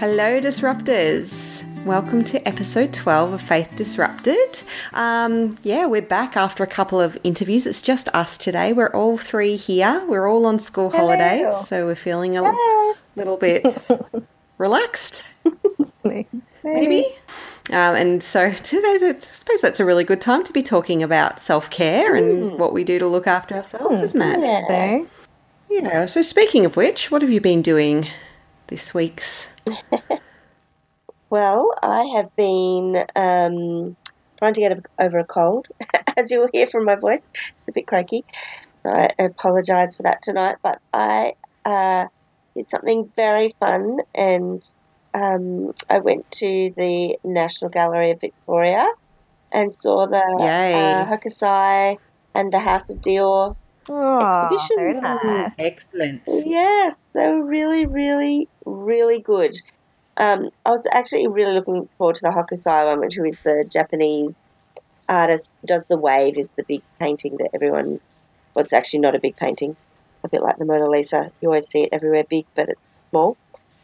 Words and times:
Hello, 0.00 0.40
disruptors. 0.40 1.62
Welcome 1.84 2.24
to 2.24 2.46
episode 2.48 2.92
12 2.94 3.34
of 3.34 3.42
Faith 3.42 3.76
Disrupted. 3.76 4.62
Um, 4.94 5.58
yeah, 5.62 5.84
we're 5.84 6.00
back 6.00 6.38
after 6.38 6.64
a 6.64 6.66
couple 6.66 6.98
of 6.98 7.18
interviews. 7.22 7.66
It's 7.66 7.82
just 7.82 8.08
us 8.14 8.38
today. 8.38 8.72
We're 8.72 8.88
all 8.94 9.18
three 9.18 9.56
here. 9.56 10.02
We're 10.08 10.26
all 10.26 10.46
on 10.46 10.58
school 10.58 10.90
Hello. 10.90 11.08
holidays, 11.16 11.66
so 11.66 11.84
we're 11.84 11.96
feeling 11.96 12.36
a 12.36 12.42
Hello. 12.50 12.94
little 13.14 13.36
bit 13.36 13.66
relaxed, 14.58 15.26
maybe. 16.64 17.04
Um, 17.68 17.94
and 17.94 18.22
so 18.22 18.52
today's, 18.52 19.02
I 19.02 19.18
suppose 19.18 19.60
that's 19.60 19.80
a 19.80 19.84
really 19.84 20.04
good 20.04 20.22
time 20.22 20.44
to 20.44 20.52
be 20.54 20.62
talking 20.62 21.02
about 21.02 21.38
self 21.38 21.68
care 21.68 22.16
and 22.16 22.58
what 22.58 22.72
we 22.72 22.84
do 22.84 22.98
to 22.98 23.06
look 23.06 23.26
after 23.26 23.54
ourselves, 23.54 24.00
isn't 24.00 24.22
it? 24.22 24.40
Yeah. 24.40 24.66
So, 24.66 25.06
Yeah. 25.68 26.06
So 26.06 26.22
speaking 26.22 26.64
of 26.64 26.76
which, 26.76 27.10
what 27.10 27.20
have 27.20 27.30
you 27.30 27.40
been 27.40 27.60
doing 27.62 28.08
this 28.70 28.94
week's? 28.94 29.50
Well, 31.30 31.72
I 31.80 32.02
have 32.16 32.34
been 32.34 32.96
um, 33.14 33.96
trying 34.36 34.54
to 34.54 34.60
get 34.60 34.84
over 34.98 35.18
a 35.20 35.24
cold, 35.24 35.68
as 36.16 36.32
you 36.32 36.40
will 36.40 36.50
hear 36.52 36.66
from 36.66 36.84
my 36.84 36.96
voice. 36.96 37.22
It's 37.32 37.68
a 37.68 37.72
bit 37.72 37.86
croaky. 37.86 38.24
So 38.82 38.90
I 38.90 39.10
apologise 39.16 39.94
for 39.94 40.02
that 40.02 40.22
tonight, 40.22 40.56
but 40.60 40.80
I 40.92 41.34
uh, 41.64 42.06
did 42.56 42.68
something 42.68 43.08
very 43.14 43.54
fun 43.60 43.98
and 44.12 44.60
um, 45.14 45.72
I 45.88 46.00
went 46.00 46.28
to 46.32 46.72
the 46.76 47.16
National 47.22 47.70
Gallery 47.70 48.10
of 48.10 48.20
Victoria 48.20 48.88
and 49.52 49.72
saw 49.72 50.06
the 50.06 50.16
uh, 50.16 51.16
Hokusai 51.16 51.96
and 52.34 52.52
the 52.52 52.58
House 52.58 52.90
of 52.90 52.98
Dior 52.98 53.54
oh, 53.90 54.48
Exhibition. 54.52 55.00
nice. 55.02 55.52
Excellent. 55.58 56.22
Yes, 56.26 56.94
they 57.14 57.26
were 57.26 57.44
really, 57.44 57.86
really, 57.86 58.48
really 58.64 59.20
good. 59.20 59.54
Um, 60.16 60.50
I 60.64 60.70
was 60.70 60.86
actually 60.92 61.28
really 61.28 61.54
looking 61.54 61.88
forward 61.98 62.16
to 62.16 62.22
the 62.22 62.30
Hokusai 62.30 62.86
one, 62.86 63.00
which 63.00 63.16
is 63.18 63.38
the 63.44 63.64
Japanese 63.70 64.40
artist 65.08 65.50
does 65.66 65.82
the 65.88 65.98
wave 65.98 66.38
is 66.38 66.52
the 66.56 66.64
big 66.68 66.82
painting 67.00 67.36
that 67.38 67.50
everyone. 67.54 67.98
Well, 68.54 68.64
it's 68.64 68.72
actually 68.72 69.00
not 69.00 69.14
a 69.14 69.20
big 69.20 69.36
painting, 69.36 69.76
a 70.24 70.28
bit 70.28 70.42
like 70.42 70.56
the 70.58 70.64
Mona 70.66 70.88
Lisa. 70.88 71.30
You 71.40 71.48
always 71.48 71.68
see 71.68 71.82
it 71.82 71.90
everywhere 71.92 72.24
big, 72.28 72.44
but 72.54 72.68
it's 72.68 72.80
small. 73.10 73.36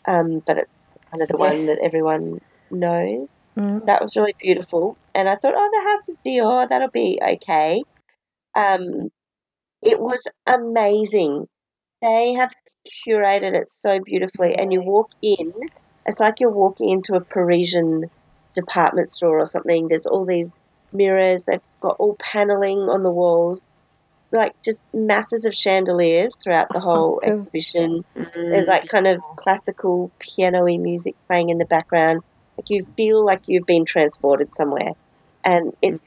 Um, 0.07 0.43
but 0.47 0.59
it's 0.59 0.71
kind 1.11 1.23
of 1.23 1.29
the 1.29 1.37
Yeah. 1.39 1.49
one 1.51 1.67
that 1.67 1.79
everyone 1.83 2.39
knows. 2.71 3.29
Mm. 3.59 3.87
That 3.87 4.03
was 4.03 4.17
really 4.17 4.35
beautiful, 4.39 4.99
and 5.15 5.29
I 5.29 5.37
thought, 5.37 5.55
oh, 5.57 5.71
the 5.73 5.91
House 5.91 6.09
of 6.11 6.17
Dior, 6.27 6.69
that'll 6.69 6.91
be 6.91 7.19
okay. 7.23 7.83
Um, 8.55 9.09
it 9.87 10.01
was 10.01 10.23
amazing. 10.47 11.47
They 12.03 12.35
have 12.35 12.53
curated 13.07 13.55
it 13.55 13.69
so 13.69 14.01
beautifully, 14.05 14.55
and 14.55 14.73
you 14.73 14.83
walk 14.83 15.11
in, 15.23 15.53
it's 16.07 16.21
like 16.21 16.41
you're 16.41 16.51
walking 16.51 16.91
into 16.91 17.15
a 17.15 17.21
Parisian 17.21 18.05
department 18.55 19.11
store 19.11 19.39
or 19.39 19.45
something. 19.45 19.89
There's 19.89 20.07
all 20.07 20.25
these 20.25 20.53
mirrors, 20.93 21.45
they've 21.45 21.61
got 21.81 21.97
all 21.99 22.17
paneling 22.21 22.79
on 22.79 23.03
the 23.03 23.11
walls, 23.11 23.69
like 24.33 24.53
just 24.65 24.85
masses 24.93 25.45
of 25.45 25.55
chandeliers 25.55 26.37
throughout 26.43 26.69
the 26.73 26.81
whole 26.89 27.21
Cool. 27.23 27.33
exhibition. 27.33 28.05
Mm. 28.17 28.51
There's 28.53 28.67
like 28.67 28.89
kind 28.89 29.07
of 29.07 29.23
classical 29.37 30.11
piano-y 30.21 30.77
music 30.77 31.15
playing 31.29 31.51
in 31.51 31.59
the 31.59 31.65
background. 31.65 32.23
Like 32.57 32.71
you 32.71 32.81
feel 32.97 33.25
like 33.25 33.43
you've 33.47 33.67
been 33.67 33.85
transported 33.85 34.53
somewhere. 34.53 34.93
And 35.45 35.73
it's 35.83 36.01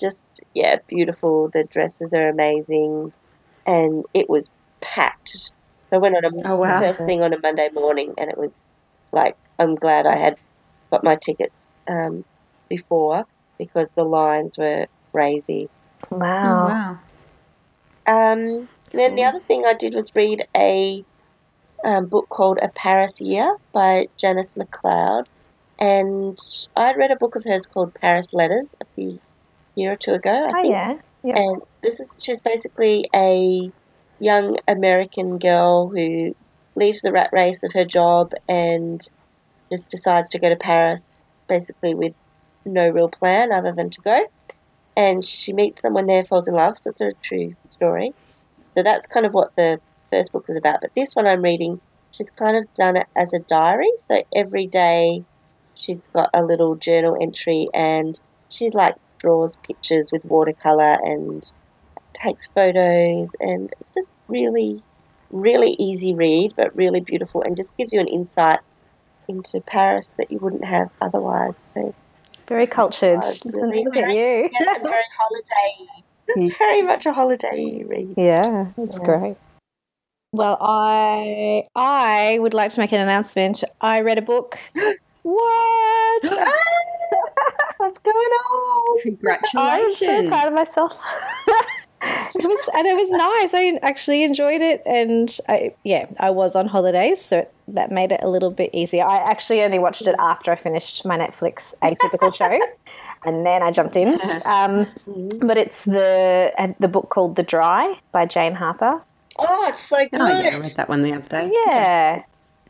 just, 0.00 0.20
yeah, 0.54 0.76
beautiful. 0.88 1.50
The 1.52 1.64
dresses 1.64 2.14
are 2.14 2.28
amazing. 2.28 3.12
And 3.68 4.04
it 4.14 4.26
was 4.28 4.50
packed. 4.82 5.28
So 5.28 5.50
I 5.94 5.98
went 5.98 6.16
on 6.16 6.24
a 6.24 6.48
Oh, 6.48 6.56
wow. 6.56 6.80
first 6.80 7.04
thing 7.06 7.22
on 7.22 7.34
a 7.34 7.38
Monday 7.42 7.68
morning 7.72 8.14
and 8.18 8.30
it 8.30 8.38
was 8.38 8.62
like, 9.12 9.34
I'm 9.58 9.76
glad 9.76 10.06
I 10.06 10.16
had 10.16 10.34
got 10.92 11.04
my 11.04 11.16
tickets 11.24 11.62
um, 11.90 12.24
before 12.70 13.24
because 13.58 13.90
the 13.96 14.04
lines 14.04 14.56
were 14.58 14.86
crazy. 15.14 15.68
Oh, 16.10 16.16
Wow. 16.18 16.66
wow. 16.68 16.98
Um, 18.06 18.68
Then 18.92 19.14
the 19.16 19.24
other 19.24 19.40
thing 19.46 19.64
I 19.66 19.74
did 19.74 19.94
was 19.94 20.10
read 20.14 20.44
a 20.56 21.04
um, 21.84 22.08
book 22.08 22.28
called 22.30 22.58
A 22.62 22.70
Paris 22.76 23.16
Year 23.20 23.56
by 23.72 24.06
Janice 24.20 24.54
MacLeod, 24.56 25.26
and 25.80 26.36
I'd 26.76 26.96
read 26.96 27.12
a 27.12 27.16
book 27.16 27.36
of 27.36 27.44
hers 27.46 27.66
called 27.72 27.94
Paris 28.00 28.32
Letters 28.32 28.74
a 28.82 28.86
few 28.96 29.18
year 29.76 29.92
or 29.92 29.96
two 29.96 30.14
ago, 30.14 30.30
I 30.32 30.52
Oh, 30.54 30.62
think. 30.62 30.72
yeah. 30.72 30.94
Yeah. 31.24 31.36
And 31.36 31.62
this 31.82 32.00
is 32.00 32.14
she's 32.20 32.40
basically 32.40 33.08
a 33.14 33.70
young 34.20 34.58
American 34.66 35.38
girl 35.38 35.88
who 35.88 36.34
leaves 36.74 37.02
the 37.02 37.12
rat 37.12 37.30
race 37.32 37.64
of 37.64 37.72
her 37.72 37.84
job 37.84 38.32
and 38.48 39.00
just 39.70 39.90
decides 39.90 40.30
to 40.30 40.38
go 40.38 40.48
to 40.48 40.56
Paris, 40.56 41.10
basically 41.48 41.94
with 41.94 42.14
no 42.64 42.88
real 42.88 43.08
plan 43.08 43.52
other 43.52 43.72
than 43.72 43.90
to 43.90 44.00
go. 44.00 44.26
And 44.96 45.24
she 45.24 45.52
meets 45.52 45.80
someone 45.80 46.06
there, 46.06 46.24
falls 46.24 46.48
in 46.48 46.54
love. 46.54 46.78
So 46.78 46.90
it's 46.90 47.00
a 47.00 47.12
true 47.22 47.54
story. 47.70 48.12
So 48.72 48.82
that's 48.82 49.06
kind 49.06 49.26
of 49.26 49.32
what 49.32 49.54
the 49.56 49.80
first 50.10 50.32
book 50.32 50.48
was 50.48 50.56
about. 50.56 50.80
But 50.80 50.94
this 50.94 51.14
one 51.14 51.26
I'm 51.26 51.42
reading, 51.42 51.80
she's 52.10 52.30
kind 52.30 52.56
of 52.56 52.72
done 52.74 52.96
it 52.96 53.06
as 53.16 53.32
a 53.34 53.40
diary. 53.40 53.90
So 53.96 54.22
every 54.34 54.66
day 54.66 55.22
she's 55.74 56.02
got 56.08 56.30
a 56.34 56.42
little 56.42 56.74
journal 56.74 57.16
entry 57.20 57.68
and 57.72 58.20
she's 58.48 58.74
like 58.74 58.96
draws 59.18 59.56
pictures 59.56 60.10
with 60.12 60.24
watercolor 60.24 60.96
and 61.02 61.52
takes 62.14 62.48
photos 62.48 63.34
and 63.40 63.72
it's 63.80 63.94
just 63.94 64.08
really 64.28 64.82
really 65.30 65.76
easy 65.78 66.14
read 66.14 66.52
but 66.56 66.74
really 66.74 67.00
beautiful 67.00 67.42
and 67.42 67.56
just 67.56 67.76
gives 67.76 67.92
you 67.92 68.00
an 68.00 68.08
insight 68.08 68.60
into 69.28 69.60
Paris 69.60 70.14
that 70.18 70.30
you 70.30 70.38
wouldn't 70.38 70.64
have 70.64 70.90
otherwise. 71.02 71.54
So 71.74 71.94
Very 72.48 72.66
cultured. 72.66 73.18
Oh, 73.22 73.28
Just 73.28 73.44
it's 73.46 73.54
really 73.54 73.76
little 73.78 73.92
bit 73.92 74.00
very- 74.06 74.16
you. 74.16 74.50
yeah, 74.58 74.78
very 74.82 75.04
holiday. 75.18 76.02
It's 76.36 76.58
very 76.58 76.82
much 76.82 77.06
a 77.06 77.12
holiday 77.14 77.84
read. 77.86 78.14
Yeah, 78.16 78.66
that's 78.76 78.98
Yeah. 78.98 79.04
great. 79.04 79.36
Well, 80.32 80.58
I 80.60 81.64
I 81.74 82.38
would 82.38 82.52
like 82.52 82.70
to 82.72 82.80
make 82.80 82.92
an 82.92 83.00
announcement. 83.00 83.64
I 83.80 84.00
read 84.02 84.18
a 84.18 84.22
book. 84.22 84.58
what? 85.22 86.22
Ah, 86.30 87.72
what's 87.78 87.98
going 88.00 88.16
on? 88.16 89.00
Congratulations! 89.02 90.02
I'm 90.02 90.24
so 90.24 90.28
proud 90.28 90.48
of 90.48 90.54
myself. 90.54 90.96
it 92.02 92.46
was 92.46 92.68
and 92.74 92.86
it 92.86 92.94
was 92.94 93.10
nice. 93.10 93.54
I 93.54 93.78
actually 93.82 94.22
enjoyed 94.22 94.62
it, 94.62 94.82
and 94.86 95.36
I 95.48 95.74
yeah, 95.84 96.06
I 96.18 96.30
was 96.30 96.56
on 96.56 96.66
holidays, 96.66 97.20
so 97.20 97.46
that 97.68 97.90
made 97.90 98.12
it 98.12 98.20
a 98.22 98.28
little 98.28 98.50
bit 98.50 98.70
easier. 98.72 99.04
I 99.04 99.16
actually 99.16 99.62
only 99.62 99.78
watched 99.78 100.06
it 100.06 100.14
after 100.18 100.50
I 100.50 100.56
finished 100.56 101.04
my 101.04 101.18
Netflix 101.18 101.74
atypical 101.82 102.34
show, 102.34 102.58
and 103.24 103.44
then 103.44 103.62
I 103.62 103.70
jumped 103.70 103.96
in. 103.96 104.18
Um, 104.44 104.86
but 105.40 105.58
it's 105.58 105.84
the 105.84 106.52
uh, 106.58 106.72
the 106.80 106.88
book 106.88 107.10
called 107.10 107.36
The 107.36 107.42
Dry 107.42 107.98
by 108.12 108.26
Jane 108.26 108.54
Harper. 108.54 109.02
Oh, 109.38 109.68
it's 109.68 109.82
so 109.82 109.98
good. 109.98 110.20
Oh, 110.20 110.26
yeah, 110.26 110.50
I 110.50 110.58
read 110.58 110.74
that 110.76 110.88
one 110.88 111.02
the 111.02 111.12
other 111.14 111.28
day. 111.28 111.50
Yeah, 111.66 112.22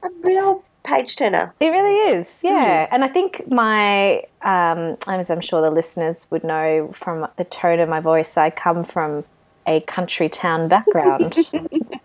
A 0.03 0.09
real 0.23 0.63
page 0.85 1.17
turner. 1.17 1.55
It 1.61 1.69
really 1.69 2.19
is, 2.19 2.27
yeah. 2.43 2.87
And 2.91 3.05
I 3.05 3.09
think 3.09 3.51
my, 3.51 4.19
um, 4.43 4.97
as 5.07 5.31
I'm 5.31 5.41
sure 5.41 5.61
the 5.61 5.71
listeners 5.71 6.27
would 6.31 6.45
know 6.45 6.91
from 6.95 7.27
the 7.37 7.45
tone 7.45 7.81
of 7.81 7.89
my 7.89 8.01
voice, 8.01 8.37
I 8.37 8.51
come 8.51 8.85
from 8.85 9.25
a 9.67 9.81
country 9.83 10.31
town 10.31 10.67
background, 10.69 11.35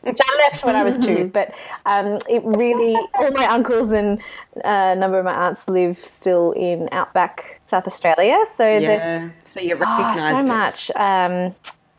which 0.01 0.19
I 0.21 0.49
left 0.49 0.65
when 0.65 0.75
I 0.75 0.83
was 0.83 0.97
two. 0.97 1.29
But 1.33 1.53
um, 1.85 2.19
it 2.29 2.43
really, 2.43 2.93
all 3.17 3.31
my 3.31 3.45
uncles 3.45 3.91
and 3.91 4.19
uh, 4.57 4.91
a 4.91 4.95
number 4.95 5.17
of 5.17 5.23
my 5.23 5.33
aunts 5.33 5.69
live 5.69 5.97
still 5.97 6.51
in 6.53 6.89
outback 6.91 7.61
South 7.65 7.87
Australia. 7.87 8.37
So 8.53 8.63
the, 8.65 8.81
Yeah. 8.81 9.29
So 9.45 9.61
you 9.61 9.75
Oh, 9.75 9.79
recognised 9.79 10.35
so 10.35 10.39
it. 10.39 10.47
much. 10.47 10.91
Um, 10.97 11.55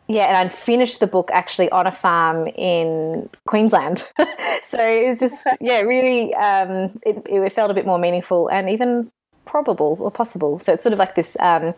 yeah, 0.08 0.24
and 0.24 0.36
I 0.36 0.48
finished 0.48 1.00
the 1.00 1.06
book 1.06 1.30
actually 1.32 1.70
on 1.70 1.86
a 1.86 1.92
farm 1.92 2.46
in 2.48 3.28
Queensland. 3.46 4.06
so 4.62 4.78
it 4.78 5.08
was 5.08 5.20
just, 5.20 5.46
yeah, 5.60 5.80
really, 5.80 6.34
um, 6.34 6.98
it, 7.06 7.22
it 7.26 7.52
felt 7.52 7.70
a 7.70 7.74
bit 7.74 7.86
more 7.86 7.98
meaningful 7.98 8.48
and 8.48 8.68
even 8.68 9.10
probable 9.46 9.96
or 10.00 10.10
possible. 10.10 10.58
So 10.58 10.72
it's 10.72 10.82
sort 10.82 10.92
of 10.92 10.98
like 10.98 11.14
this 11.14 11.36
um, 11.40 11.74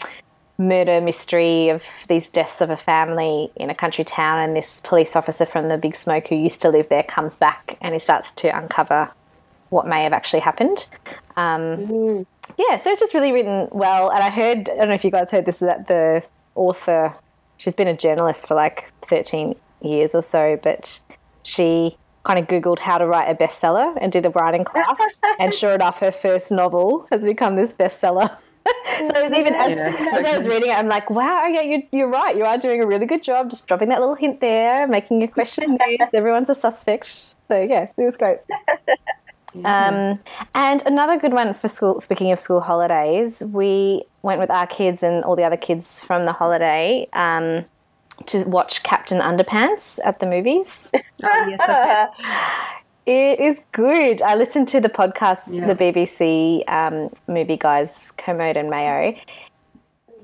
murder 0.58 1.00
mystery 1.00 1.68
of 1.68 1.84
these 2.08 2.28
deaths 2.30 2.60
of 2.60 2.70
a 2.70 2.76
family 2.76 3.50
in 3.56 3.70
a 3.70 3.74
country 3.74 4.04
town, 4.04 4.40
and 4.40 4.56
this 4.56 4.80
police 4.82 5.14
officer 5.14 5.46
from 5.46 5.68
the 5.68 5.76
Big 5.78 5.94
Smoke 5.94 6.26
who 6.28 6.34
used 6.36 6.60
to 6.62 6.68
live 6.70 6.88
there 6.88 7.02
comes 7.02 7.36
back 7.36 7.76
and 7.80 7.94
he 7.94 8.00
starts 8.00 8.32
to 8.32 8.48
uncover 8.56 9.10
what 9.70 9.86
may 9.86 10.04
have 10.04 10.12
actually 10.12 10.40
happened. 10.40 10.88
Um, 11.36 11.86
Mm. 11.86 12.26
yeah, 12.56 12.80
so 12.80 12.90
it's 12.90 13.00
just 13.00 13.14
really 13.14 13.32
written 13.32 13.68
well. 13.72 14.10
And 14.10 14.20
I 14.22 14.30
heard, 14.30 14.70
I 14.70 14.76
don't 14.76 14.88
know 14.88 14.94
if 14.94 15.04
you 15.04 15.10
guys 15.10 15.30
heard 15.30 15.44
this, 15.44 15.58
that 15.58 15.88
the 15.88 16.22
author, 16.54 17.14
she's 17.56 17.74
been 17.74 17.88
a 17.88 17.96
journalist 17.96 18.46
for 18.46 18.54
like 18.54 18.92
13 19.02 19.54
years 19.82 20.14
or 20.14 20.22
so, 20.22 20.58
but 20.62 21.00
she 21.42 21.96
kind 22.24 22.38
of 22.38 22.46
Googled 22.48 22.80
how 22.80 22.98
to 22.98 23.06
write 23.06 23.30
a 23.30 23.34
bestseller 23.34 23.96
and 24.00 24.10
did 24.10 24.26
a 24.26 24.30
writing 24.30 24.64
class. 24.64 24.98
and 25.38 25.54
sure 25.54 25.74
enough, 25.74 26.00
her 26.00 26.12
first 26.12 26.50
novel 26.50 27.06
has 27.10 27.24
become 27.24 27.56
this 27.56 27.72
bestseller. 27.72 28.36
so 28.66 29.12
it 29.14 29.30
was 29.30 29.38
even 29.38 29.54
as, 29.54 29.70
Yeah, 29.70 30.10
so 30.10 30.18
as 30.18 30.26
I 30.26 30.38
was 30.38 30.48
reading 30.48 30.70
it, 30.70 30.76
I'm 30.76 30.88
like, 30.88 31.08
wow, 31.08 31.46
yeah, 31.46 31.60
you, 31.60 31.84
you're 31.92 32.10
right. 32.10 32.36
You 32.36 32.44
are 32.44 32.58
doing 32.58 32.82
a 32.82 32.86
really 32.86 33.06
good 33.06 33.22
job 33.22 33.50
just 33.50 33.68
dropping 33.68 33.90
that 33.90 34.00
little 34.00 34.16
hint 34.16 34.40
there, 34.40 34.88
making 34.88 35.22
a 35.22 35.28
question. 35.28 35.78
Everyone's 36.12 36.50
a 36.50 36.54
suspect. 36.54 37.06
So 37.06 37.60
yeah, 37.62 37.88
it 37.96 38.04
was 38.04 38.16
great. 38.16 38.38
Um, 39.64 40.20
and 40.54 40.82
another 40.84 41.18
good 41.18 41.32
one 41.32 41.54
for 41.54 41.68
school. 41.68 42.00
Speaking 42.00 42.30
of 42.32 42.38
school 42.38 42.60
holidays, 42.60 43.42
we 43.42 44.04
went 44.26 44.40
with 44.40 44.50
our 44.50 44.66
kids 44.66 45.02
and 45.02 45.24
all 45.24 45.36
the 45.36 45.44
other 45.44 45.56
kids 45.56 46.02
from 46.02 46.26
the 46.26 46.32
holiday 46.32 47.08
um, 47.14 47.64
to 48.26 48.44
watch 48.44 48.82
Captain 48.82 49.20
Underpants 49.20 49.98
at 50.04 50.20
the 50.20 50.26
movies. 50.26 50.68
Oh, 51.24 51.46
yes, 51.48 52.10
It 53.06 53.38
is 53.40 53.58
good. 53.72 54.20
I 54.20 54.34
listened 54.34 54.66
to 54.68 54.80
the 54.80 54.88
podcast, 54.88 55.42
Yeah. 55.48 55.72
the 55.72 55.76
BBC 55.76 56.68
um, 56.68 57.08
movie 57.28 57.56
guys, 57.56 58.12
Kermode 58.18 58.56
and 58.56 58.68
Mayo. 58.68 59.16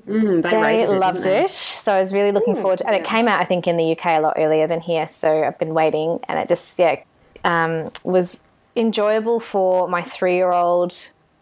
Mm, 0.07 0.43
they, 0.43 0.49
They 0.49 0.83
it, 0.83 0.89
loved 0.89 1.21
they? 1.23 1.45
it. 1.45 1.49
So 1.49 1.93
I 1.93 1.99
was 2.01 2.13
really 2.13 2.31
looking 2.33 2.55
forward 2.55 2.79
to 2.79 2.87
And 2.87 2.95
it 2.95 3.05
came 3.05 3.27
out, 3.29 3.39
I 3.39 3.45
think, 3.45 3.67
in 3.67 3.77
the 3.77 3.93
UK 3.93 4.05
a 4.05 4.19
lot 4.19 4.33
earlier 4.37 4.67
than 4.67 4.81
here. 4.81 5.07
So 5.07 5.43
I've 5.45 5.57
been 5.57 5.73
waiting. 5.73 6.19
And 6.27 6.37
it 6.37 6.47
just, 6.49 6.77
yeah, 6.77 6.97
um, 7.45 7.89
was 8.03 8.39
enjoyable 8.75 9.39
for 9.39 9.87
my 9.87 10.03
three 10.03 10.35
year 10.35 10.51
old 10.51 10.93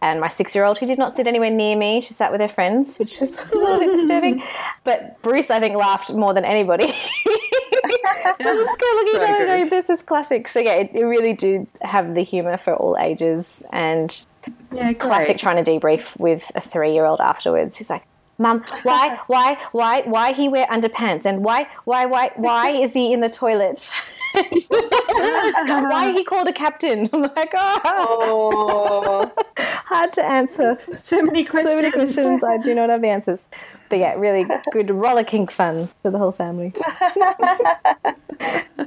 and 0.02 0.20
my 0.20 0.28
six 0.28 0.56
year 0.56 0.64
old 0.64 0.78
who 0.80 0.86
did 0.86 0.98
not 0.98 1.16
sit 1.16 1.28
anywhere 1.28 1.50
near 1.52 1.76
me. 1.76 2.02
She 2.02 2.14
sat 2.14 2.32
with 2.32 2.42
her 2.42 2.48
friends, 2.48 2.98
which 2.98 3.20
was 3.20 3.30
a 3.52 3.56
little 3.56 3.80
bit 3.80 3.96
disturbing. 3.98 4.44
But 4.84 5.22
Bruce, 5.22 5.50
I 5.50 5.60
think, 5.60 5.76
laughed 5.76 6.14
more 6.14 6.34
than 6.34 6.46
anybody. 6.46 6.86
I 6.94 8.36
was 8.40 8.66
just 8.66 8.80
kind 8.80 8.92
of 8.92 9.06
looking 9.06 9.14
So 9.14 9.22
at 9.22 9.42
it 9.62 9.64
good. 9.64 9.70
this 9.70 9.90
is 9.90 10.02
classic. 10.02 10.48
So 10.48 10.60
yeah, 10.60 10.74
it, 10.76 10.92
it 10.94 11.04
really 11.04 11.34
did 11.34 11.68
have 11.82 12.16
the 12.16 12.24
humour 12.24 12.58
for 12.58 12.76
all 12.76 12.98
ages 12.98 13.62
and 13.72 14.26
Yeah, 14.72 14.94
classic 14.94 15.38
trying 15.38 15.64
to 15.64 15.70
debrief 15.72 16.20
with 16.20 16.52
a 16.56 16.62
three 16.62 16.94
year 16.94 17.06
old 17.06 17.22
afterwards. 17.22 17.78
He's 17.78 17.90
like, 17.90 18.04
Mum, 18.40 18.64
why, 18.84 19.20
why, 19.28 19.58
why, 19.72 20.02
why 20.02 20.34
he 20.34 20.50
wear 20.50 20.66
underpants 20.68 21.26
and 21.26 21.44
why, 21.44 21.68
why, 21.84 22.06
why, 22.08 22.32
why 22.38 22.70
is 22.72 22.94
he 22.94 23.14
in 23.14 23.20
the 23.22 23.30
toilet? 23.30 23.90
why 24.68 26.12
he 26.14 26.24
called 26.24 26.48
a 26.48 26.54
captain? 26.54 27.10
I'm 27.14 27.22
like, 27.22 27.54
oh, 27.56 27.80
Oh, 27.86 29.32
hard 29.58 30.14
to 30.14 30.24
answer. 30.24 30.78
So 30.96 31.22
many 31.22 31.46
So 31.46 31.52
questions. 31.52 31.82
many 31.82 31.92
questions. 31.92 32.44
I 32.44 32.58
do 32.58 32.74
not 32.76 32.90
have 32.90 33.02
the 33.02 33.08
answers. 33.10 33.46
But 33.90 34.00
yeah, 34.00 34.14
really 34.14 34.46
good 34.72 34.90
rollicking 34.92 35.48
fun 35.48 35.90
for 36.02 36.12
the 36.12 36.18
whole 36.18 36.32
family. 36.32 36.74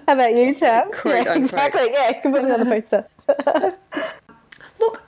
How 0.06 0.14
about 0.14 0.36
you, 0.36 0.54
Tam? 0.54 0.90
Quote, 0.92 1.14
yeah, 1.14 1.20
unquote. 1.32 1.36
exactly. 1.36 1.90
Yeah, 1.92 2.08
you 2.08 2.20
can 2.22 2.32
put 2.32 2.44
it 2.44 2.50
on 2.50 2.60
the 2.60 2.66
poster. 2.66 3.06
Look, 4.80 5.02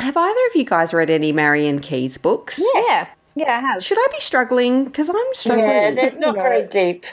have 0.00 0.16
either 0.16 0.40
of 0.50 0.56
you 0.56 0.64
guys 0.64 0.94
read 0.94 1.10
any 1.10 1.32
Marian 1.32 1.80
Keyes 1.80 2.16
books? 2.16 2.60
Yeah, 2.86 3.08
yeah, 3.34 3.58
I 3.58 3.60
have. 3.60 3.84
Should 3.84 3.98
I 3.98 4.06
be 4.12 4.20
struggling? 4.20 4.84
Because 4.84 5.08
I'm 5.08 5.16
struggling. 5.34 5.66
yeah, 5.68 5.90
they're 5.92 6.18
not 6.18 6.34
very 6.36 6.64
deep. 6.66 7.06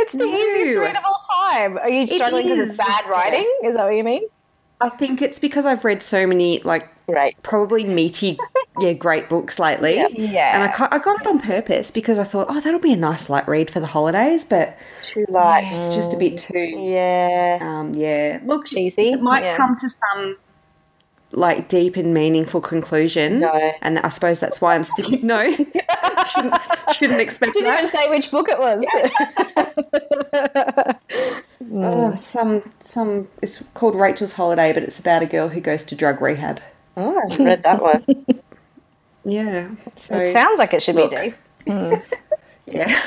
It's 0.00 0.12
the 0.12 0.26
No. 0.26 0.34
easiest 0.36 0.78
read 0.78 0.96
of 0.96 1.02
all 1.04 1.18
time. 1.42 1.78
Are 1.78 1.88
you 1.90 2.06
struggling 2.06 2.44
because 2.44 2.58
is. 2.58 2.68
it's 2.70 2.76
bad 2.78 3.08
writing? 3.08 3.50
Is 3.64 3.74
that 3.74 3.84
what 3.84 3.94
you 3.96 4.04
mean? 4.04 4.22
I 4.80 4.88
think 4.90 5.20
it's 5.22 5.38
because 5.40 5.66
I've 5.66 5.84
read 5.84 6.02
so 6.02 6.24
many, 6.26 6.60
like, 6.60 6.88
Right. 7.08 7.34
probably 7.42 7.82
meaty, 7.84 8.38
yeah, 8.78 8.92
great 8.92 9.28
books 9.28 9.58
lately. 9.58 9.96
Yeah. 10.16 10.54
And 10.54 10.62
I, 10.72 10.88
I 10.96 10.98
got 11.00 11.20
it 11.20 11.26
on 11.26 11.40
purpose 11.40 11.90
because 11.90 12.18
I 12.20 12.24
thought, 12.24 12.46
oh, 12.48 12.60
that'll 12.60 12.78
be 12.78 12.92
a 12.92 12.96
nice 12.96 13.28
light 13.28 13.48
read 13.48 13.70
for 13.70 13.80
the 13.80 13.86
holidays, 13.88 14.44
but 14.44 14.78
Too 15.02 15.26
light. 15.28 15.64
it's 15.64 15.96
just 15.96 16.14
a 16.14 16.16
bit 16.16 16.38
too, 16.38 16.58
Yeah. 16.60 17.58
um, 17.60 17.92
yeah. 17.94 18.38
Look, 18.44 18.66
Cheesy. 18.66 19.12
it 19.14 19.20
might 19.20 19.42
Yeah. 19.42 19.56
come 19.56 19.74
to 19.76 19.88
some 19.88 20.36
like 21.32 21.68
deep 21.68 21.96
and 21.96 22.14
meaningful 22.14 22.60
conclusion. 22.60 23.40
No. 23.40 23.72
And 23.82 23.98
I 24.00 24.08
suppose 24.08 24.40
that's 24.40 24.60
why 24.60 24.74
I'm 24.74 24.82
sticking. 24.82 25.26
No, 25.26 25.50
shouldn't, 26.34 26.54
shouldn't 26.94 27.20
expect 27.20 27.54
Didn't 27.54 27.68
that. 27.68 27.84
even 27.84 27.90
say 27.90 28.08
which 28.08 28.30
book 28.30 28.48
it 28.48 28.58
was. 28.58 28.84
Oh, 31.70 32.14
mm. 32.14 32.20
some 32.20 32.72
some 32.86 33.28
it's 33.42 33.62
called 33.74 33.94
Rachel's 33.94 34.32
Holiday, 34.32 34.72
but 34.72 34.84
it's 34.84 34.98
about 34.98 35.22
a 35.22 35.26
girl 35.26 35.48
who 35.48 35.60
goes 35.60 35.82
to 35.84 35.94
drug 35.94 36.20
rehab. 36.22 36.60
Oh, 36.96 37.18
I 37.18 37.36
read 37.36 37.62
that 37.64 37.82
one. 37.82 38.04
Yeah. 39.24 39.68
So 39.96 40.16
it 40.16 40.32
sounds 40.32 40.58
like 40.58 40.72
it 40.72 40.82
should 40.82 40.94
Look. 40.94 41.10
be 41.10 41.34
deep. 41.66 42.02
yeah, 42.66 43.02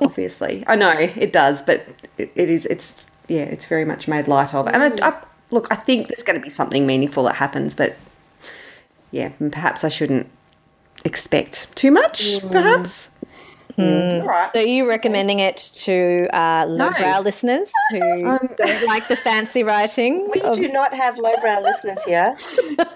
obviously 0.00 0.64
I 0.66 0.74
know 0.74 0.96
it 0.98 1.32
does, 1.32 1.62
but 1.62 1.86
it, 2.18 2.32
it 2.34 2.50
is 2.50 2.66
it's 2.66 3.06
yeah 3.28 3.42
it's 3.42 3.66
very 3.66 3.84
much 3.84 4.08
made 4.08 4.26
light 4.26 4.54
of. 4.54 4.66
And 4.66 4.82
I, 4.82 4.90
mm. 4.90 5.02
I, 5.02 5.22
look, 5.52 5.68
I 5.70 5.76
think 5.76 6.08
there's 6.08 6.22
going 6.22 6.38
to 6.38 6.42
be 6.42 6.50
something 6.50 6.86
meaningful 6.86 7.24
that 7.24 7.34
happens, 7.36 7.74
but 7.74 7.94
yeah, 9.10 9.30
perhaps 9.50 9.84
I 9.84 9.88
shouldn't 9.88 10.28
expect 11.04 11.74
too 11.76 11.90
much. 11.90 12.40
Perhaps. 12.50 13.10
All 13.78 14.20
right. 14.26 14.50
So 14.54 14.60
are 14.60 14.66
you 14.66 14.86
recommending 14.86 15.38
it 15.40 15.56
to 15.56 16.28
uh, 16.36 16.66
lowbrow 16.66 17.20
listeners 17.20 17.72
who 17.90 18.00
Um, 18.28 18.48
don't 18.58 18.86
like 18.86 19.08
the 19.08 19.16
fancy 19.16 19.62
writing? 19.64 20.28
We 20.32 20.42
of- 20.42 20.56
do 20.56 20.70
not 20.70 20.92
have 20.94 21.16
lowbrow 21.18 21.60
listeners 21.60 21.98
here. 22.04 22.36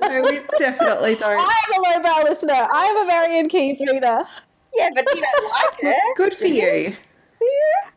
No, 0.03 0.21
we 0.23 0.41
definitely 0.59 1.15
don't. 1.21 1.39
I'm 1.41 1.81
a 1.81 1.83
lowbrow 1.83 2.25
listener. 2.31 2.69
I'm 2.73 2.97
a 2.99 3.07
Marian 3.07 3.49
Keyes 3.49 3.81
reader. 3.81 4.23
Yeah, 4.75 4.91
but 4.95 5.07
you 5.15 5.23
don't 5.23 5.51
like 5.51 5.79
it. 5.83 6.17
Good 6.17 6.35
for 6.35 6.47
you. 6.47 6.95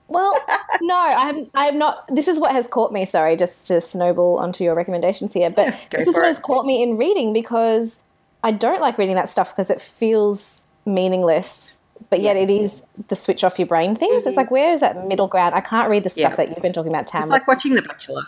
Well, 0.08 0.38
no, 0.82 0.96
I'm. 0.96 1.50
I'm 1.54 1.78
not. 1.78 2.06
This 2.14 2.28
is 2.28 2.40
what 2.40 2.52
has 2.52 2.68
caught 2.68 2.92
me. 2.92 3.06
Sorry, 3.06 3.36
just 3.36 3.68
to 3.68 3.80
snowball 3.82 4.38
onto 4.40 4.64
your 4.64 4.76
recommendations 4.76 5.34
here, 5.34 5.50
but 5.50 5.72
go 5.90 6.00
this 6.00 6.08
is 6.08 6.16
what 6.16 6.24
it. 6.26 6.28
has 6.30 6.40
caught 6.40 6.66
me 6.66 6.82
in 6.82 6.98
reading 6.98 7.32
because 7.34 8.00
I 8.44 8.52
don't 8.52 8.82
like 8.82 8.98
reading 8.98 9.16
that 9.16 9.30
stuff 9.30 9.56
because 9.56 9.70
it 9.70 9.80
feels 9.82 10.62
meaningless. 10.86 11.76
But 12.10 12.22
yet, 12.22 12.38
it 12.38 12.50
is 12.50 12.82
the 13.10 13.16
switch 13.16 13.44
off 13.44 13.60
your 13.60 13.68
brain 13.68 13.94
things. 13.94 14.26
It's 14.26 14.38
like 14.38 14.50
where 14.50 14.72
is 14.74 14.80
that 14.80 15.06
middle 15.08 15.28
ground? 15.28 15.54
I 15.54 15.62
can't 15.62 15.90
read 15.90 16.04
the 16.04 16.10
stuff 16.10 16.32
Yeah. 16.32 16.36
that 16.38 16.50
you've 16.50 16.62
been 16.62 16.74
talking 16.74 16.92
about, 16.92 17.06
Tam. 17.08 17.22
It's 17.22 17.30
like 17.30 17.48
watching 17.48 17.74
The 17.74 17.82
Bachelor. 17.84 18.24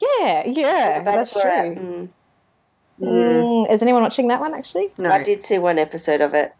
yeah, 0.00 0.46
yeah, 0.46 1.02
that's 1.02 1.32
true. 1.32 1.42
Bachelorette. 1.42 1.78
Mm. 1.78 2.08
Mm, 3.00 3.70
is 3.72 3.82
anyone 3.82 4.02
watching 4.02 4.28
that 4.28 4.40
one 4.40 4.54
actually? 4.54 4.90
No, 4.96 5.10
I 5.10 5.22
did 5.22 5.44
see 5.44 5.58
one 5.58 5.78
episode 5.78 6.20
of 6.20 6.34
it. 6.34 6.54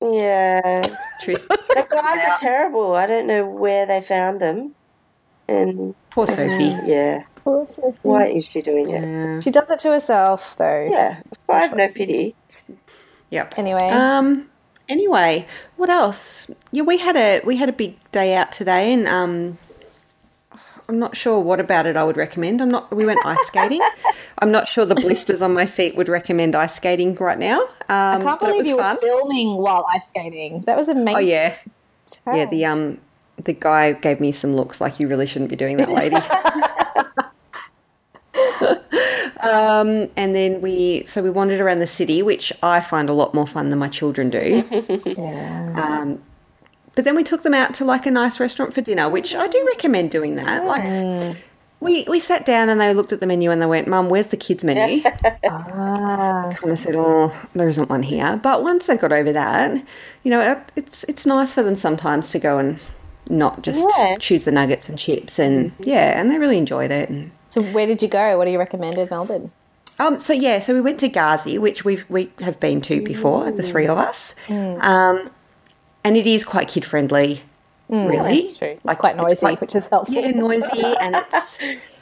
Yeah. 0.00 0.82
truth. 1.22 1.46
The 1.48 1.86
guys 1.88 2.28
are 2.30 2.36
terrible. 2.38 2.94
I 2.94 3.06
don't 3.06 3.26
know 3.26 3.46
where 3.46 3.86
they 3.86 4.00
found 4.00 4.40
them. 4.40 4.74
And 5.48 5.94
Poor 6.10 6.26
Sophie. 6.26 6.76
yeah, 6.86 7.24
Poor 7.44 7.66
Sophie. 7.66 7.98
why 8.02 8.28
is 8.28 8.44
she 8.44 8.62
doing 8.62 8.88
it? 8.88 9.02
Yeah. 9.02 9.40
She 9.40 9.50
does 9.50 9.68
it 9.70 9.80
to 9.80 9.90
herself, 9.90 10.56
though. 10.56 10.88
Yeah, 10.90 11.20
I 11.48 11.58
have 11.60 11.74
no 11.76 11.88
pity. 11.88 12.34
Yep. 13.30 13.54
Anyway, 13.58 13.88
Um. 13.90 14.48
Anyway, 14.88 15.46
what 15.76 15.88
else? 15.90 16.50
Yeah, 16.72 16.82
we 16.82 16.98
had 16.98 17.16
a 17.16 17.40
we 17.44 17.56
had 17.56 17.68
a 17.68 17.72
big 17.72 17.96
day 18.10 18.34
out 18.34 18.50
today, 18.52 18.92
and 18.92 19.06
um, 19.06 19.58
I'm 20.90 20.98
not 20.98 21.14
sure 21.14 21.38
what 21.38 21.60
about 21.60 21.86
it 21.86 21.96
I 21.96 22.02
would 22.02 22.16
recommend. 22.16 22.60
I'm 22.60 22.68
not. 22.68 22.92
We 22.92 23.06
went 23.06 23.24
ice 23.24 23.46
skating. 23.46 23.80
I'm 24.40 24.50
not 24.50 24.66
sure 24.66 24.84
the 24.84 24.96
blisters 24.96 25.40
on 25.40 25.54
my 25.54 25.64
feet 25.64 25.94
would 25.94 26.08
recommend 26.08 26.56
ice 26.56 26.74
skating 26.74 27.14
right 27.14 27.38
now. 27.38 27.60
Um, 27.60 27.68
I 27.88 28.20
can't 28.20 28.40
believe 28.40 28.56
was 28.56 28.66
you 28.66 28.76
fun. 28.76 28.96
were 28.96 29.00
filming 29.00 29.58
while 29.58 29.86
ice 29.94 30.08
skating. 30.08 30.62
That 30.62 30.76
was 30.76 30.88
amazing. 30.88 31.16
Oh 31.16 31.20
yeah, 31.20 31.54
yeah. 32.26 32.46
The 32.46 32.64
um, 32.64 32.98
the 33.36 33.52
guy 33.52 33.92
gave 33.92 34.18
me 34.18 34.32
some 34.32 34.56
looks 34.56 34.80
like 34.80 34.98
you 34.98 35.06
really 35.06 35.26
shouldn't 35.26 35.50
be 35.50 35.54
doing 35.54 35.76
that, 35.76 35.92
lady. 35.92 36.16
um, 39.44 40.10
and 40.16 40.34
then 40.34 40.60
we 40.60 41.04
so 41.04 41.22
we 41.22 41.30
wandered 41.30 41.60
around 41.60 41.78
the 41.78 41.86
city, 41.86 42.20
which 42.20 42.52
I 42.64 42.80
find 42.80 43.08
a 43.08 43.12
lot 43.12 43.32
more 43.32 43.46
fun 43.46 43.70
than 43.70 43.78
my 43.78 43.88
children 43.88 44.28
do. 44.28 44.64
Yeah. 45.06 46.00
Um, 46.00 46.20
but 47.00 47.06
then 47.06 47.16
we 47.16 47.24
took 47.24 47.42
them 47.44 47.54
out 47.54 47.72
to 47.72 47.82
like 47.82 48.04
a 48.04 48.10
nice 48.10 48.38
restaurant 48.38 48.74
for 48.74 48.82
dinner, 48.82 49.08
which 49.08 49.34
I 49.34 49.46
do 49.48 49.64
recommend 49.74 50.10
doing 50.10 50.34
that. 50.34 50.66
Like 50.66 51.34
we 51.80 52.04
we 52.10 52.18
sat 52.20 52.44
down 52.44 52.68
and 52.68 52.78
they 52.78 52.92
looked 52.92 53.10
at 53.10 53.20
the 53.20 53.26
menu 53.26 53.50
and 53.50 53.62
they 53.62 53.64
went, 53.64 53.88
"Mum, 53.88 54.10
where's 54.10 54.26
the 54.28 54.36
kids 54.36 54.62
menu?" 54.62 55.02
Ah, 55.48 56.54
And 56.62 56.72
I 56.72 56.74
said, 56.74 56.94
"Oh, 56.94 57.32
there 57.54 57.68
isn't 57.70 57.88
one 57.88 58.02
here." 58.02 58.38
But 58.42 58.62
once 58.62 58.86
they 58.86 58.98
got 58.98 59.12
over 59.12 59.32
that, 59.32 59.82
you 60.22 60.30
know, 60.30 60.40
it- 60.42 60.72
it's 60.76 61.04
it's 61.04 61.24
nice 61.24 61.54
for 61.54 61.62
them 61.62 61.74
sometimes 61.76 62.28
to 62.32 62.38
go 62.38 62.58
and 62.58 62.78
not 63.30 63.62
just 63.62 63.86
Yeah. 63.98 64.16
choose 64.18 64.44
the 64.44 64.52
nuggets 64.52 64.90
and 64.90 64.98
chips, 64.98 65.38
and 65.38 65.72
yeah, 65.78 66.20
and 66.20 66.30
they 66.30 66.36
really 66.38 66.58
enjoyed 66.58 66.90
it. 66.90 67.08
And 67.08 67.30
so 67.48 67.62
where 67.62 67.86
did 67.86 68.02
you 68.02 68.08
go? 68.08 68.36
What 68.36 68.44
do 68.44 68.50
you 68.50 68.58
recommend 68.58 68.98
in 68.98 69.08
Melbourne? 69.10 69.50
um, 69.98 70.20
so 70.20 70.34
yeah, 70.34 70.60
so 70.60 70.74
we 70.74 70.82
went 70.82 71.00
to 71.00 71.08
Gazi, 71.08 71.58
which 71.58 71.82
we 71.84 72.02
we 72.10 72.30
have 72.40 72.60
been 72.60 72.82
to 72.82 73.00
before, 73.00 73.50
the 73.50 73.62
three 73.62 73.86
of 73.86 73.96
us, 73.96 74.34
um, 74.50 75.30
and 76.04 76.16
it 76.16 76.26
is 76.26 76.44
quite 76.44 76.68
kid 76.68 76.84
friendly. 76.84 77.42
really, 77.88 78.42
That's 78.42 78.58
true. 78.58 78.68
It's 78.68 78.84
Like, 78.84 78.98
quite 78.98 79.14
it's 79.16 79.22
noisy, 79.22 79.36
quite- 79.40 79.60
which 79.60 79.74
is 79.74 79.88
helpful. 79.88 80.14
yeah, 80.14 80.28
noisy, 80.30 80.82
and 81.00 81.16
it's 81.32 81.58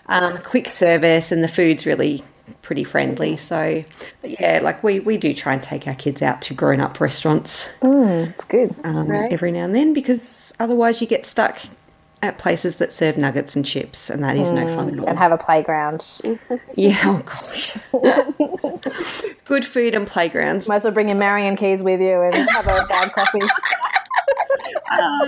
um, 0.07 0.39
quick 0.39 0.69
service, 0.69 1.33
and 1.33 1.43
the 1.45 1.49
food's 1.49 1.87
really 1.87 2.23
pretty 2.63 2.85
friendly. 2.85 3.37
So, 3.37 3.85
but 4.23 4.31
yeah, 4.41 4.61
like 4.63 4.83
we 4.83 5.01
we 5.01 5.17
do 5.17 5.33
try 5.35 5.53
and 5.55 5.63
take 5.63 5.87
our 5.87 5.95
kids 5.95 6.21
out 6.23 6.43
to 6.43 6.55
grown 6.55 6.81
up 6.81 7.01
restaurants 7.01 7.69
It's 7.83 8.45
good. 8.45 8.75
um, 8.85 9.09
Right. 9.09 9.33
every 9.33 9.53
now 9.53 9.65
and 9.65 9.75
then 9.75 9.93
because 9.93 10.53
otherwise 10.61 11.01
you 11.01 11.07
get 11.07 11.25
stuck 11.27 11.59
at 12.23 12.37
places 12.37 12.79
that 12.79 12.93
serve 12.93 13.17
nuggets 13.17 13.55
and 13.55 13.65
chips, 13.65 14.11
and 14.11 14.25
that 14.25 14.37
is 14.37 14.51
no 14.51 14.67
fun 14.75 14.91
at 14.93 14.99
all. 14.99 15.07
And 15.09 15.17
have 15.19 15.31
a 15.33 15.39
playground. 15.39 16.21
Yeah, 16.75 16.97
oh 17.05 17.23
gosh. 17.25 17.77
Good 19.45 19.65
food 19.65 19.95
and 19.95 20.07
playgrounds. 20.07 20.69
Might 20.69 20.77
as 20.77 20.85
well 20.85 20.93
bring 20.93 21.09
your 21.09 21.17
Marian 21.19 21.57
Keyes 21.57 21.83
with 21.83 22.01
you 22.01 22.21
and 22.21 22.35
have 22.35 22.67
a 22.67 22.87
bad 22.89 23.13
coffee. 23.13 23.41
Oh, 24.91 25.27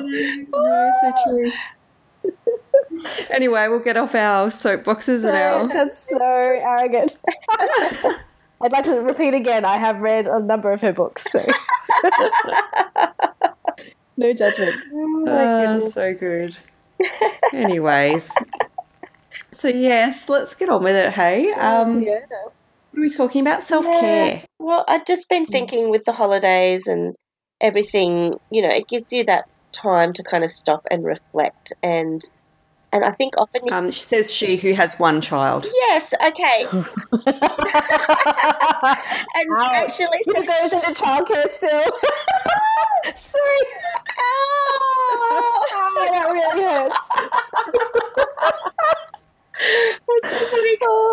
no, 0.52 0.92
so 1.00 1.12
true. 1.24 1.52
anyway, 3.30 3.68
we'll 3.68 3.78
get 3.78 3.96
off 3.96 4.14
our 4.14 4.48
soapboxes 4.48 5.24
and 5.24 5.36
our. 5.36 5.68
That's 5.72 6.08
so 6.08 6.18
arrogant. 6.18 7.20
I'd 8.60 8.72
like 8.72 8.84
to 8.84 9.00
repeat 9.00 9.34
again. 9.34 9.64
I 9.64 9.76
have 9.76 10.00
read 10.00 10.26
a 10.26 10.40
number 10.40 10.72
of 10.72 10.80
her 10.80 10.92
books. 10.92 11.24
So. 11.32 11.46
no 14.16 14.32
judgment. 14.32 14.76
Oh, 14.92 15.90
so 15.90 16.14
good. 16.14 16.56
Anyways, 17.52 18.30
so 19.52 19.68
yes, 19.68 20.28
let's 20.28 20.54
get 20.54 20.68
on 20.68 20.82
with 20.82 20.94
it. 20.94 21.12
Hey, 21.12 21.52
um, 21.52 22.02
yeah. 22.02 22.20
what 22.28 22.98
are 22.98 23.00
we 23.00 23.10
talking 23.10 23.40
about? 23.40 23.62
Self 23.62 23.86
care. 23.86 24.44
Well, 24.58 24.84
I've 24.86 25.06
just 25.06 25.28
been 25.28 25.46
thinking 25.46 25.90
with 25.90 26.04
the 26.04 26.12
holidays 26.12 26.86
and 26.86 27.16
everything, 27.60 28.34
you 28.50 28.62
know, 28.62 28.68
it 28.74 28.88
gives 28.88 29.12
you 29.12 29.24
that 29.24 29.44
time 29.72 30.12
to 30.14 30.22
kind 30.22 30.42
of 30.44 30.50
stop 30.50 30.82
and 30.90 31.04
reflect 31.04 31.72
and 31.82 32.20
and 32.92 33.04
I 33.04 33.12
think 33.12 33.34
often 33.38 33.66
you- 33.66 33.72
Um, 33.72 33.90
she 33.92 34.00
says 34.00 34.32
she 34.32 34.56
who 34.56 34.72
has 34.72 34.94
one 34.98 35.20
child. 35.20 35.64
yes, 35.72 36.12
okay. 36.26 36.64
and 36.72 36.76
Ouch. 39.56 39.72
actually 39.72 40.18
Who 40.26 40.34
goes 40.44 40.72
into 40.72 40.92
childcare 40.94 41.48
still? 41.52 41.84
Sorry. 43.16 43.66
Oh! 44.18 45.66
Oh, 45.92 46.08
that 46.12 46.26
really 46.32 46.62
hurts. 46.62 47.08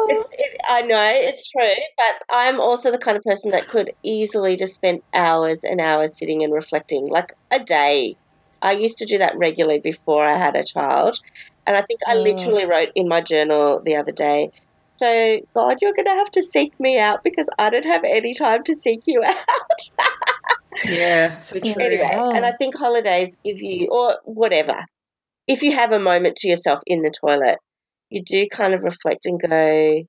It, 0.10 0.58
I 0.70 0.82
know 0.84 1.12
it's 1.14 1.50
true, 1.52 1.74
but 1.98 2.22
I'm 2.30 2.60
also 2.60 2.92
the 2.92 2.98
kind 2.98 3.18
of 3.18 3.24
person 3.24 3.52
that 3.52 3.68
could 3.68 3.92
easily 4.04 4.56
just 4.56 4.76
spend 4.76 5.00
hours 5.14 5.60
and 5.64 5.82
hours 5.82 6.18
sitting 6.18 6.44
and 6.44 6.54
reflecting, 6.54 7.08
like 7.10 7.34
a 7.52 7.60
day. 7.60 8.16
I 8.62 8.72
used 8.72 8.98
to 9.00 9.06
do 9.06 9.20
that 9.20 9.38
regularly 9.38 9.80
before 9.84 10.26
I 10.26 10.38
had 10.38 10.56
a 10.56 10.64
child, 10.64 11.18
and 11.66 11.76
I 11.76 11.82
think 11.82 12.00
I 12.08 12.16
Mm. 12.16 12.24
literally 12.24 12.66
wrote 12.66 12.90
in 12.96 13.08
my 13.08 13.22
journal 13.22 13.82
the 13.84 13.98
other 13.98 14.12
day. 14.14 14.50
So, 14.98 15.40
God, 15.56 15.78
you're 15.82 15.94
going 15.94 16.06
to 16.06 16.12
have 16.16 16.32
to 16.32 16.42
seek 16.42 16.72
me 16.80 16.98
out 16.98 17.20
because 17.24 17.48
I 17.60 17.70
don't 17.70 17.86
have 17.86 18.04
any 18.04 18.34
time 18.34 18.64
to 18.64 18.76
seek 18.76 19.02
you 19.06 19.24
out. 19.24 19.36
Yeah, 20.86 21.38
so 21.38 21.60
true. 21.60 21.74
anyway, 21.84 22.08
Yeah. 22.12 22.32
and 22.36 22.46
I 22.46 22.54
think 22.54 22.78
holidays 22.78 23.38
give 23.44 23.58
you, 23.60 23.90
or 23.92 24.18
whatever, 24.24 24.86
if 25.48 25.62
you 25.62 25.72
have 25.74 25.92
a 25.92 26.00
moment 26.00 26.38
to 26.38 26.48
yourself 26.50 26.80
in 26.88 27.02
the 27.02 27.12
toilet, 27.12 27.58
you 28.10 28.24
do 28.24 28.48
kind 28.52 28.74
of 28.74 28.84
reflect 28.84 29.26
and 29.26 29.40
go, 29.40 30.04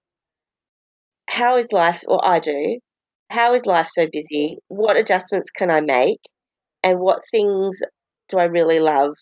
how 1.29 1.57
is 1.57 1.73
life, 1.73 2.03
or 2.07 2.27
I 2.27 2.39
do, 2.39 2.81
how 3.31 3.55
is 3.55 3.67
life 3.67 3.89
so 3.89 4.07
busy? 4.11 4.59
What 4.69 4.97
adjustments 4.97 5.51
can 5.51 5.71
I 5.71 5.81
make? 5.81 6.21
And 6.83 6.99
what 6.99 7.21
things 7.31 7.81
do 8.29 8.39
I 8.39 8.45
really 8.45 8.81
love? 8.81 9.15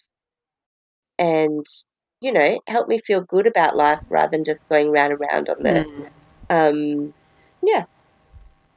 And, 1.19 1.65
you 2.21 2.33
know, 2.33 2.61
help 2.69 2.89
me 2.89 2.99
feel 2.99 3.23
good 3.23 3.47
about 3.47 3.77
life 3.77 4.01
rather 4.11 4.31
than 4.31 4.45
just 4.45 4.69
going 4.69 4.91
round 4.91 5.13
and 5.13 5.21
round 5.21 5.49
on 5.49 5.63
the, 5.63 5.87
Mm. 6.51 7.09
um, 7.09 7.15
yeah. 7.63 7.85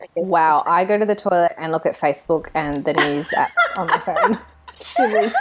I 0.02 0.06
Wow, 0.16 0.64
I 0.66 0.86
go 0.86 0.98
to 0.98 1.06
the 1.06 1.16
toilet 1.16 1.54
and 1.58 1.72
look 1.72 1.86
at 1.86 1.94
Facebook 1.94 2.50
and 2.56 2.86
the 2.86 2.94
news 2.94 3.32
app 3.34 3.52
on 3.78 3.88
my 3.88 4.00
phone. 4.00 4.40
Shivers. 4.76 5.34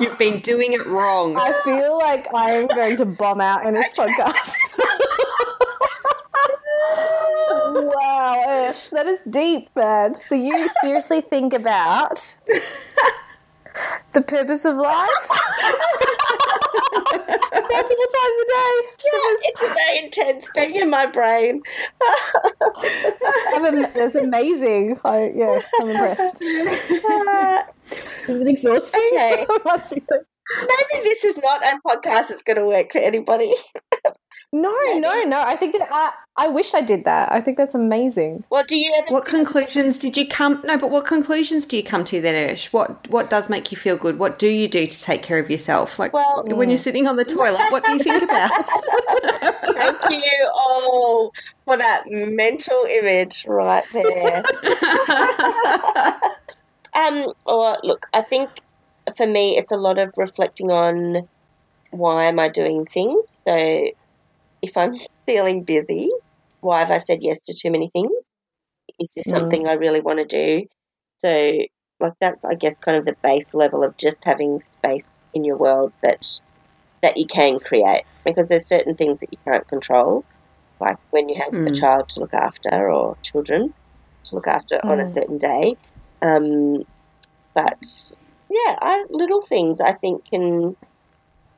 You've 0.00 0.18
been 0.18 0.40
doing 0.40 0.72
it 0.72 0.86
wrong. 0.86 1.36
I 1.36 1.52
feel 1.64 1.98
like 1.98 2.32
I 2.34 2.52
am 2.52 2.66
going 2.68 2.96
to 2.96 3.06
bomb 3.06 3.40
out 3.40 3.66
in 3.66 3.74
this 3.74 3.92
podcast. 3.96 4.54
wow, 7.84 8.44
Ursh, 8.46 8.90
that 8.90 9.06
is 9.06 9.20
deep, 9.28 9.70
man. 9.74 10.16
So 10.22 10.34
you 10.34 10.68
seriously 10.80 11.20
think 11.20 11.54
about 11.54 12.36
the 14.12 14.22
purpose 14.22 14.64
of 14.64 14.76
life 14.76 15.28
multiple 16.96 18.08
times 18.16 18.36
a 18.42 18.46
day. 18.46 18.72
Shivers. 18.98 19.40
It's 19.42 19.62
a 19.62 19.68
very 19.68 19.98
intense 20.04 20.48
thing 20.54 20.74
in 20.76 20.90
my 20.90 21.06
brain. 21.06 21.62
That's 23.94 24.14
amazing. 24.14 24.98
I, 25.04 25.32
yeah, 25.34 25.60
I'm 25.80 25.90
impressed. 25.90 26.42
Uh, 26.42 27.62
Is 28.28 28.40
it 28.40 28.48
exhausting? 28.48 29.10
Okay. 29.12 29.46
Must 29.64 29.94
be 29.94 30.00
so- 30.08 30.24
maybe 30.60 31.04
this 31.04 31.24
is 31.24 31.36
not 31.38 31.64
a 31.64 31.78
podcast 31.86 32.28
that's 32.28 32.42
going 32.42 32.56
to 32.56 32.66
work 32.66 32.92
for 32.92 32.98
anybody. 32.98 33.54
No, 34.52 34.74
no, 34.94 35.22
no. 35.24 35.40
I 35.40 35.56
think 35.56 35.76
that 35.76 35.88
I, 35.92 36.12
I 36.36 36.48
wish 36.48 36.72
I 36.74 36.80
did 36.80 37.04
that. 37.04 37.30
I 37.30 37.40
think 37.40 37.56
that's 37.58 37.74
amazing. 37.74 38.44
What 38.48 38.68
do 38.68 38.76
you 38.76 38.92
ever? 38.96 39.12
What 39.12 39.26
conclusions 39.26 39.98
did 39.98 40.16
you 40.16 40.26
come? 40.26 40.62
No, 40.64 40.78
but 40.78 40.90
what 40.90 41.04
conclusions 41.04 41.66
do 41.66 41.76
you 41.76 41.82
come 41.82 42.04
to 42.04 42.20
then, 42.20 42.48
Ursh? 42.48 42.72
What 42.72 43.10
What 43.10 43.28
does 43.28 43.50
make 43.50 43.70
you 43.70 43.76
feel 43.76 43.96
good? 43.96 44.18
What 44.18 44.38
do 44.38 44.48
you 44.48 44.68
do 44.68 44.86
to 44.86 45.02
take 45.02 45.22
care 45.22 45.38
of 45.38 45.50
yourself? 45.50 45.98
Like 45.98 46.12
Well- 46.12 46.44
when 46.46 46.70
you're 46.70 46.78
sitting 46.78 47.06
on 47.06 47.16
the 47.16 47.24
toilet, 47.24 47.60
what 47.70 47.84
do 47.84 47.92
you 47.92 47.98
think 47.98 48.22
about? 48.22 48.50
Thank 49.76 50.10
you 50.10 50.50
all 50.54 51.32
for 51.64 51.76
that 51.76 52.04
mental 52.06 52.84
image 52.88 53.44
right 53.46 53.84
there. 53.92 54.42
Um, 56.96 57.34
or 57.44 57.76
look, 57.82 58.06
I 58.14 58.22
think 58.22 58.48
for 59.16 59.26
me, 59.26 59.58
it's 59.58 59.70
a 59.70 59.76
lot 59.76 59.98
of 59.98 60.14
reflecting 60.16 60.70
on 60.70 61.28
why 61.90 62.24
am 62.24 62.38
I 62.40 62.48
doing 62.48 62.86
things. 62.86 63.38
So, 63.46 63.90
if 64.62 64.76
I'm 64.76 64.94
feeling 65.26 65.64
busy, 65.64 66.10
why 66.60 66.80
have 66.80 66.90
I 66.90 66.98
said 66.98 67.18
yes 67.22 67.40
to 67.42 67.54
too 67.54 67.70
many 67.70 67.90
things? 67.92 68.12
Is 69.00 69.12
this 69.14 69.26
Mm. 69.26 69.30
something 69.30 69.66
I 69.68 69.72
really 69.74 70.00
want 70.00 70.18
to 70.20 70.24
do? 70.26 70.66
So, 71.18 71.52
like 72.00 72.14
that's, 72.20 72.44
I 72.44 72.54
guess, 72.54 72.78
kind 72.78 72.96
of 72.98 73.04
the 73.04 73.16
base 73.22 73.54
level 73.54 73.84
of 73.84 73.96
just 73.98 74.18
having 74.24 74.60
space 74.60 75.10
in 75.34 75.44
your 75.44 75.58
world 75.58 75.92
that 76.02 76.20
that 77.02 77.16
you 77.16 77.26
can 77.26 77.58
create 77.60 78.04
because 78.24 78.48
there's 78.48 78.68
certain 78.68 78.96
things 78.96 79.20
that 79.20 79.28
you 79.32 79.38
can't 79.46 79.66
control, 79.68 80.24
like 80.80 80.96
when 81.10 81.28
you 81.28 81.36
have 81.40 81.54
a 81.66 81.70
Mm. 81.70 81.74
child 81.80 82.08
to 82.10 82.20
look 82.20 82.34
after 82.34 82.90
or 82.90 83.16
children 83.22 83.72
to 84.26 84.34
look 84.34 84.46
after 84.48 84.76
on 84.88 85.00
a 85.00 85.06
Mm. 85.06 85.12
certain 85.14 85.38
day. 85.38 85.76
Um, 86.22 86.84
but 87.54 87.78
yeah, 88.50 88.76
I, 88.80 89.04
little 89.10 89.42
things 89.42 89.80
I 89.80 89.94
think 89.94 90.22
can 90.32 90.74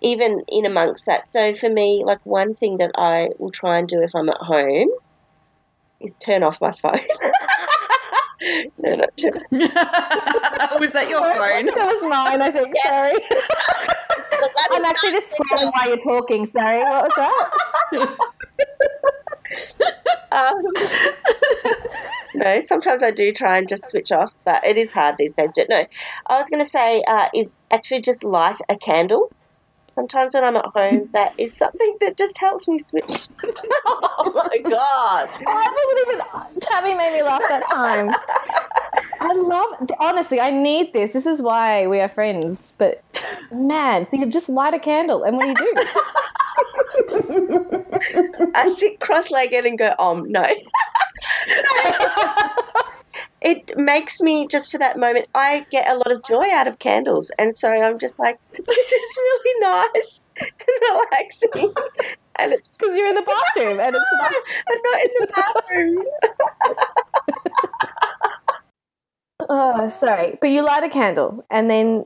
even 0.00 0.42
in 0.48 0.66
amongst 0.66 1.06
that. 1.06 1.26
So 1.26 1.54
for 1.54 1.68
me, 1.68 2.02
like 2.04 2.24
one 2.24 2.54
thing 2.54 2.78
that 2.78 2.92
I 2.96 3.30
will 3.38 3.50
try 3.50 3.78
and 3.78 3.88
do 3.88 4.02
if 4.02 4.14
I'm 4.14 4.28
at 4.28 4.38
home 4.38 4.88
is 6.00 6.16
turn 6.16 6.42
off 6.42 6.60
my 6.60 6.72
phone. 6.72 7.00
no, 8.78 8.94
not 8.94 9.16
turn. 9.16 9.32
Was 9.50 10.92
that 10.92 11.08
your 11.08 11.20
phone? 11.20 11.66
That 11.66 12.00
was 12.00 12.02
mine, 12.08 12.42
I 12.42 12.50
think. 12.50 12.74
Sorry. 12.84 13.12
Look, 14.40 14.52
I 14.56 14.68
I'm 14.72 14.84
actually 14.84 15.12
just 15.12 15.36
scrolling 15.36 15.72
while 15.72 15.88
you're 15.88 15.98
talking. 15.98 16.46
Sorry, 16.46 16.78
what 16.84 17.08
was 17.08 17.14
that? 17.16 18.16
Um, 20.30 20.54
no, 22.34 22.60
sometimes 22.60 23.02
I 23.02 23.10
do 23.10 23.32
try 23.32 23.58
and 23.58 23.68
just 23.68 23.88
switch 23.88 24.12
off, 24.12 24.32
but 24.44 24.64
it 24.64 24.76
is 24.76 24.92
hard 24.92 25.16
these 25.18 25.34
days. 25.34 25.50
to 25.52 25.60
do 25.60 25.60
it. 25.62 25.68
No, 25.70 25.86
I 26.26 26.38
was 26.38 26.48
going 26.50 26.62
to 26.62 26.70
say 26.70 27.02
uh, 27.06 27.28
is 27.34 27.58
actually 27.70 28.02
just 28.02 28.24
light 28.24 28.58
a 28.68 28.76
candle. 28.76 29.32
Sometimes 29.98 30.32
when 30.32 30.44
I'm 30.44 30.54
at 30.54 30.66
home, 30.66 31.08
that 31.12 31.34
is 31.38 31.52
something 31.52 31.96
that 32.02 32.16
just 32.16 32.38
helps 32.38 32.68
me 32.68 32.78
switch. 32.78 33.26
oh 33.84 34.32
my 34.32 34.58
god! 34.58 35.28
I 35.44 35.66
wasn't 35.74 35.98
even. 36.06 36.20
Tabby 36.60 36.94
made 36.94 37.14
me 37.14 37.24
laugh 37.24 37.42
that 37.48 37.64
time. 37.68 38.14
I 39.20 39.32
love. 39.32 39.90
Honestly, 39.98 40.40
I 40.40 40.50
need 40.50 40.92
this. 40.92 41.14
This 41.14 41.26
is 41.26 41.42
why 41.42 41.88
we 41.88 41.98
are 41.98 42.06
friends. 42.06 42.74
But 42.78 43.02
man, 43.50 44.08
so 44.08 44.16
you 44.16 44.26
just 44.26 44.48
light 44.48 44.72
a 44.72 44.78
candle, 44.78 45.24
and 45.24 45.36
what 45.36 45.46
do 45.46 45.48
you 45.48 45.56
do? 45.56 45.74
I 48.54 48.72
sit 48.76 49.00
cross-legged 49.00 49.66
and 49.66 49.76
go, 49.76 49.96
um, 49.98 50.30
no. 50.30 50.46
It 53.40 53.76
makes 53.76 54.20
me 54.20 54.46
just 54.46 54.70
for 54.70 54.78
that 54.78 54.98
moment. 54.98 55.26
I 55.34 55.66
get 55.70 55.88
a 55.90 55.96
lot 55.96 56.10
of 56.12 56.24
joy 56.24 56.50
out 56.52 56.66
of 56.66 56.78
candles, 56.78 57.30
and 57.38 57.54
so 57.56 57.70
I'm 57.70 57.98
just 57.98 58.18
like, 58.18 58.38
this 58.52 58.92
is 58.92 59.16
really 59.16 59.60
nice 59.60 60.20
and 60.40 60.50
relaxing. 60.82 61.74
And 62.40 62.52
it's 62.52 62.76
Because 62.76 62.96
you're 62.96 63.08
in 63.08 63.16
the 63.16 63.22
bathroom, 63.56 63.80
and 63.80 63.96
it's 63.96 64.04
No, 64.12 64.26
I'm 64.68 64.82
not 64.84 65.02
in 65.02 65.10
the 65.18 65.26
bathroom. 65.34 66.04
Oh, 69.48 69.88
sorry. 69.88 70.38
But 70.40 70.50
you 70.50 70.62
light 70.64 70.84
a 70.84 70.88
candle 70.88 71.44
and 71.50 71.70
then 71.70 72.04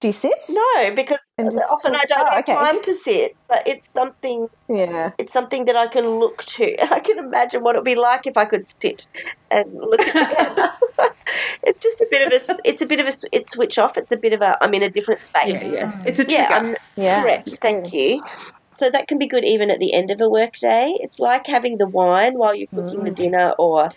do 0.00 0.08
you 0.08 0.12
sit? 0.12 0.38
No, 0.50 0.94
because 0.94 1.32
often 1.38 1.96
I 1.96 2.04
don't 2.04 2.20
oh, 2.20 2.30
have 2.30 2.38
okay. 2.40 2.54
time 2.54 2.82
to 2.82 2.94
sit. 2.94 3.36
But 3.48 3.66
it's 3.66 3.90
something. 3.92 4.48
Yeah. 4.68 5.10
It's 5.18 5.32
something 5.32 5.64
that 5.64 5.76
I 5.76 5.88
can 5.88 6.06
look 6.06 6.44
to. 6.44 6.92
I 6.94 7.00
can 7.00 7.18
imagine 7.18 7.62
what 7.62 7.74
it 7.74 7.78
would 7.78 7.84
be 7.84 7.96
like 7.96 8.26
if 8.26 8.36
I 8.36 8.44
could 8.44 8.68
sit 8.68 9.08
and 9.50 9.72
look 9.74 10.00
at 10.00 10.14
the 10.14 10.36
candle. 10.36 11.14
it's 11.64 11.78
just 11.78 12.00
a 12.00 12.06
bit 12.10 12.26
of 12.26 12.32
a. 12.32 12.60
It's 12.64 12.82
a 12.82 12.86
bit 12.86 13.00
of 13.00 13.06
a. 13.06 13.12
It's 13.32 13.50
switch 13.50 13.78
off. 13.78 13.98
It's 13.98 14.12
a 14.12 14.16
bit 14.16 14.32
of 14.32 14.40
a. 14.40 14.56
I'm 14.62 14.72
in 14.74 14.82
a 14.82 14.90
different 14.90 15.20
space. 15.20 15.54
Yeah, 15.54 15.64
yeah. 15.64 16.02
It's 16.06 16.20
a 16.20 16.24
trigger. 16.24 16.42
Yeah, 16.42 16.56
I'm 16.56 16.76
Yeah. 16.96 17.22
correct. 17.22 17.58
Thank 17.60 17.92
you. 17.92 18.22
So 18.70 18.88
that 18.88 19.08
can 19.08 19.18
be 19.18 19.26
good 19.26 19.44
even 19.44 19.72
at 19.72 19.80
the 19.80 19.92
end 19.92 20.12
of 20.12 20.20
a 20.20 20.28
work 20.28 20.54
day. 20.56 20.96
It's 21.00 21.18
like 21.18 21.48
having 21.48 21.78
the 21.78 21.88
wine 21.88 22.38
while 22.38 22.54
you're 22.54 22.68
cooking 22.68 23.02
the 23.02 23.10
mm. 23.10 23.16
dinner 23.16 23.50
or 23.58 23.90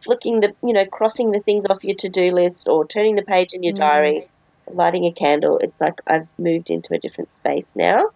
flicking 0.00 0.40
the, 0.40 0.54
you 0.62 0.72
know, 0.72 0.86
crossing 0.86 1.32
the 1.32 1.40
things 1.40 1.66
off 1.68 1.84
your 1.84 1.96
to 1.96 2.08
do 2.08 2.32
list 2.32 2.66
or 2.66 2.86
turning 2.86 3.16
the 3.16 3.22
page 3.22 3.52
in 3.52 3.62
your 3.62 3.74
mm. 3.74 3.78
diary. 3.78 4.28
Lighting 4.70 5.04
a 5.06 5.12
candle, 5.12 5.58
it's 5.58 5.80
like 5.80 6.00
I've 6.06 6.26
moved 6.38 6.70
into 6.70 6.94
a 6.94 6.98
different 6.98 7.28
space 7.28 7.74
now. 7.76 8.10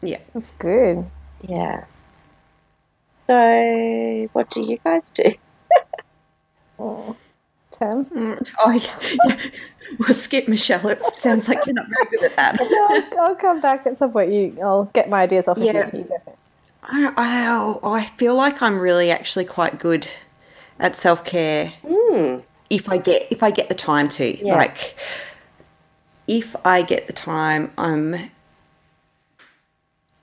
Yeah. 0.00 0.18
That's 0.34 0.52
good. 0.52 1.04
Yeah. 1.46 1.84
So, 3.24 4.28
what 4.32 4.50
do 4.50 4.62
you 4.62 4.78
guys 4.78 5.08
do? 5.10 5.24
Oh. 6.78 7.14
Tam? 7.70 8.06
Mm. 8.06 8.44
Oh, 8.58 8.70
yeah. 8.72 9.36
We'll 9.98 10.14
skip 10.14 10.48
Michelle. 10.48 10.84
It 10.88 11.00
sounds 11.14 11.48
like 11.48 11.64
you're 11.66 11.74
not 11.74 11.86
very 11.86 12.06
good 12.16 12.22
at 12.24 12.36
that. 12.36 12.60
I'll, 13.20 13.20
I'll 13.28 13.34
come 13.36 13.60
back 13.60 13.86
at 13.86 13.98
some 13.98 14.10
point. 14.10 14.32
You, 14.32 14.56
I'll 14.62 14.86
get 14.86 15.08
my 15.08 15.22
ideas 15.22 15.46
off 15.48 15.58
Yeah. 15.58 15.72
of 15.86 15.92
you. 15.94 16.00
you. 16.00 16.18
I, 16.82 17.12
I, 17.16 17.88
I 18.00 18.04
feel 18.06 18.34
like 18.34 18.62
I'm 18.62 18.80
really 18.80 19.10
actually 19.12 19.44
quite 19.44 19.78
good 19.78 20.08
at 20.80 20.96
self 20.96 21.24
care 21.24 21.72
Mm. 21.84 22.42
if 22.70 22.88
I 22.88 22.96
get 22.96 23.26
if 23.30 23.42
I 23.42 23.50
get 23.52 23.68
the 23.68 23.74
time 23.76 24.08
to. 24.10 24.44
Yeah. 24.44 24.56
Like 24.56 24.96
if 26.26 26.54
I 26.64 26.82
get 26.82 27.06
the 27.06 27.12
time, 27.12 27.70
I'm 27.76 28.30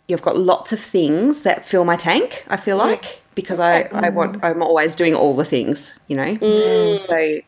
you've 0.07 0.21
got 0.21 0.37
lots 0.37 0.73
of 0.73 0.79
things 0.79 1.41
that 1.41 1.69
fill 1.69 1.85
my 1.85 1.95
tank, 1.95 2.43
I 2.47 2.57
feel 2.57 2.77
mm. 2.77 2.87
like. 2.87 3.21
Because 3.35 3.59
I, 3.59 3.83
I 3.93 4.09
want 4.09 4.41
mm. 4.41 4.43
I'm 4.43 4.61
always 4.61 4.95
doing 4.95 5.15
all 5.15 5.33
the 5.33 5.45
things, 5.45 5.97
you 6.07 6.17
know. 6.17 6.35
Mm. 6.35 7.07
So 7.07 7.41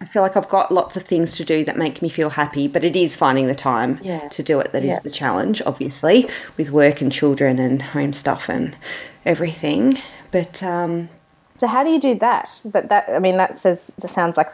I 0.00 0.06
feel 0.06 0.22
like 0.22 0.36
I've 0.36 0.48
got 0.48 0.72
lots 0.72 0.96
of 0.96 1.02
things 1.02 1.36
to 1.36 1.44
do 1.44 1.64
that 1.64 1.76
make 1.76 2.00
me 2.00 2.08
feel 2.08 2.30
happy, 2.30 2.66
but 2.66 2.82
it 2.82 2.96
is 2.96 3.14
finding 3.14 3.46
the 3.46 3.54
time 3.54 4.00
Yeah. 4.02 4.28
to 4.28 4.42
do 4.42 4.58
it 4.60 4.72
that 4.72 4.84
is 4.84 4.94
Yeah. 4.94 5.00
the 5.00 5.10
challenge, 5.10 5.60
obviously, 5.66 6.28
with 6.56 6.70
work 6.70 7.00
and 7.00 7.12
children 7.12 7.58
and 7.58 7.82
home 7.82 8.12
stuff 8.12 8.48
and 8.48 8.76
everything. 9.26 9.98
But 10.30 10.62
um, 10.62 11.10
So 11.56 11.66
how 11.66 11.84
do 11.84 11.90
you 11.90 12.00
do 12.00 12.14
that? 12.20 12.50
That 12.72 12.88
that 12.88 13.08
I 13.08 13.18
mean 13.18 13.36
that 13.36 13.58
says 13.58 13.90
that 13.98 14.08
sounds 14.08 14.36
like 14.36 14.52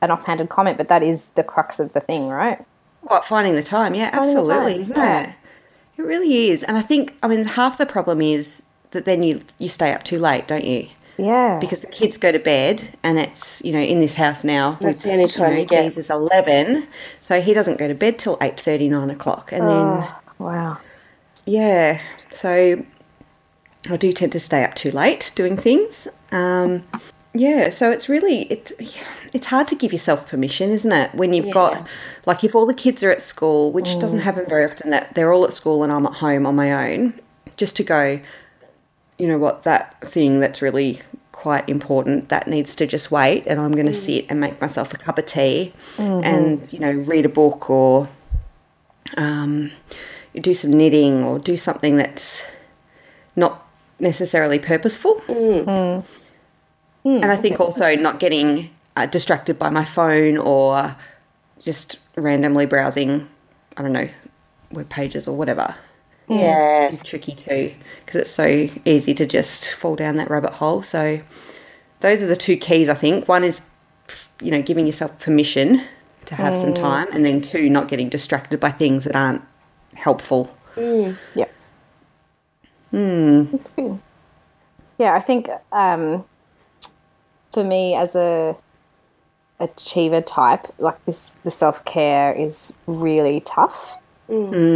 an 0.00 0.10
offhanded 0.10 0.48
comment, 0.48 0.78
but 0.78 0.88
that 0.88 1.02
is 1.02 1.26
the 1.34 1.44
crux 1.44 1.78
of 1.78 1.92
the 1.92 2.00
thing, 2.00 2.28
right? 2.28 2.64
What 3.02 3.24
finding 3.24 3.54
the 3.54 3.62
time? 3.62 3.94
Yeah, 3.94 4.10
Finding 4.10 4.36
absolutely, 4.36 4.72
time, 4.72 4.80
isn't 4.80 4.96
yeah. 4.96 5.20
it? 5.30 5.34
It 5.98 6.02
really 6.02 6.48
is, 6.48 6.62
and 6.64 6.76
I 6.78 6.82
think 6.82 7.14
I 7.22 7.28
mean 7.28 7.44
half 7.44 7.78
the 7.78 7.86
problem 7.86 8.22
is 8.22 8.62
that 8.92 9.04
then 9.04 9.22
you 9.22 9.40
you 9.58 9.68
stay 9.68 9.92
up 9.92 10.02
too 10.04 10.18
late, 10.18 10.48
don't 10.48 10.64
you? 10.64 10.88
Yeah. 11.18 11.58
Because 11.60 11.80
the 11.80 11.86
kids 11.88 12.16
go 12.16 12.32
to 12.32 12.38
bed, 12.38 12.88
and 13.02 13.18
it's 13.18 13.62
you 13.64 13.72
know 13.72 13.80
in 13.80 14.00
this 14.00 14.14
house 14.14 14.42
now. 14.44 14.78
That's 14.80 15.02
the 15.02 15.12
only 15.12 15.28
time 15.28 15.58
you 15.58 15.64
get- 15.66 15.92
Deez 15.92 15.98
is 15.98 16.10
eleven, 16.10 16.86
so 17.20 17.40
he 17.40 17.52
doesn't 17.52 17.78
go 17.78 17.86
to 17.88 17.94
bed 17.94 18.18
till 18.18 18.38
eight 18.40 18.58
thirty, 18.58 18.88
nine 18.88 19.10
o'clock, 19.10 19.52
and 19.52 19.62
then 19.68 19.86
Oh, 19.86 20.20
wow. 20.38 20.78
yeah, 21.44 22.00
so 22.30 22.82
I 23.90 23.96
do 23.96 24.12
tend 24.12 24.32
to 24.32 24.40
stay 24.40 24.64
up 24.64 24.74
too 24.74 24.90
late 24.90 25.32
doing 25.34 25.56
things. 25.56 26.08
Um, 26.30 26.84
yeah, 27.34 27.70
so 27.70 27.90
it's 27.90 28.08
really 28.08 28.42
it's 28.42 28.72
it's 29.32 29.46
hard 29.46 29.66
to 29.68 29.74
give 29.74 29.92
yourself 29.92 30.28
permission, 30.28 30.70
isn't 30.70 30.92
it? 30.92 31.14
When 31.14 31.32
you've 31.32 31.52
got 31.52 31.86
like 32.26 32.44
if 32.44 32.54
all 32.54 32.66
the 32.66 32.74
kids 32.74 33.02
are 33.02 33.10
at 33.10 33.22
school, 33.22 33.72
which 33.72 33.88
mm. 33.88 34.00
doesn't 34.00 34.20
happen 34.20 34.44
very 34.46 34.64
often, 34.64 34.90
that 34.90 35.14
they're 35.14 35.32
all 35.32 35.44
at 35.44 35.52
school 35.52 35.82
and 35.82 35.92
I'm 35.92 36.06
at 36.06 36.14
home 36.14 36.46
on 36.46 36.54
my 36.54 36.90
own, 36.90 37.18
just 37.56 37.74
to 37.76 37.84
go, 37.84 38.20
you 39.18 39.26
know 39.26 39.38
what, 39.38 39.62
that 39.62 39.98
thing 40.02 40.40
that's 40.40 40.60
really 40.60 41.00
quite 41.32 41.68
important 41.68 42.28
that 42.28 42.46
needs 42.46 42.76
to 42.76 42.86
just 42.86 43.10
wait, 43.10 43.44
and 43.46 43.58
I'm 43.58 43.72
going 43.72 43.86
to 43.86 43.92
mm. 43.92 44.06
sit 44.06 44.26
and 44.28 44.38
make 44.38 44.60
myself 44.60 44.92
a 44.92 44.98
cup 44.98 45.18
of 45.18 45.24
tea, 45.24 45.72
mm-hmm. 45.96 46.24
and 46.24 46.70
you 46.70 46.80
know 46.80 46.92
read 46.92 47.24
a 47.24 47.30
book 47.30 47.70
or 47.70 48.08
um, 49.16 49.70
do 50.34 50.52
some 50.52 50.70
knitting 50.70 51.24
or 51.24 51.38
do 51.38 51.56
something 51.56 51.96
that's 51.96 52.44
not 53.36 53.66
necessarily 53.98 54.58
purposeful. 54.58 55.14
Mm. 55.28 56.04
And 57.04 57.24
I 57.24 57.36
think 57.36 57.58
also 57.58 57.96
not 57.96 58.20
getting 58.20 58.70
uh, 58.96 59.06
distracted 59.06 59.58
by 59.58 59.70
my 59.70 59.84
phone 59.84 60.38
or 60.38 60.94
just 61.60 61.98
randomly 62.16 62.66
browsing, 62.66 63.28
I 63.76 63.82
don't 63.82 63.92
know, 63.92 64.08
web 64.70 64.88
pages 64.88 65.26
or 65.26 65.36
whatever. 65.36 65.74
Yeah, 66.28 66.90
tricky 67.02 67.34
too 67.34 67.74
because 68.12 68.20
it's 68.20 68.30
so 68.30 68.68
easy 68.84 69.14
to 69.14 69.26
just 69.26 69.72
fall 69.74 69.96
down 69.96 70.16
that 70.16 70.30
rabbit 70.30 70.52
hole. 70.52 70.82
So 70.82 71.18
those 72.00 72.20
are 72.20 72.26
the 72.26 72.36
two 72.36 72.56
keys, 72.56 72.88
I 72.88 72.94
think. 72.94 73.28
One 73.28 73.42
is, 73.42 73.60
you 74.40 74.50
know, 74.50 74.60
giving 74.62 74.86
yourself 74.86 75.18
permission 75.18 75.80
to 76.26 76.34
have 76.34 76.56
some 76.56 76.74
time, 76.74 77.08
and 77.12 77.24
then 77.24 77.40
two, 77.40 77.68
not 77.68 77.88
getting 77.88 78.08
distracted 78.08 78.60
by 78.60 78.70
things 78.70 79.04
that 79.04 79.16
aren't 79.16 79.42
helpful. 79.94 80.56
Yeah. 80.76 81.46
Hmm. 82.90 83.44
That's 83.50 83.70
good. 83.70 83.98
Yeah, 84.98 85.14
I 85.14 85.20
think 85.20 85.48
um, 85.72 86.24
for 87.52 87.64
me 87.64 87.94
as 87.94 88.14
a 88.14 88.56
achiever 89.60 90.20
type, 90.20 90.66
like 90.78 91.04
this, 91.04 91.30
the 91.44 91.50
self 91.50 91.84
care 91.84 92.32
is 92.32 92.72
really 92.86 93.40
tough 93.40 93.96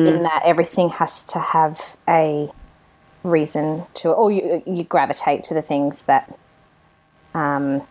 in 0.06 0.22
that 0.22 0.42
everything 0.44 0.90
has 0.90 1.24
to 1.24 1.38
have 1.38 1.96
a 2.08 2.48
reason 3.24 3.84
to, 3.94 4.10
or 4.10 4.30
you 4.30 4.62
you 4.66 4.84
gravitate 4.84 5.42
to 5.44 5.54
the 5.54 5.62
things 5.62 6.02
that 6.02 6.38
um, 7.34 7.82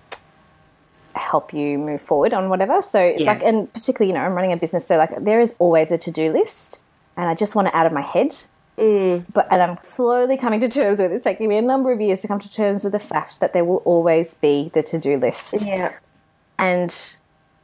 help 1.16 1.54
you 1.54 1.78
move 1.78 2.02
forward 2.02 2.34
on 2.34 2.50
whatever. 2.50 2.82
So 2.82 3.00
it's 3.00 3.22
Yeah. 3.22 3.34
like, 3.34 3.44
and 3.44 3.72
particularly, 3.74 4.12
you 4.12 4.18
know, 4.18 4.24
I'm 4.26 4.34
running 4.34 4.54
a 4.54 4.58
business, 4.58 4.86
so 4.88 4.98
like 4.98 5.12
there 5.24 5.40
is 5.40 5.56
always 5.60 5.92
a 5.92 5.98
to 5.98 6.12
do 6.12 6.32
list, 6.32 6.84
and 7.18 7.28
I 7.28 7.34
just 7.34 7.56
want 7.56 7.68
it 7.70 7.76
out 7.76 7.86
of 7.86 7.92
my 7.94 8.02
head 8.02 8.34
Mm. 8.78 9.26
but 9.34 9.48
and 9.52 9.62
I'm 9.62 9.78
slowly 9.82 10.36
coming 10.36 10.60
to 10.60 10.68
terms 10.68 11.00
with 11.00 11.12
it. 11.12 11.16
It's 11.16 11.24
taking 11.24 11.48
me 11.48 11.58
a 11.58 11.62
number 11.62 11.94
of 11.94 12.02
years 12.02 12.20
to 12.22 12.28
come 12.28 12.40
to 12.40 12.52
terms 12.52 12.84
with 12.84 12.94
the 12.94 13.00
fact 13.00 13.40
that 13.40 13.54
there 13.54 13.64
will 13.64 13.82
always 13.86 14.34
be 14.36 14.70
the 14.74 14.84
to 14.84 15.00
do 15.00 15.18
list. 15.18 15.66
Yeah. 15.66 15.94
And 16.60 17.18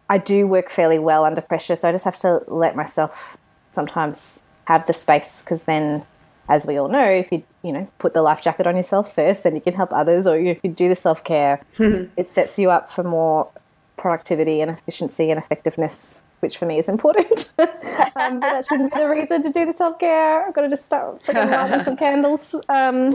I 0.09 0.17
do 0.17 0.47
work 0.47 0.69
fairly 0.69 0.99
well 0.99 1.25
under 1.25 1.41
pressure, 1.41 1.75
so 1.75 1.89
I 1.89 1.91
just 1.91 2.05
have 2.05 2.17
to 2.17 2.43
let 2.47 2.75
myself 2.75 3.37
sometimes 3.71 4.39
have 4.65 4.85
the 4.85 4.93
space 4.93 5.41
because 5.41 5.63
then 5.63 6.05
as 6.49 6.65
we 6.65 6.77
all 6.77 6.89
know, 6.89 7.03
if 7.03 7.31
you 7.31 7.43
you 7.63 7.71
know 7.71 7.87
put 7.99 8.13
the 8.13 8.21
life 8.21 8.41
jacket 8.41 8.67
on 8.67 8.75
yourself 8.75 9.13
first, 9.13 9.43
then 9.43 9.55
you 9.55 9.61
can 9.61 9.73
help 9.73 9.93
others, 9.93 10.27
or 10.27 10.37
if 10.37 10.59
you 10.63 10.69
do 10.69 10.89
the 10.89 10.95
self 10.95 11.23
care, 11.23 11.61
it 11.79 12.29
sets 12.29 12.59
you 12.59 12.69
up 12.69 12.91
for 12.91 13.03
more 13.03 13.49
productivity 13.97 14.61
and 14.61 14.71
efficiency 14.71 15.29
and 15.29 15.39
effectiveness, 15.39 16.20
which 16.41 16.57
for 16.57 16.65
me 16.65 16.79
is 16.79 16.87
important. 16.87 17.53
um, 17.59 18.39
but 18.39 18.41
that 18.41 18.65
shouldn't 18.67 18.93
be 18.93 18.99
the 18.99 19.07
reason 19.07 19.41
to 19.41 19.51
do 19.51 19.65
the 19.65 19.73
self 19.73 19.99
care. 19.99 20.45
I've 20.45 20.53
got 20.53 20.61
to 20.61 20.69
just 20.69 20.85
start 20.85 21.23
freaking 21.23 21.51
lighting 21.51 21.83
some 21.83 21.97
candles. 21.97 22.53
Um, 22.69 23.13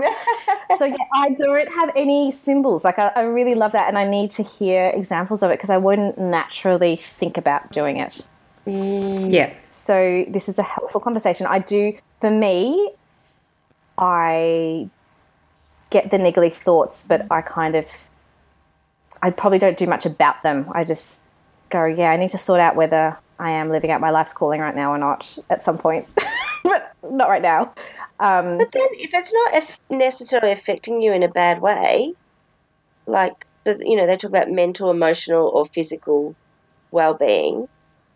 so 0.78 0.84
yeah, 0.84 0.96
I 1.14 1.30
don't 1.30 1.68
have 1.72 1.90
any 1.96 2.32
symbols. 2.32 2.84
Like 2.84 2.98
I, 2.98 3.08
I 3.16 3.22
really 3.22 3.54
love 3.54 3.72
that, 3.72 3.88
and 3.88 3.98
I 3.98 4.08
need 4.08 4.30
to 4.32 4.42
hear 4.42 4.92
examples 4.94 5.42
of 5.42 5.50
it 5.50 5.54
because 5.54 5.70
I 5.70 5.78
wouldn't 5.78 6.18
naturally 6.18 6.96
think 6.96 7.36
about 7.36 7.70
doing 7.72 7.98
it. 7.98 8.28
Yeah. 8.66 9.52
So 9.70 10.24
this 10.28 10.48
is 10.48 10.58
a 10.58 10.62
helpful 10.62 11.00
conversation. 11.00 11.46
I 11.46 11.60
do 11.60 11.96
for 12.20 12.30
me, 12.30 12.90
I 13.98 14.88
get 15.90 16.10
the 16.10 16.18
niggly 16.18 16.52
thoughts, 16.52 17.04
but 17.06 17.26
I 17.30 17.42
kind 17.42 17.76
of 17.76 17.90
I 19.22 19.30
probably 19.30 19.58
don't 19.58 19.76
do 19.76 19.86
much 19.86 20.04
about 20.04 20.42
them. 20.42 20.66
I 20.72 20.84
just 20.84 21.22
go, 21.70 21.84
yeah, 21.86 22.10
I 22.10 22.16
need 22.16 22.30
to 22.30 22.38
sort 22.38 22.60
out 22.60 22.76
whether 22.76 23.18
I 23.38 23.50
am 23.52 23.70
living 23.70 23.90
out 23.90 24.00
my 24.00 24.10
life's 24.10 24.32
calling 24.32 24.60
right 24.60 24.74
now 24.74 24.92
or 24.92 24.98
not 24.98 25.36
at 25.50 25.62
some 25.64 25.78
point, 25.78 26.06
but 26.64 26.92
not 27.02 27.28
right 27.28 27.42
now. 27.42 27.74
Um, 28.18 28.58
But 28.58 28.72
then, 28.72 28.88
if 28.92 29.12
it's 29.12 29.32
not 29.32 29.54
if 29.54 29.78
necessarily 29.90 30.52
affecting 30.52 31.02
you 31.02 31.12
in 31.12 31.22
a 31.22 31.28
bad 31.28 31.60
way, 31.60 32.14
like 33.06 33.34
the, 33.64 33.76
you 33.80 33.96
know, 33.96 34.06
they 34.06 34.16
talk 34.16 34.30
about 34.30 34.50
mental, 34.50 34.90
emotional, 34.90 35.50
or 35.54 35.66
physical 35.74 36.34
well-being. 36.90 37.66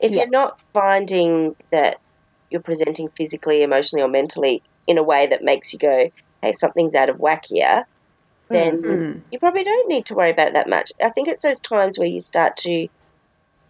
If 0.00 0.12
Yeah. 0.12 0.20
you're 0.22 0.30
not 0.30 0.58
finding 0.72 1.54
that 1.72 1.98
you're 2.50 2.62
presenting 2.62 3.08
physically, 3.16 3.62
emotionally, 3.62 4.02
or 4.02 4.08
mentally 4.08 4.62
in 4.86 4.96
a 4.98 5.02
way 5.02 5.26
that 5.26 5.42
makes 5.42 5.72
you 5.72 5.78
go, 5.78 6.08
"Hey, 6.40 6.52
something's 6.52 6.94
out 6.94 7.10
of 7.10 7.18
whack 7.18 7.42
here," 7.46 7.84
then 8.48 8.82
Mm. 8.82 9.24
you 9.30 9.38
probably 9.38 9.64
don't 9.64 9.88
need 9.88 10.06
to 10.06 10.14
worry 10.14 10.30
about 10.30 10.48
it 10.48 10.54
that 10.54 10.68
much. 10.68 10.90
I 11.02 11.10
think 11.10 11.28
it's 11.28 11.42
those 11.42 11.60
times 11.60 11.98
where 11.98 12.08
you 12.08 12.20
start 12.20 12.56
to, 12.58 12.88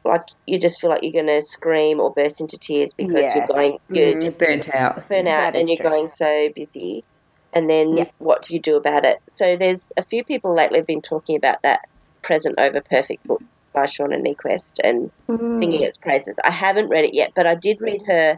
like, 0.05 0.23
you 0.47 0.59
just 0.59 0.81
feel 0.81 0.91
like 0.91 1.03
you're 1.03 1.23
going 1.23 1.27
to 1.41 1.43
scream 1.47 2.01
or 2.01 2.13
burst 2.15 2.41
into 2.41 2.59
tears 2.61 2.93
because 2.97 3.23
Yeah. 3.23 3.35
you're 3.35 3.47
going, 3.47 3.79
you're 3.89 4.15
Mm, 4.15 4.23
just 4.23 4.39
burnt 4.39 4.75
out. 4.75 5.09
burn 5.09 5.27
out 5.29 5.53
That 5.53 5.57
and 5.57 5.69
you're 5.69 5.77
true. 5.77 5.91
going 5.91 6.09
so 6.09 6.49
busy 6.55 7.05
and 7.53 7.69
then 7.69 7.97
Yeah. 7.99 8.05
what 8.19 8.43
do 8.47 8.55
you 8.55 8.61
do 8.61 8.77
about 8.77 9.05
it 9.05 9.19
so 9.37 9.57
there's 9.57 9.89
a 9.97 10.05
few 10.05 10.25
people 10.25 10.55
lately 10.55 10.79
have 10.79 10.87
been 10.87 11.03
talking 11.03 11.37
about 11.37 11.57
that 11.65 11.81
present 12.23 12.55
over 12.59 12.81
perfect 12.89 13.23
book 13.27 13.43
by 13.75 13.85
Shauna 13.87 14.21
Niequist 14.23 14.73
and 14.85 15.11
singing 15.59 15.83
its 15.83 15.97
praises 15.99 16.37
I 16.45 16.51
haven't 16.51 16.89
read 16.89 17.05
it 17.05 17.15
yet 17.15 17.31
but 17.35 17.47
I 17.47 17.57
did 17.57 17.79
read 17.81 18.01
her 18.07 18.37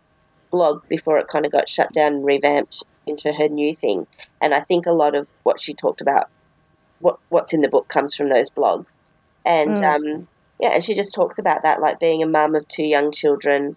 blog 0.51 0.79
before 0.89 1.19
it 1.19 1.27
kind 1.31 1.45
of 1.47 1.53
got 1.53 1.69
shut 1.69 1.89
down 1.95 2.15
and 2.15 2.25
revamped 2.25 2.77
into 3.07 3.33
her 3.33 3.49
new 3.49 3.75
thing 3.75 4.05
and 4.41 4.55
I 4.55 4.61
think 4.61 4.87
a 4.87 4.93
lot 4.93 5.15
of 5.15 5.29
what 5.43 5.61
she 5.61 5.75
talked 5.75 6.01
about 6.01 6.25
what 6.99 7.17
what's 7.29 7.53
in 7.53 7.61
the 7.61 7.69
book 7.69 7.89
comes 7.89 8.15
from 8.15 8.29
those 8.29 8.49
blogs 8.59 8.87
and 9.45 9.77
Mm. 9.77 9.95
um 9.95 10.29
yeah 10.61 10.71
and 10.71 10.85
she 10.85 10.95
just 10.95 11.15
talks 11.15 11.39
about 11.39 11.63
that 11.65 11.81
like 11.81 11.99
being 11.99 12.23
a 12.23 12.27
mum 12.27 12.55
of 12.55 12.67
two 12.69 12.85
young 12.85 13.13
children 13.13 13.77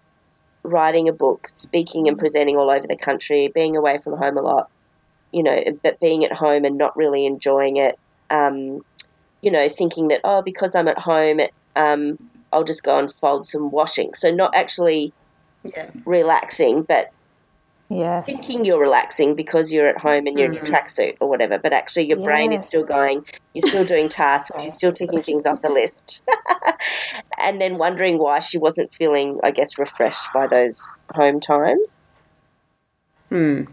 writing 0.66 1.08
a 1.08 1.14
book, 1.14 1.48
speaking 1.56 2.08
and 2.08 2.18
presenting 2.18 2.58
all 2.58 2.72
over 2.72 2.86
the 2.88 2.98
country, 2.98 3.52
being 3.54 3.78
away 3.78 4.00
from 4.04 4.18
home 4.18 4.38
a 4.38 4.42
lot, 4.42 4.66
you 5.32 5.44
know, 5.44 5.64
but 5.84 6.00
being 6.02 6.26
at 6.26 6.34
home 6.34 6.66
and 6.66 6.78
not 6.78 6.98
really 6.98 7.26
enjoying 7.26 7.78
it. 7.78 7.96
Um, 8.30 8.80
you 9.42 9.52
know, 9.52 9.70
thinking 9.70 10.08
that 10.10 10.22
oh, 10.24 10.42
because 10.44 10.76
I'm 10.76 10.88
at 10.88 10.98
home, 10.98 11.40
um, 11.76 12.18
I'll 12.52 12.64
just 12.64 12.84
go 12.84 12.98
and 12.98 13.14
fold 13.22 13.46
some 13.46 13.70
washing. 13.72 14.12
So 14.16 14.32
not 14.32 14.56
actually 14.56 15.14
Yeah. 15.64 15.92
relaxing, 16.06 16.84
but 16.88 17.08
Yes. 17.90 18.26
thinking 18.26 18.66
you're 18.66 18.80
relaxing 18.80 19.36
because 19.36 19.72
you're 19.72 19.88
at 19.88 19.98
home 20.00 20.26
and 20.26 20.38
you're 20.38 20.48
in 20.48 20.54
your 20.54 20.64
Mhm. 20.64 20.72
tracksuit 20.72 21.18
or 21.20 21.30
whatever, 21.30 21.60
but 21.60 21.72
actually 21.72 22.08
your 22.08 22.18
brain 22.18 22.52
is 22.52 22.64
still 22.64 22.84
going, 22.84 23.24
you're 23.54 23.68
still 23.70 23.86
doing 23.86 24.10
tasks, 24.24 24.64
you're 24.64 24.72
still 24.72 24.92
ticking 24.92 25.22
things 25.22 25.46
off 25.46 25.62
the 25.62 25.70
list. 25.70 26.24
and 27.38 27.62
then 27.62 27.78
wondering 27.78 28.18
why 28.18 28.40
she 28.40 28.58
wasn't 28.58 28.94
feeling, 28.94 29.40
I 29.44 29.52
guess, 29.52 29.78
refreshed 29.78 30.28
by 30.34 30.48
those 30.48 30.82
home 31.14 31.40
times. 31.40 32.00
Mm. 33.32 33.68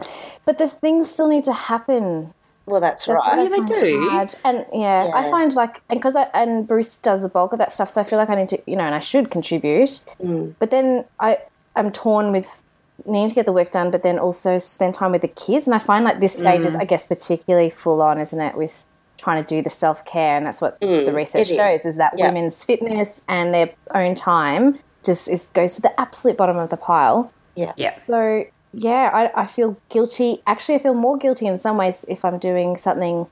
But 0.45 0.57
the 0.57 0.67
things 0.67 1.09
still 1.09 1.27
need 1.27 1.43
to 1.45 1.53
happen. 1.53 2.33
Well, 2.65 2.79
that's, 2.81 3.05
That's 3.05 3.27
right. 3.27 3.43
Yeah, 3.43 3.49
they 3.49 3.59
do. 3.59 4.09
hard. 4.09 4.33
And 4.45 4.65
yeah, 4.71 5.11
I 5.13 5.29
find 5.29 5.51
like, 5.53 5.81
and 5.89 5.99
because 5.99 6.15
I 6.15 6.29
and 6.33 6.65
Bruce 6.65 6.97
does 6.99 7.21
the 7.21 7.27
bulk 7.29 7.51
of 7.51 7.59
that 7.59 7.73
stuff, 7.73 7.89
so 7.89 7.99
I 7.99 8.05
feel 8.05 8.17
like 8.17 8.29
I 8.29 8.35
need 8.35 8.49
to, 8.49 8.61
you 8.65 8.77
know, 8.77 8.85
and 8.85 8.95
I 8.95 8.99
should 8.99 9.29
contribute. 9.31 10.05
Mm. 10.23 10.55
But 10.59 10.71
then 10.71 11.03
I, 11.19 11.39
I'm 11.75 11.91
torn 11.91 12.31
with 12.31 12.62
needing 13.05 13.29
to 13.29 13.35
get 13.35 13.45
the 13.45 13.53
work 13.53 13.71
done, 13.71 13.91
but 13.91 14.03
then 14.03 14.19
also 14.19 14.57
spend 14.59 14.93
time 14.93 15.11
with 15.11 15.21
the 15.21 15.27
kids. 15.27 15.67
And 15.67 15.75
I 15.75 15.79
find 15.79 16.05
like 16.05 16.19
this 16.19 16.33
stage 16.33 16.61
Mm. 16.61 16.65
is, 16.67 16.75
I 16.75 16.85
guess, 16.85 17.07
particularly 17.07 17.69
full 17.69 18.01
on, 18.01 18.19
isn't 18.19 18.39
it, 18.39 18.55
with 18.55 18.83
trying 19.17 19.43
to 19.43 19.47
do 19.55 19.61
the 19.61 19.69
self 19.69 20.03
care, 20.05 20.37
and 20.37 20.45
that's 20.45 20.61
what 20.61 20.79
Mm, 20.81 21.05
the 21.05 21.13
research 21.13 21.49
it 21.49 21.51
is. 21.51 21.55
shows 21.57 21.85
is 21.85 21.95
that 21.97 22.13
Yeah. 22.17 22.27
women's 22.27 22.63
fitness 22.63 23.21
and 23.27 23.53
their 23.53 23.69
own 23.93 24.15
time 24.15 24.79
just 25.03 25.27
is 25.27 25.47
goes 25.53 25.75
to 25.75 25.81
the 25.81 25.99
absolute 25.99 26.37
bottom 26.37 26.57
of 26.57 26.69
the 26.69 26.77
pile. 26.77 27.31
Yeah. 27.55 27.73
Yeah. 27.77 27.93
So 28.07 28.43
yeah, 28.73 29.11
I, 29.35 29.43
I 29.43 29.45
feel 29.47 29.77
guilty. 29.89 30.41
Actually, 30.47 30.75
I 30.75 30.79
feel 30.79 30.93
more 30.95 31.17
guilty 31.17 31.45
in 31.45 31.59
some 31.59 31.77
ways 31.77 32.05
if 32.07 32.25
I'm 32.25 32.39
doing 32.39 32.75
something 32.77 33.27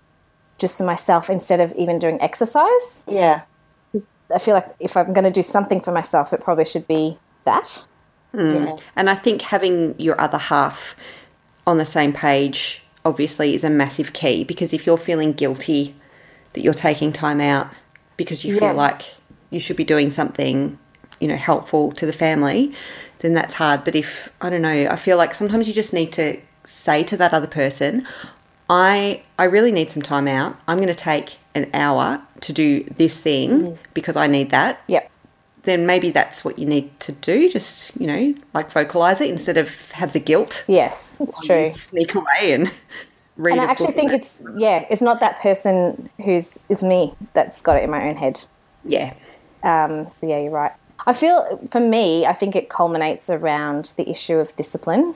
just 0.60 0.78
for 0.78 0.84
myself 0.84 1.30
instead 1.30 1.60
of 1.60 1.74
even 1.74 1.98
doing 1.98 2.22
exercise. 2.22 3.02
Yeah. 3.08 3.42
I 4.34 4.38
feel 4.38 4.54
like 4.54 4.68
if 4.80 4.96
I'm 4.96 5.12
going 5.14 5.24
to 5.26 5.32
do 5.32 5.42
something 5.42 5.80
for 5.82 5.92
myself, 5.92 6.32
it 6.32 6.40
probably 6.42 6.64
should 6.66 6.88
be 6.88 7.18
that. 7.46 7.86
Mm. 8.34 8.66
Yeah. 8.66 8.84
And 8.96 9.10
I 9.10 9.16
think 9.16 9.42
having 9.42 10.00
your 10.00 10.20
other 10.20 10.38
half 10.38 10.96
on 11.68 11.78
the 11.78 11.86
same 11.86 12.14
page 12.14 12.82
obviously 13.04 13.56
is 13.56 13.64
a 13.64 13.70
massive 13.70 14.14
key 14.14 14.44
because 14.44 14.74
if 14.74 14.86
you're 14.86 14.98
feeling 14.98 15.34
guilty 15.34 15.96
that 16.54 16.62
you're 16.62 16.74
taking 16.74 17.12
time 17.12 17.42
out 17.42 17.70
because 18.18 18.46
you 18.46 18.60
feel 18.60 18.74
like 18.74 19.14
you 19.50 19.60
should 19.60 19.76
be 19.76 19.84
doing 19.84 20.10
something, 20.10 20.78
you 21.20 21.28
know, 21.28 21.36
helpful 21.36 21.92
to 21.94 22.06
the 22.06 22.14
family, 22.14 22.74
then 23.20 23.34
that's 23.34 23.56
hard. 23.56 23.84
But 23.84 23.96
if 23.96 24.30
I 24.42 24.50
don't 24.50 24.62
know, 24.62 24.88
I 24.90 24.96
feel 24.96 25.18
like 25.18 25.34
sometimes 25.34 25.68
you 25.68 25.74
just 25.74 25.94
need 25.94 26.12
to 26.14 26.40
say 26.64 27.04
to 27.04 27.18
that 27.18 27.34
other 27.34 27.48
person, 27.48 28.06
I 28.70 29.24
I 29.40 29.46
really 29.46 29.72
need 29.72 29.90
some 29.90 30.04
time 30.04 30.28
out. 30.28 30.58
I'm 30.68 30.78
going 30.78 30.88
to 30.88 30.96
take 30.96 31.38
an 31.56 31.70
hour 31.74 32.22
to 32.42 32.54
do 32.54 32.84
this 32.84 33.20
thing 33.20 33.50
mm-hmm. 33.50 33.82
because 33.94 34.16
I 34.16 34.28
need 34.28 34.52
that 34.52 34.82
Yep. 34.88 35.12
Then 35.64 35.86
maybe 35.86 36.10
that's 36.10 36.44
what 36.44 36.58
you 36.58 36.66
need 36.66 37.00
to 37.02 37.12
do. 37.12 37.50
Just 37.50 37.96
you 38.00 38.08
know, 38.08 38.36
like 38.54 38.72
vocalize 38.72 39.22
it 39.22 39.30
instead 39.30 39.58
of 39.58 39.92
have 39.92 40.14
the 40.14 40.20
guilt. 40.20 40.64
Yes, 40.68 41.16
it's 41.20 41.40
true. 41.40 41.74
Sneak 41.74 42.16
away 42.16 42.54
and 42.54 42.72
read. 43.38 43.54
And 43.54 43.62
I 43.62 43.66
actually 43.66 43.94
think 43.94 44.12
it's 44.12 44.40
yeah, 44.58 44.86
it's 44.90 45.02
not 45.02 45.20
that 45.20 45.40
person 45.40 46.10
who's 46.24 46.58
it's 46.70 46.84
me 46.84 47.14
that's 47.34 47.62
got 47.62 47.78
it 47.78 47.84
in 47.84 47.90
my 47.90 48.10
own 48.10 48.16
head. 48.16 48.44
yeah, 48.84 49.14
Um, 49.64 50.08
yeah, 50.22 50.40
you're 50.40 50.52
right. 50.52 50.72
I 51.08 51.14
feel 51.14 51.60
for 51.72 51.80
me, 51.80 52.26
I 52.26 52.34
think 52.34 52.56
it 52.56 52.70
culminates 52.70 53.30
around 53.30 53.94
the 53.98 54.10
issue 54.10 54.38
of 54.38 54.56
discipline. 54.56 55.16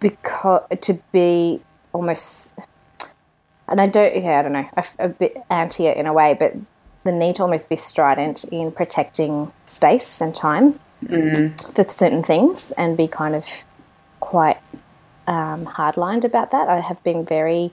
Because 0.00 0.62
to 0.80 1.02
be 1.10 1.60
almost, 1.92 2.52
and 3.66 3.80
I 3.80 3.88
don't, 3.88 4.14
yeah, 4.14 4.38
I 4.38 4.42
don't 4.42 4.52
know, 4.52 4.68
a, 4.76 4.84
a 5.00 5.08
bit 5.08 5.36
anti 5.50 5.86
it 5.88 5.96
in 5.96 6.06
a 6.06 6.12
way, 6.12 6.36
but 6.38 6.54
the 7.08 7.12
need 7.12 7.36
to 7.36 7.42
almost 7.42 7.68
be 7.68 7.76
strident 7.76 8.44
in 8.44 8.70
protecting 8.70 9.52
space 9.66 10.20
and 10.20 10.34
time 10.34 10.78
for 11.74 11.88
certain 11.88 12.22
things 12.22 12.70
and 12.72 12.96
be 12.96 13.08
kind 13.08 13.34
of 13.34 13.46
quite 14.20 14.58
um, 15.26 15.66
hardlined 15.66 16.24
about 16.24 16.50
that. 16.50 16.68
I 16.68 16.80
have 16.80 17.02
been 17.02 17.24
very 17.24 17.72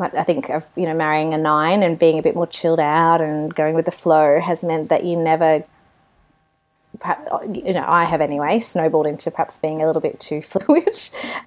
I 0.00 0.24
think 0.24 0.48
of 0.48 0.66
you 0.74 0.86
know 0.86 0.94
marrying 0.94 1.34
a 1.34 1.38
nine 1.38 1.84
and 1.84 1.96
being 1.96 2.18
a 2.18 2.22
bit 2.22 2.34
more 2.34 2.48
chilled 2.48 2.80
out 2.80 3.20
and 3.20 3.54
going 3.54 3.76
with 3.76 3.84
the 3.84 3.92
flow 3.92 4.40
has 4.40 4.64
meant 4.64 4.88
that 4.88 5.04
you 5.04 5.16
never, 5.16 5.62
perhaps, 6.98 7.30
you 7.52 7.72
know, 7.72 7.84
I 7.86 8.04
have 8.04 8.20
anyway 8.20 8.58
snowballed 8.58 9.06
into 9.06 9.30
perhaps 9.30 9.58
being 9.58 9.82
a 9.82 9.86
little 9.86 10.02
bit 10.02 10.18
too 10.18 10.42
fluid 10.50 10.96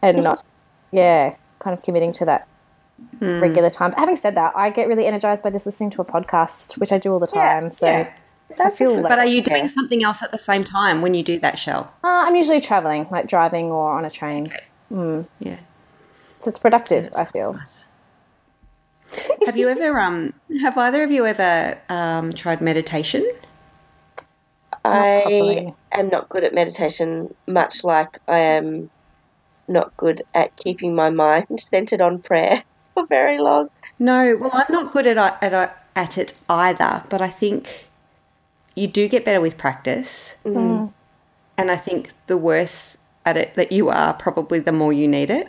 and 0.01 0.23
not, 0.23 0.45
yeah, 0.91 1.35
kind 1.59 1.77
of 1.77 1.83
committing 1.83 2.13
to 2.13 2.25
that 2.25 2.47
regular 3.21 3.69
time. 3.69 3.91
But 3.91 3.99
having 3.99 4.15
said 4.15 4.35
that, 4.35 4.53
I 4.55 4.69
get 4.69 4.87
really 4.87 5.05
energized 5.05 5.43
by 5.43 5.49
just 5.49 5.65
listening 5.65 5.89
to 5.91 6.01
a 6.01 6.05
podcast, 6.05 6.77
which 6.79 6.91
I 6.91 6.97
do 6.97 7.11
all 7.13 7.19
the 7.19 7.27
Yeah, 7.33 7.53
time. 7.53 7.71
so 7.71 7.85
yeah. 7.85 8.13
That's 8.57 8.77
feel 8.77 8.93
like- 8.95 9.09
But 9.09 9.19
are 9.19 9.25
you 9.25 9.41
doing 9.41 9.63
yeah. 9.65 9.69
something 9.69 10.03
else 10.03 10.23
at 10.23 10.31
the 10.31 10.39
same 10.39 10.63
time 10.63 11.01
when 11.01 11.13
you 11.13 11.21
do 11.23 11.37
that, 11.39 11.59
Shell? 11.59 11.91
uh, 12.03 12.07
I'm 12.07 12.35
usually 12.35 12.61
traveling, 12.61 13.07
like 13.11 13.27
driving 13.27 13.71
or 13.71 13.91
on 13.91 14.05
a 14.05 14.09
train, 14.09 14.51
Yeah. 14.89 15.57
so 16.39 16.49
it's 16.49 16.59
productive. 16.59 17.11
I 17.15 17.25
feel. 17.25 17.53
Nice. 17.53 17.85
have 19.45 19.55
you 19.55 19.69
ever 19.69 19.99
um 20.01 20.33
have 20.61 20.77
either 20.77 21.01
of 21.03 21.11
you 21.11 21.25
ever 21.25 21.77
um 21.89 22.33
tried 22.33 22.59
meditation? 22.61 23.25
I 24.83 25.21
properly. 25.23 25.73
am 25.91 26.09
not 26.09 26.29
good 26.29 26.43
at 26.43 26.53
meditation, 26.53 27.33
much 27.47 27.83
like 27.83 28.19
I 28.27 28.39
am 28.39 28.89
not 29.67 29.95
good 29.97 30.23
at 30.33 30.55
keeping 30.55 30.95
my 30.95 31.09
mind 31.09 31.47
centered 31.59 32.01
on 32.01 32.19
prayer 32.21 32.63
for 32.97 33.05
very 33.07 33.37
long. 33.39 33.69
No, 33.99 34.37
well, 34.39 34.51
I'm 34.53 34.65
not 34.69 34.91
good 34.91 35.07
at 35.07 35.17
at 35.17 35.85
at 35.95 36.17
it 36.17 36.35
either, 36.49 37.03
but 37.09 37.21
I 37.21 37.29
think 37.29 37.87
you 38.75 38.87
do 38.87 39.07
get 39.07 39.25
better 39.25 39.41
with 39.41 39.57
practice. 39.57 40.35
Mm. 40.45 40.91
And 41.57 41.71
I 41.71 41.75
think 41.75 42.11
the 42.27 42.37
worse 42.37 42.97
at 43.25 43.37
it 43.37 43.55
that 43.55 43.71
you 43.71 43.89
are, 43.89 44.13
probably 44.13 44.59
the 44.59 44.71
more 44.71 44.93
you 44.93 45.07
need 45.07 45.29
it. 45.29 45.47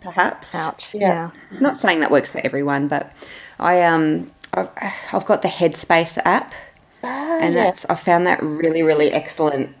Perhaps. 0.00 0.54
Ouch. 0.54 0.94
Yeah. 0.94 1.30
yeah. 1.52 1.60
Not 1.60 1.76
saying 1.76 2.00
that 2.00 2.10
works 2.10 2.32
for 2.32 2.40
everyone, 2.44 2.88
but 2.88 3.12
I 3.58 3.82
um 3.82 4.30
I've, 4.54 4.68
I've 5.12 5.26
got 5.26 5.42
the 5.42 5.48
Headspace 5.48 6.18
app, 6.24 6.54
Ah, 7.02 7.38
and 7.40 7.54
yeah. 7.54 7.64
that's 7.64 7.84
I 7.86 7.94
found 7.94 8.26
that 8.26 8.42
really 8.42 8.82
really 8.82 9.10
excellent. 9.12 9.76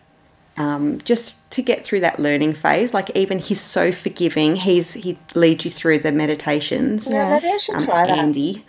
Um, 0.60 0.98
just 1.04 1.34
to 1.52 1.62
get 1.62 1.84
through 1.84 2.00
that 2.00 2.20
learning 2.20 2.52
phase, 2.52 2.92
like 2.92 3.10
even 3.16 3.38
he's 3.38 3.60
so 3.60 3.92
forgiving. 3.92 4.56
He's 4.56 4.92
he 4.92 5.16
leads 5.34 5.64
you 5.64 5.70
through 5.70 6.00
the 6.00 6.12
meditations. 6.12 7.08
Yeah, 7.08 7.30
maybe 7.30 7.48
I 7.48 7.56
should 7.56 7.76
um, 7.76 7.84
try 7.86 8.06
that. 8.06 8.18
Andy. 8.18 8.62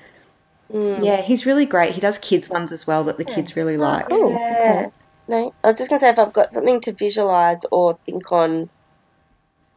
Yeah, 0.72 1.22
he's 1.22 1.46
really 1.46 1.66
great. 1.66 1.94
He 1.94 2.00
does 2.00 2.18
kids 2.18 2.50
ones 2.50 2.72
as 2.72 2.88
well 2.88 3.04
that 3.04 3.18
the 3.18 3.26
kids 3.26 3.58
really 3.58 3.78
like. 3.78 4.08
Cool. 4.08 4.38
Yeah. 4.40 4.88
No, 5.28 5.54
I 5.64 5.68
was 5.68 5.78
just 5.78 5.90
going 5.90 6.00
to 6.00 6.06
say 6.06 6.10
if 6.10 6.20
I've 6.20 6.34
got 6.34 6.54
something 6.54 6.80
to 6.82 6.94
visualize 6.94 7.60
or 7.72 7.98
think 8.06 8.32
on, 8.32 8.70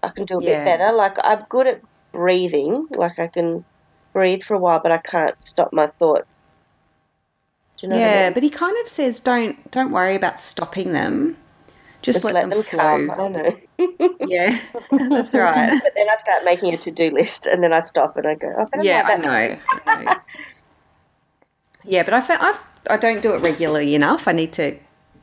I 0.03 0.09
can 0.09 0.25
do 0.25 0.39
a 0.39 0.43
Yeah. 0.43 0.65
bit 0.65 0.79
better. 0.79 0.93
Like 0.93 1.17
I'm 1.23 1.43
good 1.49 1.67
at 1.67 1.81
breathing. 2.13 2.87
Like 2.91 3.19
I 3.19 3.27
can 3.29 3.65
breathe 4.13 4.43
for 4.43 4.55
a 4.55 4.59
while, 4.61 4.81
but 4.81 4.93
I 4.93 4.99
can't 4.99 5.35
stop 5.45 5.71
my 5.73 5.91
thoughts. 5.99 6.31
Do 7.81 7.87
you 7.87 7.91
know 7.91 7.97
what 7.97 8.05
I 8.05 8.09
Yeah, 8.09 8.25
mean? 8.27 8.35
but 8.35 8.43
he 8.45 8.51
kind 8.51 8.77
of 8.81 8.89
says 8.89 9.19
don't 9.21 9.71
don't 9.73 9.91
worry 9.91 10.15
about 10.15 10.39
stopping 10.41 10.93
them. 10.93 11.37
Just, 12.05 12.21
Just 12.21 12.35
let, 12.35 12.51
them, 12.51 12.63
flow. 12.63 12.79
come. 12.79 13.11
I 13.11 13.15
don't 13.17 13.33
know. 13.33 13.57
Yeah, 14.27 14.61
that's 14.91 15.33
right. 15.33 15.81
But 15.83 15.93
then 15.97 16.07
I 16.09 16.17
start 16.17 16.45
making 16.45 16.75
a 16.75 16.77
to-do 16.77 17.11
list, 17.11 17.47
and 17.47 17.63
then 17.63 17.73
I 17.73 17.81
stop 17.81 18.19
and 18.19 18.27
I 18.27 18.35
go, 18.35 18.53
"Oh, 18.59 18.63
I 18.63 18.65
better 18.65 18.85
Yeah, 18.85 19.03
I 19.07 19.17
know. 19.17 19.59
I 19.87 20.03
know. 20.05 20.15
yeah, 21.85 22.03
but 22.03 22.13
I 22.13 22.21
found 22.21 22.43
I've, 22.43 22.61
I 22.91 22.99
don't 22.99 23.23
do 23.23 23.35
it 23.35 23.41
regularly 23.41 23.95
enough. 23.95 24.29
I 24.29 24.33
need 24.33 24.53
to 24.55 24.77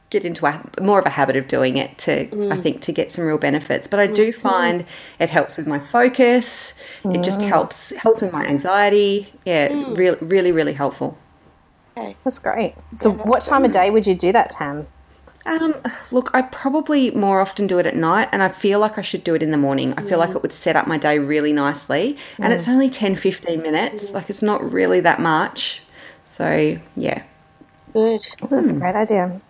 get 0.10 0.26
into 0.26 0.48
a, 0.48 0.60
more 0.82 0.98
of 0.98 1.06
a 1.06 1.10
habit 1.10 1.36
of 1.36 1.48
doing 1.48 1.78
it 1.78 2.00
to 2.00 2.22
I 2.22 2.26
mm. 2.26 2.64
think 2.64 2.82
to 2.82 2.92
get 2.92 3.12
some 3.12 3.26
real 3.26 3.38
benefits. 3.38 3.88
But 3.88 4.00
I 4.00 4.08
do 4.08 4.32
mm-hmm. 4.32 4.42
find 4.42 4.86
it 5.20 5.30
helps 5.30 5.58
with 5.58 5.68
my 5.68 5.78
focus. 5.78 6.74
It 7.06 7.24
just 7.24 7.42
ah. 7.42 7.48
helps 7.48 7.92
helps 7.92 8.22
with 8.22 8.34
my 8.34 8.46
anxiety. 8.46 9.32
Yeah, 9.46 9.70
mm. 9.70 9.96
really, 9.96 10.18
really, 10.22 10.52
really 10.52 10.74
helpful. 10.74 11.16
Okay, 11.96 12.16
that's 12.24 12.40
great. 12.40 12.74
So, 12.96 13.12
what 13.12 13.44
time 13.44 13.66
of 13.66 13.72
day 13.72 13.92
would 13.92 14.08
you 14.08 14.16
do 14.16 14.32
that, 14.32 14.50
Tam? 14.50 14.88
Um, 15.46 15.76
look, 16.12 16.30
I 16.34 16.44
probably 16.44 17.12
more 17.12 17.42
often 17.42 17.68
do 17.68 17.80
it 17.80 17.86
at 17.86 17.96
night, 17.96 18.30
and 18.32 18.44
I 18.44 18.50
feel 18.50 18.80
like 18.80 18.98
I 18.98 19.02
should 19.02 19.24
do 19.24 19.34
it 19.34 19.42
in 19.42 19.52
the 19.52 19.58
morning. 19.58 19.94
I 19.98 20.02
feel 20.04 20.20
like 20.20 20.32
it 20.32 20.42
would 20.42 20.52
set 20.52 20.76
up 20.76 20.88
my 20.88 20.98
day 20.98 21.18
really 21.20 21.52
nicely, 21.52 22.18
and 22.38 22.54
it's 22.54 22.68
only 22.68 22.90
10 22.90 23.16
15 23.16 23.62
minutes. 23.62 24.14
Like, 24.14 24.30
it's 24.30 24.42
not 24.42 24.72
really 24.72 25.00
that 25.00 25.20
much. 25.20 25.82
So, 26.28 26.80
yeah. 26.96 27.24
Good. 27.94 28.28
That's 28.50 28.70
a 28.70 28.74
great 28.74 28.96
idea. 28.96 29.42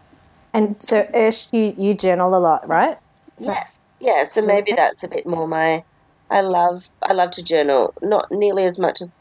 And 0.53 0.81
so, 0.81 1.03
Ursh, 1.13 1.51
you, 1.53 1.73
you 1.77 1.93
journal 1.93 2.35
a 2.35 2.39
lot, 2.39 2.67
right? 2.67 2.97
Yes. 3.39 3.79
Yeah. 3.99 4.27
So 4.29 4.41
maybe 4.41 4.73
okay? 4.73 4.81
that's 4.81 5.03
a 5.03 5.07
bit 5.07 5.25
more 5.25 5.47
my. 5.47 5.83
I 6.29 6.41
love. 6.41 6.89
I 7.01 7.13
love 7.13 7.31
to 7.31 7.43
journal. 7.43 7.93
Not 8.01 8.31
nearly 8.31 8.65
as 8.65 8.79
much 8.79 9.01
as. 9.01 9.13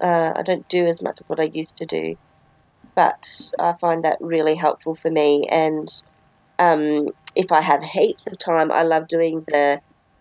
Uh, 0.00 0.32
I 0.34 0.42
don't 0.42 0.68
do 0.68 0.86
as 0.86 1.02
much 1.02 1.20
as 1.20 1.28
what 1.28 1.40
I 1.40 1.44
used 1.44 1.76
to 1.78 1.86
do, 1.86 2.16
but 2.96 3.22
I 3.58 3.74
find 3.80 4.04
that 4.04 4.18
really 4.20 4.54
helpful 4.54 4.94
for 4.94 5.10
me. 5.10 5.46
And 5.50 5.88
um, 6.58 7.06
if 7.34 7.52
I 7.52 7.60
have 7.60 7.82
heaps 7.82 8.24
of 8.30 8.38
time, 8.38 8.70
I 8.72 8.82
love 8.82 9.08
doing 9.08 9.44
the. 9.48 9.80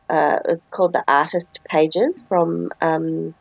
Uh, 0.10 0.40
it's 0.50 0.68
called 0.68 0.94
the 0.94 1.04
artist 1.08 1.60
pages 1.70 2.24
from. 2.28 2.70
Um, 2.82 3.36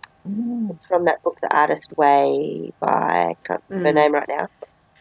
It's 0.70 0.86
from 0.86 1.04
that 1.06 1.18
book, 1.24 1.36
The 1.42 1.54
Artist 1.54 1.90
Way, 1.96 2.70
by 2.80 2.88
I 2.88 3.34
can't 3.46 3.62
remember 3.68 3.88
her 3.88 3.94
name 4.04 4.12
right 4.14 4.28
now. 4.28 4.46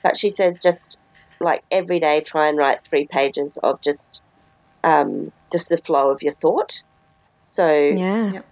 But 0.04 0.17
she 0.17 0.30
says 0.30 0.60
just 0.62 1.00
like 1.39 1.62
every 1.72 2.00
day, 2.00 2.22
try 2.22 2.48
and 2.48 2.58
write 2.58 2.80
three 2.89 3.08
pages 3.10 3.58
of 3.63 3.80
just 3.84 4.22
um, 4.84 5.30
just 5.52 5.70
the 5.70 5.78
flow 5.86 6.12
of 6.12 6.20
your 6.22 6.34
thought. 6.41 6.72
So 7.41 7.67
Yeah. 7.67 8.32
Yep. 8.34 8.46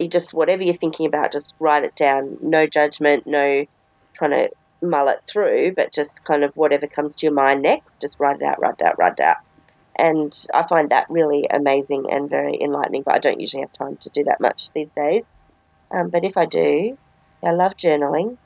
you 0.00 0.08
just 0.08 0.34
whatever 0.34 0.62
you're 0.62 0.74
thinking 0.74 1.06
about, 1.06 1.32
just 1.32 1.54
write 1.60 1.84
it 1.84 1.94
down. 1.94 2.36
No 2.42 2.66
judgment, 2.66 3.24
no 3.26 3.64
trying 4.16 4.32
to 4.32 4.48
mull 4.82 5.08
it 5.08 5.22
through, 5.24 5.72
but 5.72 5.92
just 5.92 6.24
kind 6.24 6.44
of 6.44 6.56
whatever 6.56 6.86
comes 6.86 7.16
to 7.16 7.26
your 7.26 7.34
mind 7.34 7.62
next, 7.62 7.94
just 8.00 8.18
write 8.18 8.36
it 8.36 8.42
out, 8.42 8.60
write 8.60 8.76
it 8.78 8.86
out, 8.86 8.98
write 8.98 9.14
it 9.18 9.20
out. 9.20 9.36
And 9.96 10.46
I 10.54 10.64
find 10.66 10.90
that 10.90 11.10
really 11.10 11.46
amazing 11.50 12.06
and 12.10 12.30
very 12.30 12.56
enlightening. 12.60 13.02
But 13.02 13.14
I 13.14 13.18
don't 13.18 13.40
usually 13.40 13.62
have 13.62 13.72
time 13.72 13.96
to 13.96 14.10
do 14.10 14.24
that 14.24 14.40
much 14.40 14.70
these 14.70 14.92
days. 14.92 15.24
Um, 15.90 16.10
but 16.10 16.24
if 16.24 16.36
I 16.36 16.44
do, 16.44 16.96
I 17.42 17.50
love 17.50 17.76
journaling, 17.76 18.36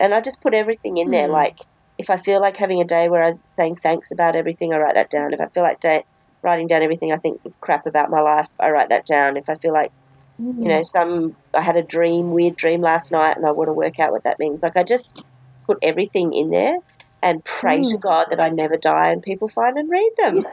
and 0.00 0.14
I 0.14 0.20
just 0.20 0.40
put 0.40 0.54
everything 0.54 0.96
in 0.96 1.10
there. 1.10 1.28
Mm. 1.28 1.32
Like 1.32 1.58
if 1.98 2.10
I 2.10 2.16
feel 2.16 2.40
like 2.40 2.56
having 2.56 2.80
a 2.80 2.84
day 2.84 3.08
where 3.08 3.24
I'm 3.24 3.40
saying 3.56 3.76
thanks 3.76 4.12
about 4.12 4.36
everything, 4.36 4.72
I 4.72 4.78
write 4.78 4.94
that 4.94 5.10
down. 5.10 5.32
If 5.32 5.40
I 5.40 5.46
feel 5.48 5.62
like 5.62 5.80
day, 5.80 6.04
writing 6.42 6.68
down 6.68 6.82
everything 6.82 7.12
I 7.12 7.16
think 7.16 7.40
is 7.44 7.56
crap 7.60 7.86
about 7.86 8.10
my 8.10 8.20
life, 8.20 8.48
I 8.58 8.70
write 8.70 8.90
that 8.90 9.04
down. 9.04 9.36
If 9.36 9.48
I 9.48 9.56
feel 9.56 9.72
like 9.72 9.92
you 10.38 10.68
know 10.68 10.82
some 10.82 11.34
I 11.52 11.60
had 11.60 11.76
a 11.76 11.82
dream, 11.82 12.30
weird 12.30 12.56
dream 12.56 12.80
last 12.80 13.10
night, 13.10 13.36
and 13.36 13.44
I 13.44 13.50
want 13.50 13.68
to 13.68 13.72
work 13.72 13.98
out 13.98 14.12
what 14.12 14.24
that 14.24 14.38
means. 14.38 14.62
Like 14.62 14.76
I 14.76 14.84
just 14.84 15.24
put 15.68 15.78
everything 15.82 16.32
in 16.32 16.50
there 16.50 16.78
and 17.22 17.44
pray 17.44 17.82
to 17.82 17.96
mm. 17.96 18.00
God 18.00 18.28
that 18.30 18.40
I 18.40 18.48
never 18.48 18.76
die 18.76 19.10
and 19.10 19.22
people 19.22 19.48
find 19.48 19.76
and 19.76 19.90
read 19.90 20.12
them. 20.18 20.46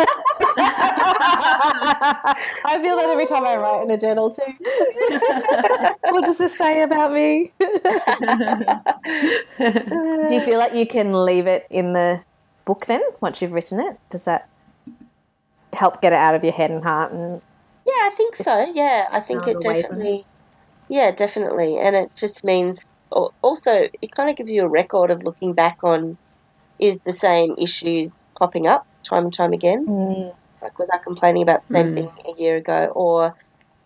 I 2.67 2.80
feel 2.82 2.95
that 2.97 3.10
every 3.10 3.25
time 3.25 3.45
I 3.45 3.56
write 3.56 3.84
in 3.84 3.91
a 3.91 3.97
journal 3.97 4.30
too. 4.32 4.41
what 6.10 6.25
does 6.25 6.38
this 6.38 6.58
say 6.58 6.82
about 6.82 7.13
me? 7.13 7.54
Do 10.28 10.34
you 10.34 10.41
feel 10.41 10.58
like 10.58 10.73
you 10.73 10.88
can 10.88 11.25
leave 11.25 11.47
it 11.47 11.65
in 11.69 11.93
the 11.93 12.21
book 12.65 12.88
then 12.88 13.01
once 13.21 13.41
you've 13.41 13.54
written 13.54 13.80
it? 13.80 13.97
Does 14.10 14.25
that 14.25 14.49
help 15.73 16.01
get 16.01 16.12
it 16.13 16.19
out 16.19 16.36
of 16.36 16.43
your 16.43 16.54
head 16.54 16.71
and 16.71 16.84
heart? 16.84 17.12
And 17.12 17.41
Yeah, 17.86 17.93
I 17.93 18.12
think 18.17 18.36
so. 18.36 18.71
Yeah, 18.73 19.08
I 19.12 19.19
think 19.19 19.47
it 19.47 19.62
definitely. 19.62 20.25
Yeah, 20.89 21.12
definitely, 21.12 21.80
and 21.80 21.95
it 21.95 22.15
just 22.15 22.43
means 22.43 22.86
also 23.41 23.71
it 24.01 24.12
kind 24.15 24.30
of 24.30 24.36
gives 24.36 24.51
you 24.51 24.63
a 24.63 24.69
record 24.69 25.12
of 25.12 25.23
looking 25.23 25.54
back 25.54 25.78
on 25.84 26.17
is 26.80 26.99
the 27.06 27.13
same 27.13 27.56
issues 27.58 28.12
popping 28.38 28.67
up 28.67 28.84
time 29.10 29.25
and 29.25 29.34
time 29.34 29.54
again. 29.54 29.86
Like, 30.62 30.78
was 30.80 30.89
I 30.93 30.97
complaining 30.97 31.43
about 31.43 31.62
the 31.62 31.78
same 31.78 31.88
Mm. 31.88 31.93
thing 31.95 32.12
a 32.38 32.41
year 32.41 32.58
ago, 32.58 32.91
or 32.93 33.34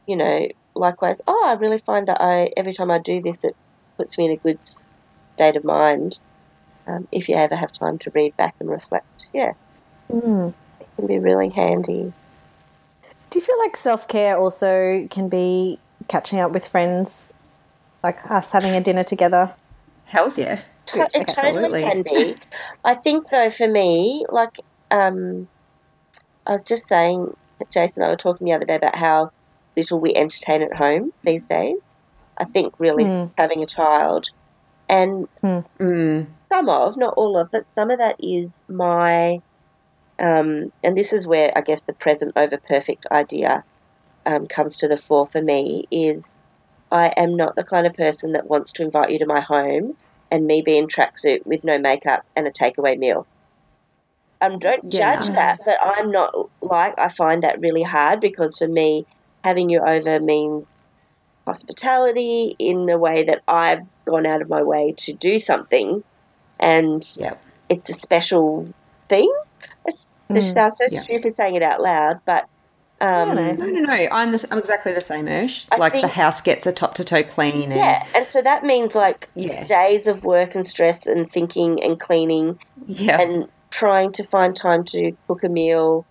you 0.08 0.16
know, 0.16 0.48
likewise, 0.76 1.22
oh, 1.28 1.44
I 1.48 1.54
really 1.54 1.80
find 1.86 2.08
that 2.08 2.22
I 2.22 2.50
every 2.58 2.74
time 2.74 2.90
I 2.90 3.00
do 3.00 3.22
this, 3.22 3.44
it 3.44 3.56
puts 3.98 4.18
me 4.18 4.26
in 4.26 4.32
a 4.32 4.38
good 4.38 4.60
state 4.62 5.56
of 5.56 5.64
mind. 5.64 6.18
Um, 6.88 7.08
if 7.12 7.30
you 7.30 7.36
ever 7.36 7.56
have 7.56 7.72
time 7.72 8.00
to 8.00 8.12
read 8.16 8.36
back 8.38 8.56
and 8.60 8.70
reflect, 8.70 9.30
yeah, 9.34 9.52
Mm. 10.12 10.54
it 10.80 10.88
can 10.96 11.06
be 11.08 11.20
really 11.20 11.50
handy. 11.50 12.12
Do 13.30 13.40
you 13.40 13.46
feel 13.46 13.60
like 13.60 13.78
self 13.78 14.08
care 14.08 14.38
also 14.38 15.08
can 15.12 15.30
be 15.30 15.80
catching 16.08 16.40
up 16.40 16.52
with 16.52 16.68
friends, 16.68 17.29
like 18.04 18.30
us 18.30 18.52
having 18.52 18.76
a 18.76 18.82
dinner 18.82 19.04
together? 19.04 19.54
Hells 20.06 20.38
yeah. 20.38 20.62
To- 20.88 21.08
it 21.14 21.30
Absolutely. 21.30 21.62
totally 21.62 21.84
can 21.84 22.04
be. 22.04 22.36
I 22.84 22.96
think 22.96 23.30
though 23.30 23.50
for 23.50 23.68
me, 23.68 24.26
like 24.30 24.56
um, 24.92 25.48
I 26.46 26.54
was 26.54 26.64
just 26.64 26.88
saying, 26.88 27.28
Jason 27.72 28.02
and 28.04 28.10
I 28.10 28.12
were 28.12 28.18
talking 28.18 28.46
the 28.46 28.54
other 28.54 28.66
day 28.66 28.76
about 28.76 28.96
how 28.96 29.30
little 29.78 30.00
we 30.00 30.14
entertain 30.16 30.64
at 30.64 30.76
home 30.76 31.12
these 31.24 31.46
days. 31.46 31.78
I 32.40 32.46
think 32.46 32.74
really 32.80 33.06
Hmm. 33.06 33.26
having 33.38 33.64
a 33.64 33.68
child, 33.68 34.26
and 34.88 35.26
Mm. 35.82 36.28
some 36.52 36.70
of, 36.70 36.98
not 36.98 37.14
all 37.16 37.38
of, 37.38 37.50
but 37.52 37.64
some 37.78 37.92
of 37.92 38.00
that 38.00 38.16
is 38.20 38.54
my, 38.68 39.38
um, 40.22 40.70
and 40.84 40.98
this 40.98 41.14
is 41.14 41.28
where 41.28 41.52
I 41.56 41.62
guess 41.62 41.84
the 41.84 41.94
present 41.94 42.34
over 42.36 42.58
perfect 42.68 43.06
idea 43.12 43.64
um, 44.26 44.48
comes 44.48 44.78
to 44.78 44.88
the 44.88 44.98
fore 44.98 45.28
for 45.28 45.42
me 45.42 45.86
is 45.92 46.30
I 46.92 47.14
am 47.18 47.36
not 47.36 47.56
the 47.56 47.64
kind 47.64 47.86
of 47.88 47.94
person 47.94 48.34
that 48.34 48.48
wants 48.48 48.72
to 48.74 48.84
invite 48.84 49.12
you 49.12 49.20
to 49.20 49.26
my 49.26 49.42
home 49.42 49.94
and 50.32 50.46
me 50.46 50.62
be 50.66 50.78
in 50.78 50.88
tracksuit 50.88 51.40
with 51.46 51.64
no 51.64 51.78
makeup 51.80 52.24
and 52.36 52.48
a 52.48 52.52
takeaway 52.52 52.98
meal. 52.98 53.28
Um, 54.42 54.60
don't 54.60 54.92
Yeah. 54.92 55.16
judge 55.16 55.28
that, 55.36 55.60
but 55.66 55.78
I'm 55.82 56.12
not 56.12 56.34
like 56.62 56.96
I 56.98 57.10
find 57.10 57.44
that 57.44 57.60
really 57.60 57.84
hard 57.84 58.22
because 58.22 58.58
for 58.58 58.68
me, 58.68 59.06
having 59.44 59.70
you 59.70 59.82
over 59.86 60.20
means 60.20 60.74
hospitality 61.48 62.56
in 62.60 62.90
a 62.90 62.98
way 62.98 63.24
that 63.26 63.42
I've 63.48 63.82
gone 64.08 64.26
out 64.26 64.42
of 64.42 64.50
my 64.50 64.64
way 64.64 64.96
to 65.00 65.14
do 65.14 65.40
something, 65.40 66.02
and 66.60 67.02
Yep. 67.18 67.44
it's 67.70 67.90
a 67.90 67.94
special 67.94 68.68
thing. 69.10 69.32
It's, 69.86 70.06
It 70.30 70.44
Mm. 70.44 70.54
sounds 70.54 70.78
so 70.78 70.86
Yeah. 70.90 71.02
stupid 71.02 71.34
saying 71.38 71.56
it 71.56 71.64
out 71.64 71.82
loud, 71.82 72.18
but 72.26 72.46
um, 73.02 73.36
No, 73.36 73.52
No, 73.52 73.66
no, 73.66 73.80
no. 73.82 74.08
I'm 74.12 74.32
the, 74.32 74.48
I'm 74.52 74.58
exactly 74.58 74.92
the 74.94 75.02
same, 75.02 75.26
Ursh. 75.26 75.68
I 75.72 75.78
Like 75.78 75.94
the 75.94 76.08
house 76.08 76.42
gets 76.42 76.68
a 76.68 76.72
top 76.72 76.96
to 76.96 77.04
toe 77.04 77.24
clean. 77.24 77.72
And, 77.72 77.76
yeah, 77.76 78.06
and 78.16 78.28
so 78.28 78.42
that 78.42 78.64
means 78.64 78.96
like 78.96 79.30
Yeah. 79.36 79.64
days 79.64 80.08
of 80.08 80.24
work 80.24 80.56
and 80.56 80.66
stress 80.66 81.06
and 81.08 81.30
thinking 81.30 81.82
and 81.84 82.00
cleaning 82.00 82.58
Yeah. 82.86 83.22
and 83.22 83.46
trying 83.72 84.12
to 84.14 84.24
find 84.26 84.56
time 84.56 84.84
to 84.86 85.12
cook 85.28 85.44
a 85.44 85.50
meal 85.50 86.06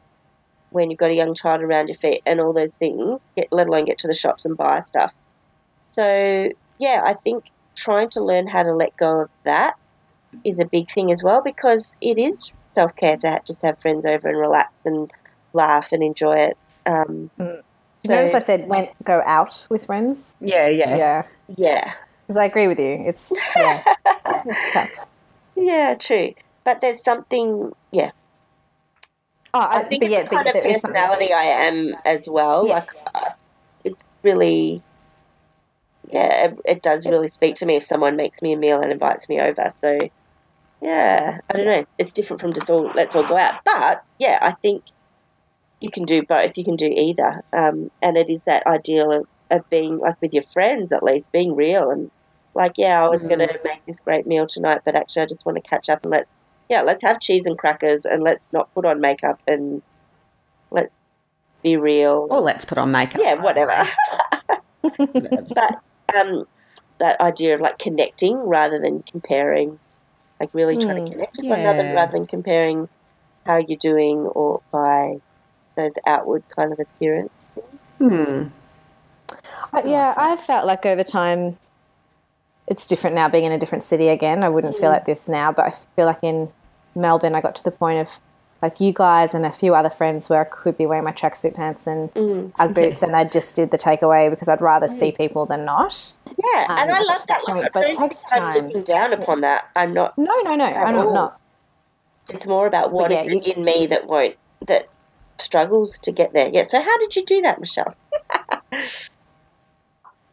when 0.71 0.91
you've 0.91 0.99
got 0.99 1.11
a 1.11 1.15
young 1.15 1.35
child 1.35 1.63
around 1.63 1.89
your 1.89 1.97
feet 1.97 2.23
and 2.27 2.41
all 2.41 2.53
those 2.53 2.77
things, 2.77 3.31
get, 3.37 3.49
let 3.51 3.67
alone 3.67 3.85
get 3.87 3.99
to 3.99 4.09
the 4.09 4.15
shops 4.15 4.45
and 4.45 4.57
buy 4.57 4.81
stuff. 4.81 5.13
So, 5.83 6.49
yeah, 6.79 7.03
I 7.05 7.15
think 7.25 7.45
trying 7.77 8.11
to 8.11 8.23
learn 8.23 8.47
how 8.47 8.63
to 8.63 8.75
let 8.75 8.97
go 8.99 9.23
of 9.23 9.29
that 9.45 9.75
is 10.45 10.61
a 10.61 10.67
big 10.67 10.91
thing 10.91 11.11
as 11.11 11.23
well 11.23 11.43
because 11.45 11.95
it 12.01 12.19
is 12.19 12.51
self 12.75 12.95
care 12.97 13.17
to 13.17 13.41
just 13.47 13.63
have 13.63 13.81
friends 13.81 14.07
over 14.07 14.29
and 14.29 14.39
relax 14.39 14.69
and 14.85 15.11
laugh 15.53 15.89
and 15.93 16.03
enjoy 16.03 16.37
it. 16.37 16.57
Um, 16.87 17.31
Mm. 17.39 17.63
so, 17.97 18.15
Notice 18.15 18.35
I 18.35 18.39
said 18.39 18.69
went 18.69 18.91
go 19.05 19.23
out 19.27 19.67
with 19.71 19.87
friends. 19.87 20.35
yeah, 20.41 20.69
yeah. 20.69 20.97
Yeah, 20.97 21.23
yeah. 21.57 21.95
because 22.27 22.37
I 22.37 22.45
agree 22.45 22.69
with 22.69 22.79
you. 22.79 23.05
It's 23.07 23.33
yeah, 23.57 23.83
it's 24.27 24.73
tough. 24.73 25.07
Yeah, 25.57 25.95
true. 25.99 26.35
But 26.65 26.81
there's 26.81 27.03
something, 27.03 27.73
yeah. 27.93 28.11
Oh, 29.55 29.61
I 29.61 29.83
think 29.85 30.03
it's 30.03 30.13
yeah, 30.13 30.23
the 30.25 30.29
kind 30.29 30.47
of 30.47 30.53
there 30.53 30.67
is 30.67 30.83
personality 30.83 31.33
I 31.33 31.45
am 31.45 31.97
as 32.05 32.29
well. 32.29 32.67
Yes. 32.67 32.87
Like, 33.07 33.15
uh, 33.15 33.31
it's 33.85 34.03
really, 34.23 34.83
yeah, 36.11 36.45
it, 36.47 36.59
it 36.67 36.83
does 36.83 37.07
really 37.07 37.29
speak 37.29 37.57
to 37.57 37.67
me 37.67 37.77
if 37.77 37.83
someone 37.85 38.17
makes 38.17 38.43
me 38.43 38.53
a 38.53 38.57
meal 38.57 38.81
and 38.81 38.93
invites 38.93 39.29
me 39.29 39.41
over. 39.41 39.73
So, 39.77 39.99
yeah, 40.83 41.39
I 41.49 41.57
don't 41.57 41.67
know. 41.67 41.87
It's 41.97 42.13
different 42.13 42.41
from 42.43 42.53
just 42.53 42.69
all 42.71 42.93
let's 42.95 43.17
all 43.17 43.27
go 43.27 43.37
out. 43.37 43.55
But 43.65 44.05
yeah, 44.19 44.39
I 44.41 44.53
think 44.53 44.85
you 45.81 45.91
can 45.91 46.05
do 46.05 46.23
both. 46.29 46.57
You 46.57 46.65
can 46.65 46.77
do 46.77 46.87
either. 46.87 47.43
Um, 47.57 47.89
and 48.03 48.17
it 48.17 48.31
is 48.31 48.45
that 48.47 48.67
ideal 48.67 49.13
of, 49.13 49.25
of 49.51 49.63
being 49.71 49.99
like 49.99 50.17
with 50.23 50.33
your 50.35 50.45
friends 50.53 50.93
at 50.93 51.03
least, 51.03 51.33
being 51.33 51.55
real 51.55 51.91
and 51.91 52.11
like, 52.55 52.73
yeah, 52.77 53.05
I 53.05 53.09
was 53.09 53.25
Mhm. 53.25 53.29
going 53.29 53.49
to 53.49 53.61
make 53.65 53.83
this 53.87 54.01
great 54.01 54.27
meal 54.27 54.47
tonight, 54.49 54.81
but 54.85 54.95
actually 54.97 55.23
I 55.23 55.27
just 55.27 55.45
want 55.47 55.57
to 55.63 55.69
catch 55.69 55.89
up 55.89 56.01
and 56.03 56.11
let's, 56.13 56.39
yeah, 56.69 56.83
let's 56.83 57.03
have 57.05 57.21
cheese 57.21 57.47
and 57.47 57.59
crackers 57.59 58.05
and 58.05 58.23
let's 58.23 58.53
not 58.53 58.69
put 58.75 58.87
on 58.87 59.01
makeup 59.01 59.37
and 59.47 59.83
let's 60.71 60.99
be 61.63 61.77
real. 61.77 62.27
Or 62.31 62.41
let's 62.41 62.65
put 62.65 62.79
on 62.79 62.91
makeup. 62.93 63.21
yeah, 63.21 63.35
whatever. 63.35 63.73
but 65.55 65.75
um, 66.17 66.45
that 67.01 67.21
idea 67.21 67.55
of 67.55 67.61
like 67.61 67.79
connecting 67.79 68.37
rather 68.37 68.81
than 68.81 69.01
comparing, 69.11 69.79
like 70.41 70.51
really 70.55 70.77
trying 70.77 70.97
to 70.99 71.03
Mm, 71.03 71.13
connect 71.13 71.37
with 71.39 71.49
one 71.49 71.61
another 71.61 71.85
rather 71.95 72.13
than 72.13 72.27
comparing 72.27 72.87
how 73.47 73.59
you're 73.67 73.79
doing 73.81 74.19
or 74.19 74.61
by 74.73 75.15
those 75.79 75.95
outward 76.07 76.43
kind 76.55 76.73
of 76.73 76.79
appearance. 76.81 77.31
Hmm. 77.99 78.45
Uh, 79.73 79.83
yeah, 79.85 80.15
I 80.17 80.37
felt 80.37 80.67
like 80.67 80.85
over 80.87 81.05
time, 81.05 81.59
it's 82.67 82.87
different 82.87 83.17
now 83.17 83.29
being 83.29 83.45
in 83.45 83.53
a 83.53 83.59
different 83.59 83.83
city 83.83 84.09
again. 84.09 84.43
I 84.43 84.49
wouldn't 84.49 84.77
feel 84.77 84.91
like 84.91 85.05
this 85.05 85.29
now, 85.29 85.53
but 85.53 85.67
I 85.67 85.71
feel 85.97 86.07
like 86.07 86.23
in 86.23 86.51
Melbourne, 86.95 87.35
I 87.35 87.41
got 87.41 87.55
to 87.57 87.65
the 87.65 87.71
point 87.71 88.01
of 88.01 88.19
like 88.61 88.81
you 88.81 88.93
guys 88.93 89.35
and 89.35 89.47
a 89.47 89.53
few 89.53 89.75
other 89.77 89.89
friends 89.91 90.29
where 90.29 90.41
I 90.41 90.45
could 90.45 90.77
be 90.77 90.85
wearing 90.85 91.05
my 91.05 91.13
tracksuit 91.13 91.55
pants 91.55 91.87
and 91.87 92.13
Mm. 92.15 92.53
Ugg 92.59 92.75
boots, 92.75 93.03
and 93.03 93.15
I 93.15 93.25
just 93.25 93.55
did 93.55 93.71
the 93.71 93.79
takeaway 93.79 94.29
because 94.31 94.49
I'd 94.49 94.61
rather 94.61 94.89
see 94.89 95.13
people 95.13 95.47
than 95.47 95.65
not. 95.65 96.13
Yeah, 96.27 96.67
Um, 96.69 96.79
and 96.79 96.91
I 96.91 96.97
I 96.99 97.03
love 97.03 97.19
that. 97.19 97.29
that 97.29 97.43
point, 97.47 97.63
Like, 97.63 97.73
but 97.73 97.85
it 97.85 97.97
takes 97.97 98.17
think 98.25 98.33
I'm 98.43 98.55
time. 98.55 98.67
looking 98.67 98.83
down 98.83 99.13
upon 99.13 99.43
that. 99.43 99.69
I'm 99.77 99.93
not. 99.95 100.19
No, 100.19 100.35
no, 100.43 100.57
no, 100.57 100.65
I'm 100.65 100.99
all. 100.99 101.05
not. 101.05 101.15
not. 101.15 101.41
It's 102.31 102.47
more 102.47 102.67
about 102.67 102.91
what 102.91 103.11
yeah, 103.13 103.23
is 103.23 103.33
you- 103.47 103.53
in 103.55 103.63
me 103.65 103.87
that 103.87 104.07
won't 104.09 104.35
that 104.67 104.89
struggles 105.41 105.99
to 106.01 106.13
get 106.13 106.33
there. 106.33 106.51
Yeah. 106.53 106.65
So 106.65 106.81
how 106.81 106.99
did 106.99 107.17
you 107.17 107.25
do 107.25 107.43
that, 107.43 107.61
Michelle? 107.61 107.95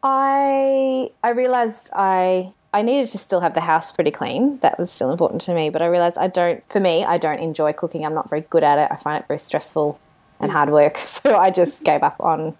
I 0.02 1.10
I 1.24 1.30
realized 1.30 1.90
I 1.94 2.52
I 2.72 2.82
needed 2.82 3.08
to 3.10 3.18
still 3.18 3.40
have 3.40 3.54
the 3.54 3.60
house 3.60 3.90
pretty 3.90 4.10
clean. 4.10 4.58
That 4.58 4.78
was 4.78 4.92
still 4.92 5.10
important 5.10 5.40
to 5.42 5.54
me, 5.54 5.70
but 5.70 5.82
I 5.82 5.86
realized 5.86 6.18
I 6.18 6.28
don't 6.28 6.62
for 6.70 6.80
me, 6.80 7.04
I 7.04 7.18
don't 7.18 7.40
enjoy 7.40 7.72
cooking. 7.72 8.04
I'm 8.04 8.14
not 8.14 8.28
very 8.28 8.42
good 8.42 8.62
at 8.62 8.78
it. 8.78 8.88
I 8.90 8.96
find 8.96 9.22
it 9.22 9.26
very 9.26 9.38
stressful 9.38 9.98
and 10.40 10.52
hard 10.52 10.70
work. 10.70 10.98
So 11.26 11.36
I 11.36 11.50
just 11.50 11.82
gave 11.84 12.02
up 12.02 12.20
on 12.20 12.56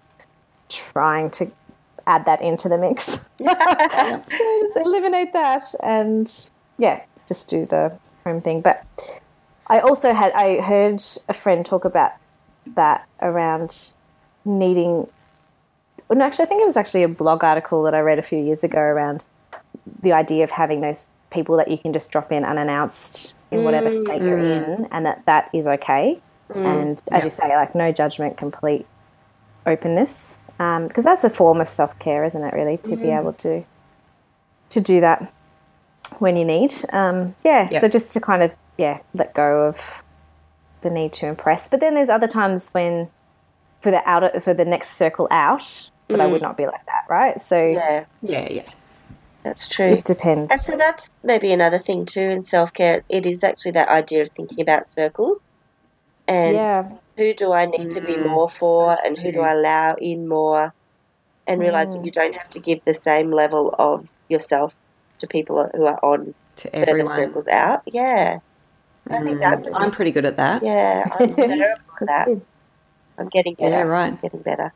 trying 0.67 1.29
to 1.31 1.49
add 2.05 2.25
that 2.25 2.41
into 2.41 2.67
the 2.67 2.77
mix. 2.77 3.03
so 3.37 3.45
just 3.45 4.77
eliminate 4.77 5.33
that 5.33 5.63
and 5.83 6.49
yeah, 6.77 7.03
just 7.27 7.47
do 7.47 7.65
the 7.65 7.97
home 8.25 8.41
thing. 8.41 8.61
But 8.61 8.85
I 9.67 9.79
also 9.79 10.13
had 10.13 10.31
I 10.33 10.61
heard 10.61 11.01
a 11.29 11.33
friend 11.33 11.65
talk 11.65 11.85
about 11.85 12.11
that 12.75 13.07
around 13.21 13.93
needing. 14.45 15.07
Well, 16.07 16.17
no, 16.17 16.25
actually, 16.25 16.45
I 16.45 16.47
think 16.47 16.61
it 16.61 16.65
was 16.65 16.77
actually 16.77 17.03
a 17.03 17.09
blog 17.09 17.43
article 17.43 17.83
that 17.83 17.93
I 17.93 17.99
read 17.99 18.19
a 18.19 18.23
few 18.23 18.39
years 18.39 18.63
ago 18.63 18.79
around 18.79 19.25
the 20.01 20.13
idea 20.13 20.43
of 20.43 20.51
having 20.51 20.81
those 20.81 21.05
people 21.29 21.57
that 21.57 21.69
you 21.69 21.77
can 21.77 21.91
just 21.93 22.11
drop 22.11 22.31
in 22.31 22.43
unannounced 22.45 23.35
in 23.51 23.63
whatever 23.63 23.89
mm, 23.89 24.03
state 24.03 24.21
you're 24.21 24.37
mm. 24.37 24.79
in, 24.79 24.87
and 24.91 25.05
that 25.05 25.23
that 25.25 25.49
is 25.53 25.67
okay. 25.67 26.19
Mm, 26.49 26.65
and 26.65 27.03
as 27.11 27.23
you 27.23 27.29
say, 27.29 27.49
like 27.49 27.75
no 27.75 27.91
judgment, 27.91 28.37
complete 28.37 28.85
openness, 29.65 30.37
um, 30.59 30.87
because 30.87 31.03
that's 31.03 31.23
a 31.23 31.29
form 31.29 31.61
of 31.61 31.67
self 31.67 31.97
care, 31.99 32.23
isn't 32.23 32.41
it? 32.41 32.53
Really, 32.53 32.77
to 32.77 32.95
be 32.95 33.09
able 33.09 33.33
to 33.33 33.63
to 34.69 34.81
do 34.81 35.01
that 35.01 35.33
when 36.19 36.35
you 36.35 36.45
need. 36.45 36.73
Um, 36.91 37.35
yeah, 37.43 37.67
Yeah. 37.69 37.79
so 37.79 37.87
just 37.87 38.13
to 38.13 38.21
kind 38.21 38.43
of 38.43 38.51
yeah 38.77 38.99
let 39.13 39.33
go 39.33 39.67
of 39.67 40.03
the 40.81 40.89
need 40.89 41.13
to 41.13 41.27
impress. 41.27 41.67
But 41.67 41.79
then 41.79 41.95
there's 41.95 42.09
other 42.09 42.27
times 42.27 42.69
when 42.69 43.09
for 43.81 43.91
the 43.91 44.01
outer 44.09 44.39
for 44.39 44.53
the 44.53 44.65
next 44.65 44.97
circle 44.97 45.27
out, 45.31 45.89
but 46.07 46.19
I 46.19 46.25
would 46.25 46.39
mm. 46.39 46.43
not 46.43 46.57
be 46.57 46.65
like 46.65 46.85
that, 46.85 47.03
right? 47.09 47.41
So 47.41 47.63
Yeah, 47.63 48.05
Yeah, 48.21 48.47
yeah. 48.49 48.69
that's 49.43 49.67
true. 49.67 49.85
it 49.93 50.05
depends. 50.05 50.51
And 50.51 50.61
so 50.61 50.77
that's 50.77 51.09
maybe 51.23 51.51
another 51.51 51.79
thing 51.79 52.05
too 52.05 52.21
in 52.21 52.43
self 52.43 52.73
care. 52.73 53.03
It 53.09 53.25
is 53.25 53.43
actually 53.43 53.71
that 53.71 53.89
idea 53.89 54.23
of 54.23 54.29
thinking 54.29 54.61
about 54.61 54.87
circles 54.87 55.49
and 56.27 56.55
Yeah, 56.55 56.91
who 57.17 57.33
do 57.33 57.53
I 57.53 57.65
need 57.65 57.91
to 57.91 58.01
be 58.01 58.13
mm, 58.13 58.27
more 58.27 58.49
for 58.49 58.97
and 59.05 59.17
who 59.17 59.31
do 59.31 59.41
I 59.41 59.53
allow 59.53 59.95
in 59.95 60.27
more 60.27 60.73
and 61.45 61.61
realizing 61.61 62.01
mm. 62.01 62.05
you 62.05 62.11
don't 62.11 62.35
have 62.35 62.49
to 62.51 62.59
give 62.59 62.83
the 62.83 62.93
same 62.93 63.31
level 63.31 63.73
of 63.77 64.07
yourself 64.27 64.75
to 65.19 65.27
people 65.27 65.69
who 65.73 65.85
are 65.85 65.99
on 66.03 66.33
To 66.57 66.69
further 66.71 66.89
everyone. 66.89 67.15
circles 67.15 67.47
out. 67.47 67.81
Yeah. 67.85 68.39
I 69.09 69.23
think 69.23 69.39
that's 69.39 69.67
I'm 69.73 69.91
pretty 69.91 70.11
good 70.11 70.25
at 70.25 70.37
that. 70.37 70.63
yeah, 70.63 71.05
I'm 71.11 71.35
terrible 71.35 71.81
at 72.01 72.07
that. 72.07 72.27
I'm 73.17 73.27
getting 73.29 73.55
better. 73.55 73.69
Yeah, 73.69 73.81
right. 73.81 74.09
I'm 74.13 74.19
getting 74.21 74.41
better. 74.41 74.73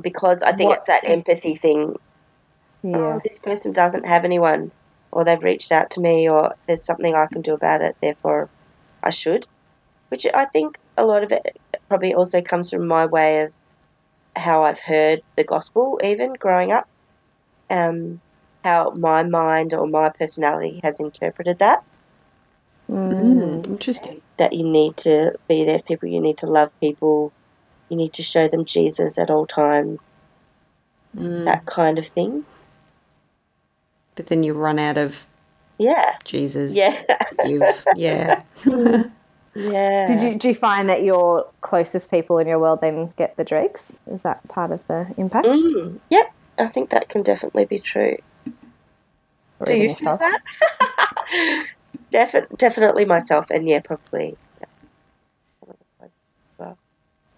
Because 0.00 0.42
I 0.42 0.52
think 0.52 0.70
What- 0.70 0.78
it's 0.78 0.86
that 0.86 1.04
empathy 1.04 1.56
thing 1.56 1.96
Yeah, 2.82 3.16
oh, 3.16 3.20
this 3.24 3.38
person 3.38 3.72
doesn't 3.72 4.06
have 4.06 4.24
anyone, 4.24 4.70
or 5.10 5.24
they've 5.24 5.42
reached 5.42 5.72
out 5.72 5.90
to 5.92 6.00
me, 6.00 6.28
or 6.28 6.54
there's 6.66 6.84
something 6.84 7.14
I 7.14 7.26
can 7.26 7.42
do 7.42 7.54
about 7.54 7.82
it, 7.82 7.96
therefore 8.00 8.48
I 9.02 9.10
should. 9.10 9.46
Which 10.10 10.26
I 10.32 10.44
think 10.46 10.78
a 10.96 11.04
lot 11.04 11.22
of 11.24 11.32
it 11.32 11.56
probably 11.88 12.14
also 12.14 12.40
comes 12.40 12.70
from 12.70 12.86
my 12.86 13.06
way 13.06 13.42
of 13.42 13.52
how 14.36 14.62
I've 14.62 14.80
heard 14.80 15.20
the 15.36 15.44
gospel, 15.44 16.00
even 16.02 16.34
growing 16.34 16.70
up, 16.72 16.86
um, 17.68 18.20
how 18.64 18.90
my 18.96 19.24
mind 19.24 19.74
or 19.74 19.86
my 19.86 20.10
personality 20.10 20.80
has 20.82 21.00
interpreted 21.00 21.58
that. 21.58 21.82
Mm, 22.90 23.66
interesting. 23.66 24.22
That 24.38 24.52
you 24.52 24.64
need 24.64 24.96
to 24.98 25.34
be 25.48 25.64
there 25.64 25.78
for 25.78 25.84
people, 25.84 26.08
you 26.08 26.20
need 26.20 26.38
to 26.38 26.46
love 26.46 26.70
people, 26.80 27.32
you 27.88 27.96
need 27.96 28.14
to 28.14 28.22
show 28.22 28.48
them 28.48 28.64
Jesus 28.64 29.18
at 29.18 29.30
all 29.30 29.46
times, 29.46 30.06
Mm. 31.16 31.44
that 31.46 31.66
kind 31.66 31.98
of 31.98 32.06
thing. 32.06 32.44
But 34.14 34.26
then 34.28 34.42
you 34.42 34.54
run 34.54 34.78
out 34.78 34.98
of 34.98 35.26
Yeah, 35.78 36.16
Jesus. 36.24 36.74
yeah, 36.74 37.02
You've, 37.44 37.84
yeah. 37.96 38.42
yeah. 39.54 40.06
Did 40.06 40.20
you 40.20 40.34
do 40.34 40.48
you 40.48 40.54
find 40.54 40.88
that 40.88 41.02
your 41.04 41.46
closest 41.60 42.10
people 42.10 42.38
in 42.38 42.46
your 42.48 42.58
world 42.58 42.80
then 42.80 43.12
get 43.16 43.36
the 43.36 43.44
dregs? 43.44 43.98
Is 44.10 44.22
that 44.22 44.46
part 44.48 44.70
of 44.72 44.86
the 44.86 45.06
impact? 45.16 45.46
Mm, 45.46 46.00
yep, 46.10 46.32
I 46.58 46.68
think 46.68 46.90
that 46.90 47.08
can 47.08 47.22
definitely 47.22 47.64
be 47.64 47.78
true. 47.78 48.16
Or 49.60 49.66
Do 49.66 49.72
even 49.74 49.88
you 49.90 49.94
feel 49.94 50.16
that? 50.16 50.40
Defi- 52.10 52.46
definitely 52.56 53.04
myself, 53.04 53.50
and 53.50 53.68
yeah, 53.68 53.80
probably. 53.80 54.36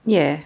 Yeah. 0.05 0.41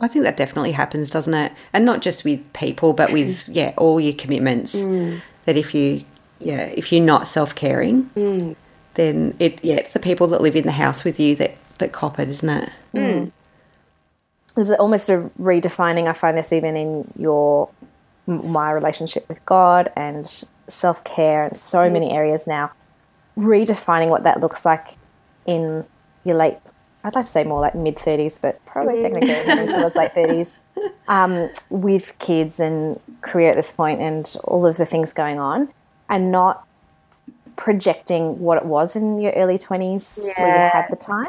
I 0.00 0.08
think 0.08 0.24
that 0.24 0.36
definitely 0.36 0.72
happens, 0.72 1.10
doesn't 1.10 1.34
it? 1.34 1.52
And 1.72 1.84
not 1.84 2.00
just 2.00 2.24
with 2.24 2.52
people, 2.52 2.92
but 2.92 3.12
with 3.12 3.46
mm. 3.46 3.48
yeah, 3.54 3.74
all 3.76 4.00
your 4.00 4.14
commitments. 4.14 4.74
Mm. 4.74 5.20
That 5.44 5.56
if 5.56 5.74
you 5.74 6.04
yeah, 6.38 6.62
if 6.74 6.90
you're 6.90 7.04
not 7.04 7.26
self 7.26 7.54
caring, 7.54 8.04
Mm. 8.16 8.56
then 8.94 9.34
it 9.38 9.62
yeah, 9.62 9.76
it's 9.76 9.92
the 9.92 10.00
people 10.00 10.26
that 10.28 10.40
live 10.40 10.56
in 10.56 10.64
the 10.64 10.72
house 10.72 11.04
with 11.04 11.20
you 11.20 11.36
that 11.36 11.56
that 11.78 11.92
cop 11.92 12.18
it, 12.18 12.28
isn't 12.28 12.48
it? 12.48 12.70
Mm. 12.94 13.32
There's 14.54 14.70
almost 14.70 15.10
a 15.10 15.30
redefining. 15.38 16.08
I 16.08 16.12
find 16.12 16.36
this 16.36 16.52
even 16.52 16.76
in 16.76 17.12
your 17.18 17.68
my 18.26 18.70
relationship 18.70 19.28
with 19.28 19.44
God 19.44 19.92
and 19.96 20.26
self 20.68 21.04
care 21.04 21.44
and 21.44 21.56
so 21.56 21.90
many 21.90 22.10
areas 22.10 22.46
now. 22.46 22.70
Redefining 23.36 24.08
what 24.08 24.24
that 24.24 24.40
looks 24.40 24.64
like 24.64 24.96
in 25.46 25.84
your 26.24 26.36
late. 26.36 26.58
I'd 27.02 27.14
like 27.14 27.24
to 27.24 27.30
say 27.30 27.44
more 27.44 27.60
like 27.60 27.74
mid 27.74 27.98
thirties, 27.98 28.38
but 28.38 28.64
probably 28.66 29.00
technically 29.00 29.34
moving 29.46 29.68
towards 29.68 29.96
late 29.96 30.12
thirties. 30.14 30.60
Um, 31.08 31.50
with 31.68 32.18
kids 32.20 32.58
and 32.60 32.98
career 33.20 33.50
at 33.50 33.56
this 33.56 33.70
point 33.72 34.00
and 34.00 34.34
all 34.44 34.64
of 34.64 34.76
the 34.78 34.86
things 34.86 35.12
going 35.12 35.38
on, 35.38 35.68
and 36.08 36.30
not 36.30 36.66
projecting 37.56 38.38
what 38.40 38.56
it 38.56 38.64
was 38.64 38.96
in 38.96 39.20
your 39.20 39.32
early 39.32 39.58
twenties 39.58 40.18
where 40.22 40.46
you 40.64 40.70
had 40.70 40.86
the 40.88 40.96
time 40.96 41.26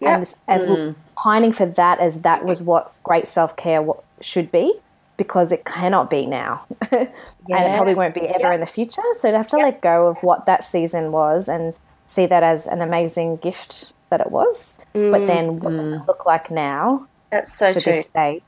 Yep. 0.00 0.24
and 0.46 0.68
and 0.68 0.96
pining 1.16 1.52
for 1.52 1.66
that 1.66 1.98
as 1.98 2.20
that 2.20 2.44
was 2.44 2.62
what 2.62 2.92
great 3.02 3.26
self 3.26 3.56
care 3.56 3.84
should 4.20 4.52
be 4.52 4.74
because 5.16 5.52
it 5.52 5.64
cannot 5.64 6.10
be 6.10 6.26
now, 6.26 6.64
and 6.90 7.08
it 7.48 7.76
probably 7.76 7.94
won't 7.94 8.14
be 8.14 8.22
ever 8.22 8.52
in 8.52 8.60
the 8.60 8.66
future. 8.66 9.02
So 9.18 9.30
to 9.30 9.36
have 9.36 9.48
to 9.48 9.56
let 9.56 9.80
go 9.80 10.08
of 10.08 10.22
what 10.22 10.46
that 10.46 10.64
season 10.64 11.12
was 11.12 11.48
and 11.48 11.74
see 12.06 12.26
that 12.26 12.42
as 12.42 12.66
an 12.66 12.82
amazing 12.82 13.36
gift 13.36 13.92
that 14.10 14.20
it 14.20 14.30
was, 14.30 14.74
but 14.92 15.00
mm. 15.00 15.26
then 15.26 15.60
what 15.60 15.76
does 15.76 15.80
it 15.80 16.00
mm. 16.00 16.06
look 16.06 16.26
like 16.26 16.50
now 16.50 17.06
That's 17.30 17.56
so 17.56 17.72
for 17.72 17.80
true. 17.80 17.92
this 17.92 18.06
state, 18.06 18.42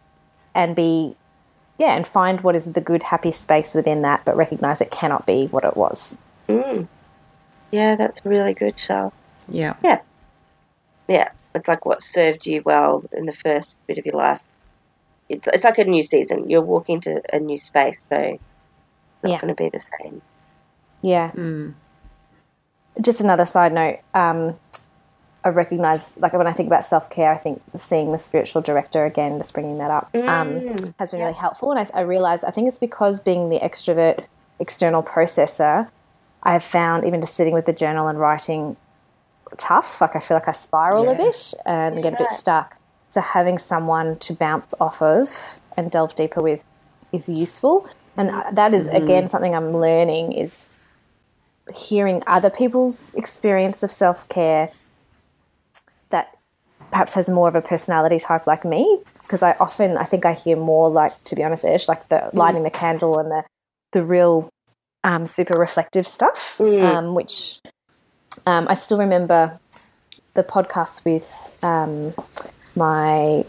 and 0.54 0.74
be 0.74 1.16
yeah, 1.78 1.94
and 1.94 2.06
find 2.06 2.40
what 2.40 2.56
is 2.56 2.64
the 2.72 2.80
good 2.80 3.02
happy 3.02 3.30
space 3.30 3.74
within 3.74 4.02
that, 4.02 4.24
but 4.24 4.36
recognize 4.36 4.80
it 4.80 4.90
cannot 4.90 5.26
be 5.26 5.46
what 5.46 5.64
it 5.64 5.76
was. 5.76 6.16
Mm. 6.48 6.88
Yeah, 7.70 7.96
that's 7.96 8.24
really 8.24 8.54
good, 8.54 8.76
Charles. 8.76 9.12
Yeah. 9.48 9.74
Yeah. 9.82 10.00
Yeah, 11.08 11.28
it's 11.54 11.68
like 11.68 11.84
what 11.86 12.02
served 12.02 12.46
you 12.46 12.62
well 12.64 13.04
in 13.12 13.26
the 13.26 13.32
first 13.32 13.78
bit 13.86 13.98
of 13.98 14.06
your 14.06 14.16
life. 14.16 14.42
It's, 15.28 15.46
it's 15.48 15.64
like 15.64 15.78
a 15.78 15.84
new 15.84 16.02
season. 16.02 16.48
You're 16.48 16.62
walking 16.62 17.00
to 17.02 17.20
a 17.32 17.38
new 17.40 17.58
space, 17.58 18.04
so 18.08 18.16
it's 18.16 18.40
not 19.22 19.30
Yeah. 19.32 19.40
going 19.40 19.54
to 19.54 19.62
be 19.62 19.68
the 19.68 19.80
same. 19.80 20.22
Yeah. 21.02 21.30
Just 23.00 23.20
another 23.20 23.44
side 23.44 23.72
note. 23.72 23.98
Um, 24.14 24.58
I 25.44 25.50
recognize, 25.50 26.16
like 26.16 26.32
when 26.32 26.46
I 26.46 26.52
think 26.52 26.66
about 26.66 26.84
self 26.84 27.08
care, 27.10 27.32
I 27.32 27.36
think 27.36 27.62
seeing 27.76 28.10
the 28.10 28.18
spiritual 28.18 28.62
director 28.62 29.04
again, 29.04 29.38
just 29.38 29.52
bringing 29.54 29.78
that 29.78 29.90
up, 29.90 30.10
um, 30.14 30.92
has 30.98 31.10
been 31.12 31.20
really 31.20 31.32
helpful. 31.34 31.70
And 31.70 31.78
I, 31.78 31.88
I 31.94 32.00
realize 32.00 32.42
I 32.42 32.50
think 32.50 32.66
it's 32.68 32.78
because 32.78 33.20
being 33.20 33.48
the 33.48 33.60
extrovert 33.60 34.24
external 34.58 35.02
processor, 35.02 35.88
I 36.42 36.52
have 36.54 36.64
found 36.64 37.04
even 37.04 37.20
just 37.20 37.34
sitting 37.34 37.52
with 37.54 37.66
the 37.66 37.72
journal 37.72 38.08
and 38.08 38.18
writing 38.18 38.76
tough. 39.56 40.00
Like 40.00 40.16
I 40.16 40.20
feel 40.20 40.36
like 40.36 40.48
I 40.48 40.52
spiral 40.52 41.08
a 41.08 41.14
bit 41.14 41.54
and 41.64 42.02
get 42.02 42.14
a 42.14 42.16
bit 42.16 42.30
stuck. 42.30 42.75
So 43.16 43.22
having 43.22 43.56
someone 43.56 44.18
to 44.18 44.34
bounce 44.34 44.74
off 44.78 45.00
of 45.00 45.58
and 45.74 45.90
delve 45.90 46.14
deeper 46.14 46.42
with 46.42 46.66
is 47.12 47.30
useful. 47.30 47.88
And 48.14 48.28
that 48.54 48.74
is 48.74 48.88
again 48.88 49.30
something 49.30 49.54
I'm 49.54 49.72
learning 49.72 50.32
is 50.32 50.68
hearing 51.74 52.22
other 52.26 52.50
people's 52.50 53.14
experience 53.14 53.82
of 53.82 53.90
self 53.90 54.28
care 54.28 54.68
that 56.10 56.36
perhaps 56.90 57.14
has 57.14 57.30
more 57.30 57.48
of 57.48 57.54
a 57.54 57.62
personality 57.62 58.18
type 58.18 58.46
like 58.46 58.66
me. 58.66 59.00
Because 59.22 59.42
I 59.42 59.52
often, 59.52 59.96
I 59.96 60.04
think 60.04 60.26
I 60.26 60.34
hear 60.34 60.56
more 60.58 60.90
like, 60.90 61.24
to 61.24 61.34
be 61.34 61.42
honest, 61.42 61.64
Ursh, 61.64 61.88
like 61.88 62.10
the 62.10 62.28
lighting 62.34 62.64
the 62.64 62.70
candle 62.70 63.18
and 63.18 63.30
the 63.30 63.44
the 63.92 64.04
real 64.04 64.50
um, 65.04 65.24
super 65.24 65.58
reflective 65.58 66.06
stuff, 66.06 66.60
um, 66.60 67.14
which 67.14 67.60
um, 68.44 68.66
I 68.68 68.74
still 68.74 68.98
remember 68.98 69.58
the 70.34 70.44
podcast 70.44 71.06
with 71.06 71.32
um, 71.62 72.12
my 72.76 73.44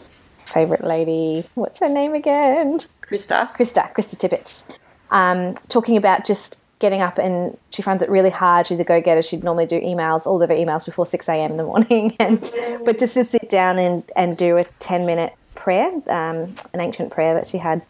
favorite 0.46 0.84
lady. 0.84 1.46
What's 1.56 1.80
her 1.80 1.90
name 1.90 2.14
again? 2.14 2.80
Krista. 3.02 3.54
Krista, 3.54 3.94
Krista 3.94 4.16
Tippett, 4.18 4.68
um, 5.12 5.54
talking 5.68 5.98
about 5.98 6.26
just 6.26 6.62
getting 6.80 7.02
up 7.02 7.18
and 7.18 7.58
she 7.72 7.82
finds 7.82 8.04
it 8.04 8.10
really 8.10 8.30
hard. 8.30 8.68
She's 8.68 8.80
a 8.80 8.84
go 8.84 9.02
getter. 9.02 9.22
She'd 9.22 9.44
normally 9.44 9.66
do 9.66 9.80
emails, 9.82 10.26
all 10.26 10.42
of 10.42 10.50
her 10.50 10.56
emails 10.56 10.86
before 10.86 11.06
6 11.06 11.28
a.m. 11.30 11.52
in 11.52 11.58
the 11.58 11.64
morning. 11.64 12.16
And 12.20 12.40
But 12.86 13.00
just 13.00 13.16
to 13.16 13.24
sit 13.24 13.50
down 13.50 13.80
and, 13.80 14.04
and 14.16 14.38
do 14.38 14.58
a 14.58 14.64
10 14.80 15.06
minute 15.06 15.34
prayer, 15.56 15.92
um, 16.08 16.54
an 16.74 16.80
ancient 16.80 17.12
prayer 17.12 17.34
that 17.34 17.48
she 17.48 17.58
had, 17.58 17.82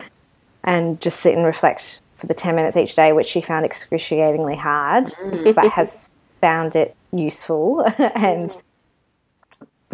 and 0.63 0.99
just 1.01 1.19
sit 1.19 1.35
and 1.35 1.45
reflect 1.45 2.01
for 2.17 2.27
the 2.27 2.33
10 2.33 2.55
minutes 2.55 2.77
each 2.77 2.95
day, 2.95 3.11
which 3.13 3.27
she 3.27 3.41
found 3.41 3.65
excruciatingly 3.65 4.55
hard, 4.55 5.09
but 5.53 5.69
has 5.71 6.09
found 6.41 6.75
it 6.75 6.95
useful. 7.11 7.85
and 7.97 8.61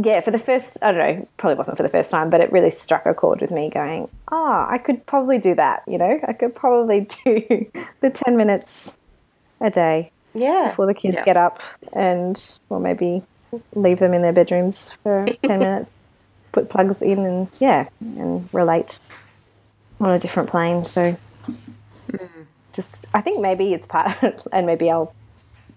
yeah, 0.01 0.21
for 0.21 0.31
the 0.31 0.37
first, 0.39 0.77
I 0.81 0.91
don't 0.91 0.97
know, 1.19 1.27
probably 1.37 1.55
wasn't 1.57 1.77
for 1.77 1.83
the 1.83 1.89
first 1.89 2.09
time, 2.11 2.29
but 2.29 2.41
it 2.41 2.51
really 2.51 2.69
struck 2.71 3.05
a 3.05 3.13
chord 3.13 3.41
with 3.41 3.51
me 3.51 3.69
going, 3.69 4.09
ah, 4.31 4.67
I 4.69 4.77
could 4.79 5.05
probably 5.05 5.37
do 5.37 5.53
that, 5.55 5.83
you 5.87 5.97
know? 5.97 6.19
I 6.27 6.33
could 6.33 6.55
probably 6.55 7.01
do 7.25 7.65
the 8.01 8.09
10 8.09 8.35
minutes 8.37 8.93
a 9.61 9.69
day. 9.69 10.11
Yeah. 10.35 10.69
before 10.69 10.87
the 10.87 10.95
kids 10.95 11.13
Yeah. 11.13 11.25
get 11.25 11.37
up, 11.37 11.61
and 11.93 12.57
or 12.69 12.79
maybe 12.79 13.21
leave 13.75 13.99
them 13.99 14.15
in 14.15 14.23
their 14.23 14.33
bedrooms 14.33 14.91
for 15.03 15.27
ten 15.43 15.59
minutes, 15.59 15.91
put 16.51 16.69
plugs 16.69 17.03
in, 17.03 17.19
and 17.19 17.47
yeah, 17.59 17.87
and 18.01 18.49
relate 18.51 18.97
on 20.01 20.09
a 20.09 20.17
different 20.17 20.49
plane. 20.49 20.83
So, 20.85 21.15
just 22.73 23.05
I 23.13 23.21
think 23.21 23.41
maybe 23.41 23.73
it's 23.73 23.85
part, 23.85 24.43
and 24.51 24.65
maybe 24.65 24.89
I'll 24.89 25.13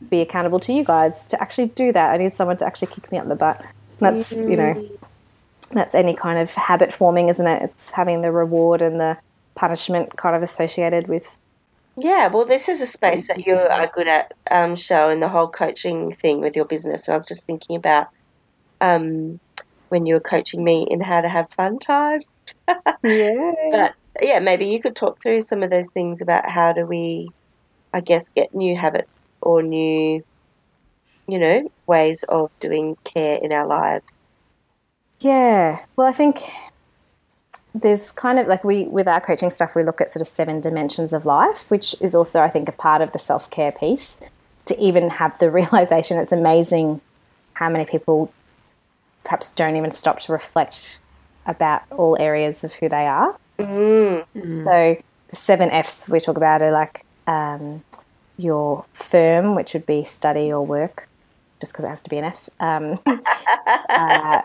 be 0.08 0.22
accountable 0.22 0.60
to 0.60 0.72
you 0.72 0.84
guys 0.84 1.26
to 1.28 1.42
actually 1.42 1.68
do 1.68 1.92
that. 1.92 2.10
I 2.12 2.16
need 2.16 2.34
someone 2.34 2.56
to 2.56 2.66
actually 2.66 2.88
kick 2.88 3.12
me 3.12 3.18
up 3.18 3.28
the 3.28 3.34
butt. 3.34 3.62
That's 4.01 4.32
you 4.32 4.57
know, 4.57 4.88
that's 5.70 5.94
any 5.94 6.14
kind 6.14 6.38
of 6.38 6.51
habit 6.53 6.92
forming, 6.92 7.28
isn't 7.28 7.47
it? 7.47 7.62
It's 7.62 7.90
having 7.90 8.20
the 8.20 8.32
reward 8.32 8.82
and 8.82 9.01
the 9.01 9.16
punishment 9.55 10.16
kind 10.16 10.36
of 10.36 10.42
associated 10.42 11.09
with 11.09 11.36
Yeah, 11.97 12.28
well, 12.28 12.44
this 12.44 12.68
is 12.68 12.80
a 12.80 12.86
space 12.86 13.28
that 13.28 13.47
you 13.47 13.57
are 13.57 13.86
good 13.86 14.07
at, 14.07 14.34
um, 14.51 14.76
show, 14.76 15.09
and 15.11 15.22
the 15.22 15.28
whole 15.28 15.49
coaching 15.49 16.14
thing 16.14 16.40
with 16.40 16.55
your 16.55 16.66
business. 16.66 17.09
And 17.09 17.14
I 17.14 17.16
was 17.16 17.26
just 17.26 17.42
thinking 17.44 17.76
about 17.76 18.09
um, 18.80 19.40
when 19.88 20.07
you 20.07 20.14
were 20.14 20.20
coaching 20.20 20.62
me 20.62 20.86
in 20.88 21.01
how 21.01 21.20
to 21.20 21.28
have 21.28 21.51
fun 21.51 21.78
time. 21.78 22.20
yeah. 23.03 23.53
But 23.70 23.94
yeah, 24.20 24.40
maybe 24.40 24.66
you 24.66 24.80
could 24.80 24.97
talk 24.97 25.22
through 25.22 25.40
some 25.42 25.62
of 25.62 25.70
those 25.70 25.88
things 25.88 26.20
about 26.20 26.49
how 26.49 26.72
do 26.72 26.84
we, 26.86 27.30
I 27.92 28.01
guess, 28.01 28.28
get 28.28 28.55
new 28.55 28.76
habits 28.76 29.16
or 29.40 29.62
new, 29.62 30.24
you 31.28 31.38
know, 31.38 31.70
ways 31.86 32.22
of 32.24 32.50
doing 32.60 32.96
care 33.04 33.38
in 33.42 33.52
our 33.52 33.66
lives. 33.66 34.12
Yeah. 35.20 35.84
Well, 35.96 36.06
I 36.06 36.12
think 36.12 36.40
there's 37.74 38.10
kind 38.12 38.38
of 38.38 38.46
like 38.46 38.64
we, 38.64 38.84
with 38.84 39.08
our 39.08 39.20
coaching 39.20 39.50
stuff, 39.50 39.74
we 39.74 39.82
look 39.82 40.00
at 40.00 40.10
sort 40.10 40.20
of 40.20 40.28
seven 40.28 40.60
dimensions 40.60 41.12
of 41.12 41.26
life, 41.26 41.70
which 41.70 41.94
is 42.00 42.14
also, 42.14 42.40
I 42.40 42.48
think, 42.48 42.68
a 42.68 42.72
part 42.72 43.02
of 43.02 43.12
the 43.12 43.18
self 43.18 43.50
care 43.50 43.72
piece. 43.72 44.16
To 44.66 44.80
even 44.80 45.10
have 45.10 45.38
the 45.38 45.50
realization, 45.60 46.18
it's 46.18 46.32
amazing 46.32 47.00
how 47.54 47.68
many 47.68 47.84
people 47.84 48.32
perhaps 49.24 49.52
don't 49.52 49.76
even 49.76 49.90
stop 49.90 50.20
to 50.20 50.32
reflect 50.32 51.00
about 51.46 51.82
all 51.90 52.16
areas 52.20 52.64
of 52.64 52.74
who 52.74 52.88
they 52.88 53.06
are. 53.06 53.36
Mm. 53.58 54.24
So 54.64 55.02
the 55.30 55.36
seven 55.36 55.70
Fs 55.70 56.08
we 56.08 56.20
talk 56.20 56.36
about 56.36 56.62
are 56.62 56.72
like 56.72 57.04
um, 57.26 57.82
your 58.36 58.84
firm, 58.92 59.54
which 59.54 59.72
would 59.74 59.86
be 59.86 60.04
study 60.04 60.52
or 60.52 60.64
work, 60.64 61.08
just 61.61 61.72
because 61.72 61.84
it 61.84 61.88
has 61.88 62.02
to 62.02 62.11
be 62.11 62.18
an 62.18 62.24
F. 62.24 62.48
Um, 62.61 63.00
uh, 63.88 64.42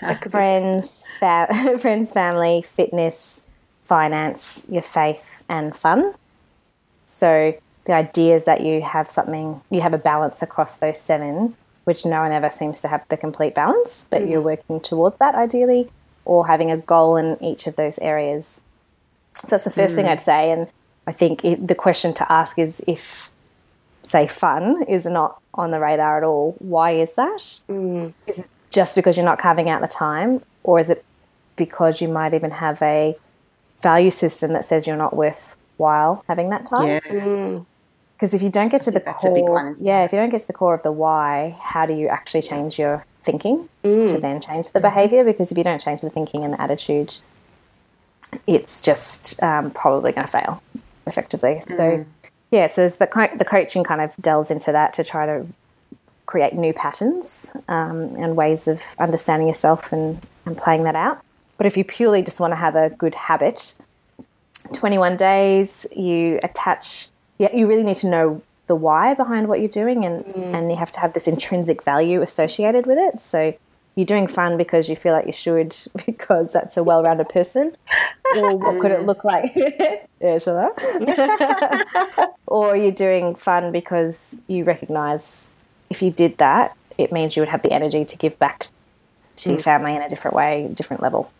friends, 0.30 1.08
fa- 1.18 1.76
friends, 1.78 2.12
family, 2.12 2.62
fitness, 2.62 3.42
finance, 3.84 4.66
your 4.70 4.82
faith, 4.82 5.44
and 5.48 5.74
fun. 5.74 6.14
So 7.06 7.54
the 7.84 7.92
idea 7.92 8.36
is 8.36 8.44
that 8.44 8.60
you 8.60 8.82
have 8.82 9.08
something, 9.08 9.60
you 9.70 9.80
have 9.80 9.94
a 9.94 9.98
balance 9.98 10.42
across 10.42 10.76
those 10.76 11.00
seven, 11.00 11.56
which 11.84 12.04
no 12.04 12.20
one 12.20 12.32
ever 12.32 12.50
seems 12.50 12.80
to 12.82 12.88
have 12.88 13.02
the 13.08 13.16
complete 13.16 13.54
balance, 13.54 14.06
but 14.10 14.28
you're 14.28 14.40
working 14.40 14.80
towards 14.80 15.18
that 15.18 15.34
ideally, 15.34 15.90
or 16.24 16.46
having 16.46 16.70
a 16.70 16.76
goal 16.76 17.16
in 17.16 17.42
each 17.42 17.66
of 17.66 17.76
those 17.76 17.98
areas. 17.98 18.60
So 19.34 19.48
that's 19.48 19.64
the 19.64 19.70
first 19.70 19.94
thing 19.94 20.06
I'd 20.06 20.20
say. 20.20 20.52
And 20.52 20.68
I 21.06 21.12
think 21.12 21.44
it, 21.44 21.66
the 21.66 21.74
question 21.74 22.12
to 22.14 22.32
ask 22.32 22.58
is 22.58 22.80
if, 22.86 23.30
say, 24.04 24.26
fun 24.26 24.82
is 24.88 25.04
not 25.04 25.40
on 25.54 25.70
the 25.70 25.80
radar 25.80 26.18
at 26.18 26.24
all, 26.24 26.56
why 26.58 26.92
is 26.92 27.12
that? 27.14 27.38
Mm. 27.68 28.12
Is 28.26 28.38
it 28.38 28.48
just 28.70 28.94
because 28.94 29.16
you're 29.16 29.26
not 29.26 29.38
carving 29.38 29.68
out 29.68 29.80
the 29.80 29.86
time, 29.88 30.42
or 30.62 30.78
is 30.80 30.88
it 30.88 31.04
because 31.56 32.00
you 32.00 32.08
might 32.08 32.34
even 32.34 32.50
have 32.50 32.80
a 32.82 33.16
value 33.82 34.10
system 34.10 34.52
that 34.52 34.64
says 34.64 34.86
you're 34.86 34.96
not 34.96 35.14
worthwhile 35.14 36.24
having 36.28 36.50
that 36.50 36.66
time? 36.66 36.86
Yeah. 36.86 37.00
Mm. 37.00 37.66
Because 38.16 38.34
if 38.34 38.42
you 38.42 38.50
don't 38.50 38.68
get 38.68 38.82
to 38.82 38.90
the 38.90 39.00
that's 39.00 39.24
a 39.24 39.30
big 39.30 39.44
core, 39.46 39.54
one, 39.54 39.76
yeah, 39.80 40.04
if 40.04 40.12
you 40.12 40.18
don't 40.18 40.28
get 40.28 40.40
to 40.42 40.46
the 40.46 40.52
core 40.52 40.74
of 40.74 40.82
the 40.82 40.92
why, 40.92 41.56
how 41.60 41.86
do 41.86 41.94
you 41.94 42.06
actually 42.08 42.42
change 42.42 42.78
your 42.78 43.04
thinking 43.22 43.68
to 43.82 43.88
Mm. 43.88 44.20
then 44.20 44.40
change 44.40 44.70
the 44.70 44.80
behavior? 44.80 45.24
Because 45.24 45.50
if 45.50 45.58
you 45.58 45.64
don't 45.64 45.80
change 45.80 46.02
the 46.02 46.10
thinking 46.10 46.44
and 46.44 46.52
the 46.52 46.60
attitude, 46.60 47.14
it's 48.46 48.80
just 48.82 49.42
um, 49.42 49.70
probably 49.70 50.12
going 50.12 50.26
to 50.26 50.30
fail 50.30 50.62
effectively. 51.06 51.62
So, 51.68 52.04
yeah, 52.50 52.66
so 52.66 52.88
the 52.88 53.06
co- 53.06 53.36
the 53.36 53.44
coaching 53.44 53.84
kind 53.84 54.00
of 54.00 54.14
delves 54.20 54.50
into 54.50 54.72
that 54.72 54.94
to 54.94 55.04
try 55.04 55.26
to 55.26 55.46
create 56.26 56.54
new 56.54 56.72
patterns 56.72 57.50
um, 57.68 58.14
and 58.16 58.36
ways 58.36 58.68
of 58.68 58.82
understanding 58.98 59.48
yourself 59.48 59.92
and, 59.92 60.20
and 60.46 60.56
playing 60.56 60.84
that 60.84 60.94
out. 60.94 61.20
But 61.56 61.66
if 61.66 61.76
you 61.76 61.84
purely 61.84 62.22
just 62.22 62.38
want 62.38 62.52
to 62.52 62.56
have 62.56 62.76
a 62.76 62.90
good 62.90 63.14
habit, 63.14 63.76
21 64.72 65.16
days, 65.16 65.86
you 65.94 66.38
attach, 66.42 67.08
yeah, 67.38 67.54
you 67.54 67.66
really 67.66 67.82
need 67.82 67.96
to 67.96 68.08
know 68.08 68.42
the 68.68 68.76
why 68.76 69.14
behind 69.14 69.48
what 69.48 69.58
you're 69.58 69.68
doing 69.68 70.04
and, 70.04 70.24
and 70.54 70.70
you 70.70 70.76
have 70.76 70.92
to 70.92 71.00
have 71.00 71.12
this 71.12 71.26
intrinsic 71.26 71.82
value 71.82 72.22
associated 72.22 72.86
with 72.86 72.96
it. 72.96 73.20
So 73.20 73.52
you're 74.00 74.06
doing 74.06 74.26
fun 74.26 74.56
because 74.56 74.88
you 74.88 74.96
feel 74.96 75.12
like 75.12 75.26
you 75.26 75.32
should 75.32 75.76
because 76.06 76.54
that's 76.54 76.78
a 76.78 76.82
well 76.82 77.02
rounded 77.02 77.28
person. 77.28 77.76
Or 78.34 78.56
what 78.56 78.80
could 78.80 78.92
it 78.92 79.00
mm. 79.00 79.06
look 79.06 79.24
like? 79.24 79.52
yeah, 80.20 80.38
shall 80.38 80.74
or 82.46 82.76
you're 82.76 82.92
doing 82.92 83.34
fun 83.34 83.72
because 83.72 84.40
you 84.46 84.64
recognize 84.64 85.48
if 85.90 86.00
you 86.00 86.10
did 86.10 86.38
that, 86.38 86.74
it 86.96 87.12
means 87.12 87.36
you 87.36 87.42
would 87.42 87.50
have 87.50 87.62
the 87.62 87.72
energy 87.72 88.06
to 88.06 88.16
give 88.16 88.38
back 88.38 88.68
to 89.36 89.50
your 89.50 89.58
mm. 89.58 89.62
family 89.62 89.94
in 89.94 90.00
a 90.00 90.08
different 90.08 90.34
way, 90.34 90.70
different 90.72 91.02
level. 91.02 91.30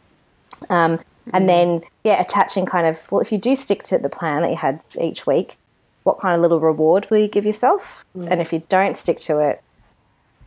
Um, 0.68 1.00
and 1.32 1.44
mm. 1.44 1.46
then, 1.46 1.82
yeah, 2.04 2.20
attaching 2.20 2.66
kind 2.66 2.86
of, 2.86 3.10
well, 3.10 3.22
if 3.22 3.32
you 3.32 3.38
do 3.38 3.54
stick 3.54 3.84
to 3.84 3.96
the 3.96 4.10
plan 4.10 4.42
that 4.42 4.50
you 4.50 4.56
had 4.56 4.80
each 5.00 5.26
week, 5.26 5.56
what 6.02 6.18
kind 6.18 6.34
of 6.34 6.42
little 6.42 6.60
reward 6.60 7.08
will 7.08 7.18
you 7.18 7.28
give 7.28 7.46
yourself? 7.46 8.04
And 8.14 8.40
if 8.40 8.52
you 8.52 8.62
don't 8.68 8.96
stick 8.96 9.20
to 9.20 9.38
it, 9.38 9.62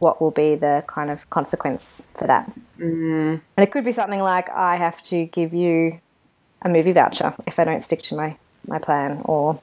what 0.04 0.22
will 0.22 0.32
be 0.32 0.56
the 0.56 0.84
kind 0.86 1.10
of 1.10 1.28
consequence 1.30 2.06
for 2.16 2.28
that? 2.28 2.52
Mm. 2.78 3.42
And 3.56 3.64
it 3.64 3.72
could 3.72 3.86
be 3.86 3.94
something 3.94 4.20
like, 4.20 4.50
I 4.50 4.76
have 4.76 5.02
to 5.04 5.26
give 5.26 5.54
you 5.54 6.00
a 6.62 6.70
movie 6.70 6.92
voucher 6.92 7.34
if 7.48 7.58
I 7.58 7.64
don't 7.64 7.82
stick 7.82 8.02
to 8.04 8.16
my, 8.16 8.36
my 8.68 8.80
plan, 8.80 9.22
or 9.24 9.62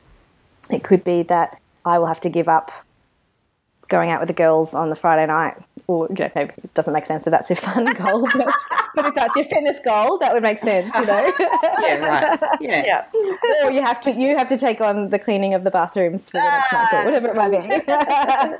it 0.70 0.82
could 0.82 1.04
be 1.04 1.22
that 1.24 1.60
I 1.84 1.98
will 1.98 2.06
have 2.06 2.20
to 2.20 2.30
give 2.30 2.48
up 2.48 2.72
going 3.88 4.10
out 4.10 4.20
with 4.20 4.28
the 4.28 4.34
girls 4.34 4.72
on 4.72 4.88
the 4.88 4.96
Friday 4.96 5.26
night. 5.26 5.56
Or, 5.86 6.06
you 6.08 6.14
know, 6.14 6.30
maybe 6.34 6.52
it 6.62 6.72
doesn't 6.72 6.92
make 6.92 7.04
sense 7.04 7.26
if 7.26 7.32
that's 7.32 7.50
your 7.50 7.56
fun 7.56 7.84
goal, 8.02 8.26
but, 8.34 8.54
but 8.94 9.06
if 9.06 9.14
that's 9.14 9.36
your 9.36 9.44
fitness 9.44 9.78
goal, 9.84 10.18
that 10.18 10.32
would 10.32 10.42
make 10.42 10.58
sense, 10.58 10.90
you 10.94 11.04
know. 11.04 11.32
Yeah, 11.80 11.96
right. 11.96 12.58
Yeah. 12.60 13.04
Yeah. 13.14 13.64
or 13.64 13.72
you 13.72 13.82
have 13.82 14.00
to 14.02 14.12
you 14.12 14.36
have 14.36 14.46
to 14.48 14.56
take 14.56 14.80
on 14.80 15.08
the 15.08 15.18
cleaning 15.18 15.54
of 15.54 15.64
the 15.64 15.70
bathrooms 15.70 16.30
for 16.30 16.40
the 16.40 16.44
next 16.44 16.72
month 16.72 16.92
or 16.92 17.04
whatever 17.04 17.28
it 17.28 17.36
might 17.36 17.50
be. 18.50 18.56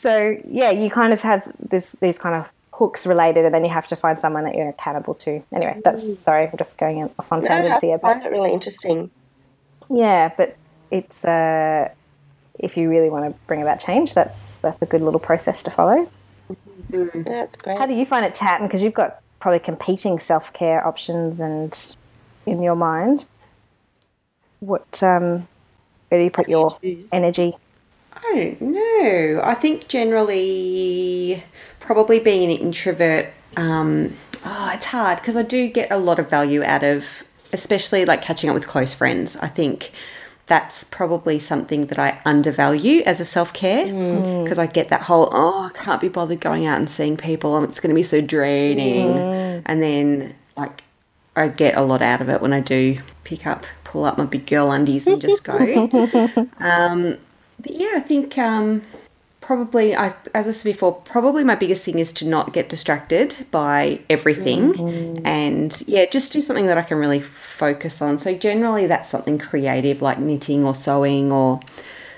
So 0.00 0.36
yeah, 0.48 0.70
you 0.70 0.90
kind 0.90 1.12
of 1.12 1.22
have 1.22 1.50
this 1.58 1.92
these 2.00 2.18
kind 2.18 2.34
of 2.34 2.46
hooks 2.72 3.06
related, 3.06 3.44
and 3.44 3.54
then 3.54 3.64
you 3.64 3.70
have 3.70 3.86
to 3.88 3.96
find 3.96 4.18
someone 4.18 4.44
that 4.44 4.54
you're 4.54 4.68
accountable 4.68 5.14
to. 5.14 5.42
Anyway, 5.54 5.80
that's 5.84 6.18
sorry, 6.22 6.48
I'm 6.48 6.56
just 6.56 6.76
going 6.78 7.02
off 7.18 7.32
on 7.32 7.40
No, 7.40 7.48
tangents 7.48 7.82
I 7.82 7.86
here, 7.86 7.98
but 7.98 8.12
find 8.14 8.26
it 8.26 8.30
really 8.30 8.52
interesting. 8.52 9.10
yeah, 9.90 10.30
but 10.36 10.56
it's 10.90 11.24
uh, 11.24 11.88
if 12.58 12.76
you 12.76 12.88
really 12.88 13.10
want 13.10 13.24
to 13.24 13.38
bring 13.46 13.62
about 13.62 13.78
change, 13.80 14.14
that's 14.14 14.56
that's 14.58 14.80
a 14.82 14.86
good 14.86 15.02
little 15.02 15.20
process 15.20 15.62
to 15.64 15.70
follow. 15.70 16.10
That's 16.90 17.56
great. 17.56 17.78
How 17.78 17.86
do 17.86 17.94
you 17.94 18.06
find 18.06 18.24
it, 18.24 18.32
Tatten? 18.34 18.66
Because 18.66 18.82
you've 18.82 18.94
got 18.94 19.20
probably 19.40 19.58
competing 19.60 20.18
self 20.18 20.52
care 20.52 20.86
options 20.86 21.40
and 21.40 21.96
in 22.46 22.62
your 22.62 22.76
mind. 22.76 23.26
What 24.60 25.02
um, 25.02 25.46
where 26.08 26.20
do 26.20 26.24
you 26.24 26.30
put 26.30 26.48
your 26.48 26.78
energy? 27.12 27.56
I 28.12 28.34
don't 28.34 28.60
know. 28.60 29.40
I 29.44 29.54
think 29.54 29.88
generally, 29.88 31.42
probably 31.80 32.20
being 32.20 32.50
an 32.50 32.56
introvert, 32.56 33.32
um, 33.56 34.14
oh, 34.44 34.70
it's 34.74 34.86
hard 34.86 35.18
because 35.18 35.36
I 35.36 35.42
do 35.42 35.68
get 35.68 35.90
a 35.90 35.98
lot 35.98 36.18
of 36.18 36.28
value 36.28 36.62
out 36.62 36.82
of, 36.82 37.24
especially 37.52 38.04
like 38.04 38.22
catching 38.22 38.50
up 38.50 38.54
with 38.54 38.66
close 38.66 38.94
friends. 38.94 39.36
I 39.36 39.48
think 39.48 39.92
that's 40.46 40.84
probably 40.84 41.38
something 41.38 41.86
that 41.86 41.98
I 41.98 42.20
undervalue 42.24 43.02
as 43.02 43.20
a 43.20 43.24
self 43.24 43.52
care 43.52 43.84
because 44.42 44.58
I 44.58 44.66
get 44.66 44.88
that 44.88 45.02
whole, 45.02 45.28
oh, 45.30 45.70
I 45.72 45.78
can't 45.78 46.00
be 46.00 46.08
bothered 46.08 46.40
going 46.40 46.66
out 46.66 46.78
and 46.78 46.88
seeing 46.88 47.16
people. 47.16 47.56
And 47.56 47.68
it's 47.68 47.80
going 47.80 47.90
to 47.90 47.94
be 47.94 48.02
so 48.02 48.20
draining. 48.20 49.16
And 49.66 49.82
then, 49.82 50.34
like, 50.56 50.82
I 51.36 51.48
get 51.48 51.76
a 51.76 51.82
lot 51.82 52.02
out 52.02 52.20
of 52.20 52.28
it 52.30 52.40
when 52.40 52.52
I 52.52 52.60
do 52.60 52.98
pick 53.24 53.46
up, 53.46 53.66
pull 53.84 54.04
up 54.04 54.18
my 54.18 54.24
big 54.24 54.46
girl 54.46 54.72
undies 54.72 55.06
and 55.06 55.20
just 55.20 55.44
go. 55.44 55.88
um, 56.58 57.18
but 57.60 57.72
yeah, 57.72 57.92
I 57.96 58.00
think 58.00 58.38
um, 58.38 58.82
probably, 59.40 59.96
I, 59.96 60.14
as 60.34 60.46
I 60.46 60.52
said 60.52 60.72
before, 60.72 60.92
probably 60.92 61.42
my 61.42 61.54
biggest 61.54 61.84
thing 61.84 61.98
is 61.98 62.12
to 62.14 62.26
not 62.26 62.52
get 62.52 62.68
distracted 62.68 63.34
by 63.50 64.00
everything 64.10 65.20
and 65.24 65.82
yeah, 65.86 66.04
just 66.06 66.32
do 66.32 66.40
something 66.40 66.66
that 66.66 66.78
I 66.78 66.82
can 66.82 66.98
really 66.98 67.20
focus 67.20 68.02
on. 68.02 68.18
So 68.18 68.36
generally, 68.36 68.86
that's 68.86 69.08
something 69.08 69.38
creative 69.38 70.02
like 70.02 70.18
knitting 70.18 70.64
or 70.64 70.74
sewing 70.74 71.32
or 71.32 71.60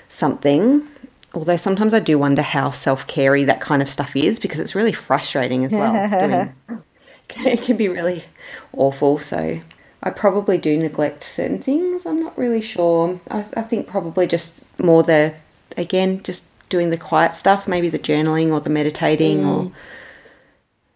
something. 0.09 0.85
Although 1.33 1.55
sometimes 1.55 1.93
I 1.93 1.99
do 1.99 2.19
wonder 2.19 2.41
how 2.41 2.71
self 2.71 3.07
carey 3.07 3.45
that 3.45 3.61
kind 3.61 3.81
of 3.81 3.89
stuff 3.89 4.15
is 4.15 4.37
because 4.39 4.59
it's 4.59 4.75
really 4.75 4.91
frustrating 4.91 5.63
as 5.63 5.71
well. 5.71 5.93
doing, 6.19 6.83
it 7.45 7.61
can 7.61 7.77
be 7.77 7.87
really 7.87 8.25
awful. 8.73 9.17
So 9.17 9.61
I 10.03 10.09
probably 10.09 10.57
do 10.57 10.77
neglect 10.77 11.23
certain 11.23 11.59
things. 11.59 12.05
I'm 12.05 12.21
not 12.21 12.37
really 12.37 12.61
sure. 12.61 13.19
I, 13.29 13.45
I 13.55 13.61
think 13.61 13.87
probably 13.87 14.27
just 14.27 14.60
more 14.83 15.03
the 15.03 15.33
again, 15.77 16.21
just 16.23 16.45
doing 16.69 16.89
the 16.89 16.97
quiet 16.97 17.35
stuff, 17.35 17.67
maybe 17.67 17.89
the 17.89 17.99
journaling 17.99 18.51
or 18.51 18.59
the 18.59 18.69
meditating 18.69 19.45
or 19.45 19.71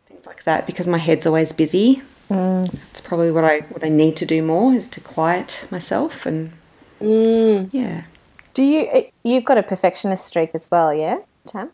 things 0.08 0.26
like 0.26 0.44
that, 0.46 0.66
because 0.66 0.88
my 0.88 0.98
head's 0.98 1.26
always 1.26 1.52
busy. 1.52 2.02
It's 2.30 3.02
probably 3.02 3.32
what 3.32 3.44
I 3.44 3.60
what 3.60 3.84
I 3.84 3.90
need 3.90 4.16
to 4.18 4.26
do 4.26 4.42
more 4.42 4.74
is 4.74 4.88
to 4.90 5.02
quiet 5.02 5.68
myself 5.72 6.26
and 6.26 6.52
Mm. 7.02 7.70
yeah. 7.72 8.04
Do 8.54 8.64
you? 8.64 9.08
You've 9.24 9.44
got 9.44 9.58
a 9.58 9.64
perfectionist 9.64 10.26
streak 10.26 10.52
as 10.54 10.66
well, 10.72 10.94
yeah, 10.94 11.20
Tam. 11.46 11.70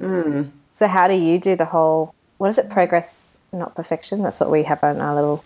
Mm. 0.00 0.50
So 0.74 0.86
how 0.86 1.08
do 1.08 1.14
you 1.14 1.38
do 1.38 1.56
the 1.56 1.64
whole? 1.64 2.14
What 2.38 2.48
is 2.48 2.58
it? 2.58 2.68
Progress, 2.68 3.38
not 3.52 3.74
perfection. 3.74 4.22
That's 4.22 4.38
what 4.38 4.50
we 4.50 4.64
have 4.64 4.84
on 4.84 5.00
our 5.00 5.14
little 5.14 5.42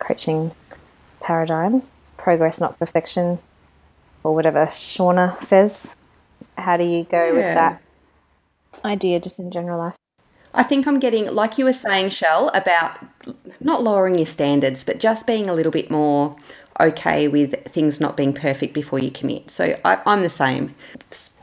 coaching 0.00 0.50
paradigm. 1.20 1.82
Progress, 2.16 2.60
not 2.60 2.78
perfection, 2.78 3.38
or 4.24 4.34
whatever 4.34 4.66
Shauna 4.66 5.40
says. 5.40 5.94
How 6.58 6.76
do 6.76 6.84
you 6.84 7.04
go 7.04 7.34
with 7.34 7.54
that 7.54 7.82
idea, 8.84 9.20
just 9.20 9.38
in 9.38 9.50
general 9.50 9.78
life? 9.78 9.96
I 10.54 10.62
think 10.62 10.86
I'm 10.86 10.98
getting, 10.98 11.32
like 11.34 11.56
you 11.56 11.64
were 11.64 11.72
saying, 11.72 12.10
Shell, 12.10 12.50
about 12.52 12.98
not 13.60 13.82
lowering 13.82 14.18
your 14.18 14.26
standards, 14.26 14.84
but 14.84 15.00
just 15.00 15.26
being 15.26 15.48
a 15.48 15.54
little 15.54 15.72
bit 15.72 15.90
more 15.90 16.36
okay 16.80 17.28
with 17.28 17.54
things 17.68 18.00
not 18.00 18.16
being 18.16 18.32
perfect 18.34 18.74
before 18.74 18.98
you 18.98 19.10
commit. 19.10 19.50
So 19.50 19.78
I, 19.84 19.98
I'm 20.04 20.22
the 20.22 20.28
same. 20.28 20.74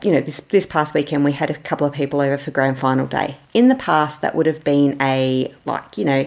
You 0.02 0.12
know, 0.12 0.20
this 0.20 0.40
this 0.40 0.66
past 0.66 0.94
weekend 0.94 1.24
we 1.24 1.32
had 1.32 1.50
a 1.50 1.54
couple 1.58 1.86
of 1.86 1.92
people 1.92 2.20
over 2.20 2.38
for 2.38 2.50
grand 2.50 2.78
final 2.78 3.06
day. 3.06 3.36
In 3.52 3.68
the 3.68 3.74
past, 3.74 4.22
that 4.22 4.34
would 4.34 4.46
have 4.46 4.62
been 4.64 4.96
a 5.00 5.52
like 5.64 5.98
you 5.98 6.04
know 6.04 6.26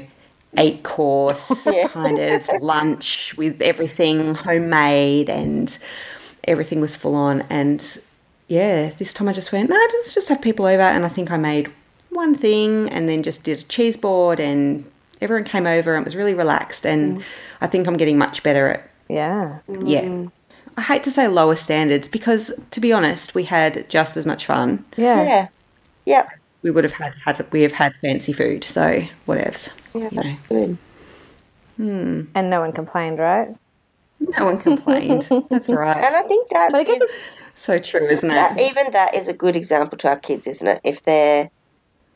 eight 0.57 0.83
course 0.83 1.65
Yeah. 1.71 1.87
kind 1.87 2.19
of 2.19 2.47
lunch 2.61 3.35
with 3.37 3.61
everything 3.61 4.35
homemade 4.35 5.29
and 5.29 5.77
everything 6.45 6.81
was 6.81 6.95
full 6.95 7.15
on. 7.15 7.41
And 7.49 7.99
yeah, 8.47 8.89
this 8.97 9.13
time 9.13 9.29
I 9.29 9.33
just 9.33 9.51
went, 9.51 9.69
no, 9.69 9.75
let's 9.75 10.13
just 10.13 10.29
have 10.29 10.41
people 10.41 10.65
over. 10.65 10.81
And 10.81 11.05
I 11.05 11.09
think 11.09 11.31
I 11.31 11.37
made 11.37 11.71
one 12.09 12.35
thing 12.35 12.89
and 12.89 13.09
then 13.09 13.23
just 13.23 13.43
did 13.43 13.59
a 13.59 13.63
cheese 13.63 13.97
board 13.97 14.39
and 14.39 14.89
everyone 15.21 15.45
came 15.45 15.65
over 15.65 15.95
and 15.95 16.03
it 16.03 16.05
was 16.05 16.15
really 16.15 16.33
relaxed. 16.33 16.85
And 16.85 17.19
mm. 17.19 17.23
I 17.61 17.67
think 17.67 17.87
I'm 17.87 17.97
getting 17.97 18.17
much 18.17 18.43
better 18.43 18.67
at, 18.67 18.89
Yeah. 19.09 19.59
yeah. 19.83 20.25
I 20.75 20.81
hate 20.81 21.03
to 21.03 21.11
say 21.11 21.27
lower 21.27 21.55
standards 21.55 22.09
because, 22.09 22.51
to 22.71 22.79
be 22.81 22.91
honest, 22.91 23.35
we 23.35 23.43
had 23.43 23.87
just 23.89 24.17
as 24.17 24.25
much 24.25 24.45
fun. 24.45 24.83
Yeah. 24.97 25.23
Yeah. 25.23 25.47
Yep. 26.05 26.29
We 26.63 26.71
would 26.71 26.83
have 26.83 26.93
had, 26.93 27.13
had 27.23 27.51
we 27.51 27.61
have 27.61 27.73
had 27.73 27.93
fancy 28.01 28.33
food, 28.33 28.63
so 28.63 29.01
whatevs. 29.27 29.69
Yeah, 29.93 30.01
You 30.01 30.09
that's 30.09 30.15
know, 30.15 30.37
good. 30.49 30.77
Hmm. 31.77 32.21
And 32.35 32.49
no 32.49 32.61
one 32.61 32.71
complained, 32.71 33.19
right? 33.19 33.49
No 34.37 34.45
one 34.45 34.59
complained. 34.59 35.27
That's 35.49 35.69
right. 35.73 35.95
And. 35.97 36.15
I 36.15 36.21
think 36.23 36.49
that 36.49 36.71
But 36.71 36.81
I 36.81 36.83
guess 36.83 37.01
is- 37.01 37.09
So 37.55 37.77
true, 37.77 38.07
isn't 38.07 38.27
that 38.29 38.59
it? 38.59 38.71
even 38.71 38.91
that 38.91 39.15
is 39.15 39.27
a 39.27 39.33
good 39.33 39.55
example 39.55 39.97
to 39.99 40.09
our 40.09 40.17
kids, 40.19 40.47
isn't 40.47 40.67
it? 40.67 40.81
If 40.83 41.03
they're 41.03 41.49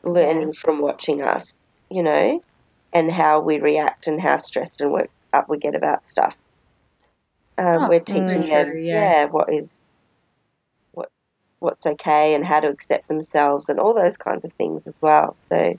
learning 0.02 0.52
from 0.54 0.80
watching 0.80 1.22
us, 1.22 1.52
you 1.90 2.02
know, 2.02 2.42
and 2.92 3.10
how 3.10 3.40
we 3.40 3.58
react 3.58 4.06
and 4.08 4.20
how 4.20 4.36
stressed 4.36 4.80
and 4.80 4.92
worked 4.92 5.10
up 5.32 5.48
we 5.48 5.58
get 5.58 5.74
about 5.74 6.08
stuff. 6.08 6.36
Um, 7.58 7.66
Oh, 7.84 7.88
we're 7.88 8.00
teaching 8.00 8.42
mm, 8.42 8.48
them, 8.48 8.66
true, 8.70 8.80
yeah. 8.80 8.94
yeah. 8.94 9.24
what 9.26 9.52
is 9.52 9.74
what 10.92 11.08
what's 11.60 11.86
okay 11.86 12.34
and 12.34 12.44
how 12.44 12.60
to 12.60 12.68
accept 12.68 13.08
themselves 13.08 13.68
and 13.68 13.78
all 13.80 13.94
those 13.94 14.16
kinds 14.16 14.44
of 14.44 14.52
things 14.54 14.82
as 14.86 14.94
well. 15.00 15.36
So 15.48 15.78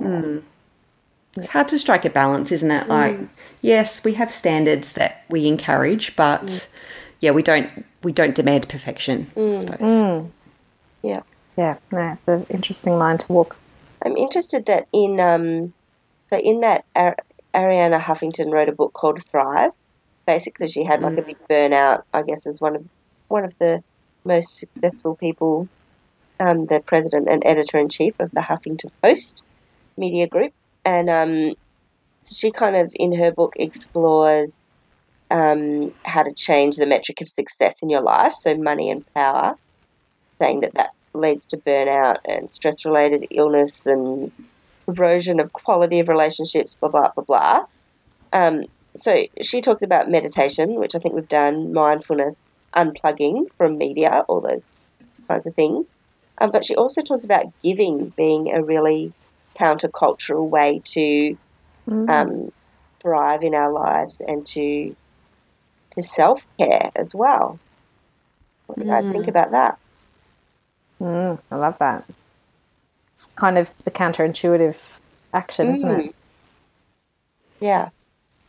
Mm. 0.00 0.42
It's 1.38 1.48
hard 1.48 1.68
to 1.68 1.78
strike 1.78 2.04
a 2.04 2.10
balance, 2.10 2.52
isn't 2.52 2.70
it? 2.70 2.88
Like, 2.88 3.16
mm. 3.16 3.28
yes, 3.62 4.04
we 4.04 4.14
have 4.14 4.30
standards 4.30 4.94
that 4.94 5.24
we 5.28 5.46
encourage, 5.46 6.16
but 6.16 6.44
mm. 6.44 6.68
yeah, 7.20 7.30
we 7.30 7.42
don't 7.42 7.84
we 8.02 8.12
don't 8.12 8.34
demand 8.34 8.68
perfection. 8.68 9.30
I 9.36 9.40
mm. 9.40 9.60
suppose. 9.60 10.30
yeah. 11.02 11.22
Yeah. 11.56 11.76
No, 11.90 12.12
it's 12.12 12.28
an 12.28 12.46
interesting 12.50 12.98
line 12.98 13.18
to 13.18 13.32
walk. 13.32 13.56
I'm 14.04 14.16
interested 14.16 14.66
that 14.66 14.86
in 14.92 15.20
um, 15.20 15.72
so 16.30 16.38
in 16.38 16.60
that 16.60 16.84
Ar- 16.94 17.16
Arianna 17.54 18.00
Huffington 18.00 18.52
wrote 18.52 18.68
a 18.68 18.72
book 18.72 18.92
called 18.92 19.22
Thrive. 19.24 19.72
Basically, 20.26 20.68
she 20.68 20.84
had 20.84 21.02
like 21.02 21.16
a 21.16 21.22
big 21.22 21.38
burnout. 21.48 22.02
I 22.14 22.22
guess 22.22 22.46
as 22.46 22.60
one 22.60 22.76
of 22.76 22.84
one 23.28 23.44
of 23.44 23.58
the 23.58 23.82
most 24.24 24.58
successful 24.58 25.16
people, 25.16 25.68
um, 26.38 26.66
the 26.66 26.80
president 26.80 27.28
and 27.28 27.42
editor 27.44 27.78
in 27.78 27.88
chief 27.88 28.14
of 28.20 28.30
the 28.30 28.40
Huffington 28.40 28.90
Post 29.02 29.42
media 29.96 30.26
group, 30.26 30.52
and 30.88 31.10
um, 31.10 31.54
she 32.30 32.50
kind 32.50 32.74
of 32.74 32.90
in 32.94 33.12
her 33.12 33.30
book 33.30 33.52
explores 33.56 34.56
um, 35.30 35.92
how 36.02 36.22
to 36.22 36.32
change 36.32 36.76
the 36.76 36.86
metric 36.86 37.20
of 37.20 37.28
success 37.28 37.82
in 37.82 37.90
your 37.90 38.00
life, 38.00 38.32
so 38.32 38.54
money 38.56 38.90
and 38.90 39.04
power, 39.12 39.54
saying 40.40 40.60
that 40.60 40.72
that 40.74 40.94
leads 41.12 41.46
to 41.48 41.58
burnout 41.58 42.16
and 42.24 42.50
stress 42.50 42.86
related 42.86 43.26
illness 43.30 43.84
and 43.84 44.32
erosion 44.86 45.40
of 45.40 45.52
quality 45.52 46.00
of 46.00 46.08
relationships, 46.08 46.74
blah, 46.76 46.88
blah, 46.88 47.10
blah, 47.14 47.24
blah. 47.24 47.66
Um, 48.32 48.64
so 48.96 49.26
she 49.42 49.60
talks 49.60 49.82
about 49.82 50.10
meditation, 50.10 50.76
which 50.76 50.94
I 50.94 51.00
think 51.00 51.14
we've 51.14 51.28
done, 51.28 51.74
mindfulness, 51.74 52.36
unplugging 52.74 53.52
from 53.58 53.76
media, 53.76 54.24
all 54.26 54.40
those 54.40 54.72
kinds 55.28 55.46
of 55.46 55.54
things. 55.54 55.92
Um, 56.38 56.50
but 56.50 56.64
she 56.64 56.74
also 56.76 57.02
talks 57.02 57.26
about 57.26 57.44
giving 57.62 58.08
being 58.16 58.54
a 58.54 58.62
really 58.62 59.12
countercultural 59.58 60.48
way 60.48 60.80
to 60.84 61.36
mm. 61.88 62.10
um, 62.10 62.52
thrive 63.00 63.42
in 63.42 63.54
our 63.54 63.72
lives 63.72 64.20
and 64.20 64.46
to 64.46 64.94
to 65.90 66.02
self 66.02 66.46
care 66.58 66.90
as 66.94 67.14
well. 67.14 67.58
What 68.66 68.78
do 68.78 68.84
you 68.84 68.90
guys 68.90 69.10
think 69.10 69.24
mm. 69.24 69.28
about 69.28 69.52
that? 69.52 69.78
Mm, 71.00 71.38
I 71.50 71.56
love 71.56 71.78
that. 71.78 72.04
It's 73.14 73.26
kind 73.36 73.56
of 73.58 73.72
the 73.84 73.90
counterintuitive 73.90 74.98
action, 75.32 75.76
isn't 75.76 75.90
it? 75.90 76.06
Mm. 76.06 76.12
Yeah. 77.60 77.88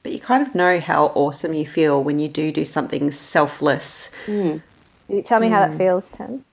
But 0.04 0.12
you 0.12 0.20
kind 0.20 0.46
of 0.46 0.56
know 0.56 0.80
how 0.80 1.08
awesome 1.08 1.54
you 1.54 1.66
feel 1.66 2.04
when 2.04 2.20
you 2.20 2.28
do 2.28 2.52
do 2.52 2.66
something 2.66 3.12
selfless. 3.12 4.12
Can 4.26 4.62
you 5.08 5.22
tell 5.22 5.40
me 5.40 5.50
how 5.50 5.66
that 5.66 5.74
feels, 5.74 6.10
Tim? 6.12 6.46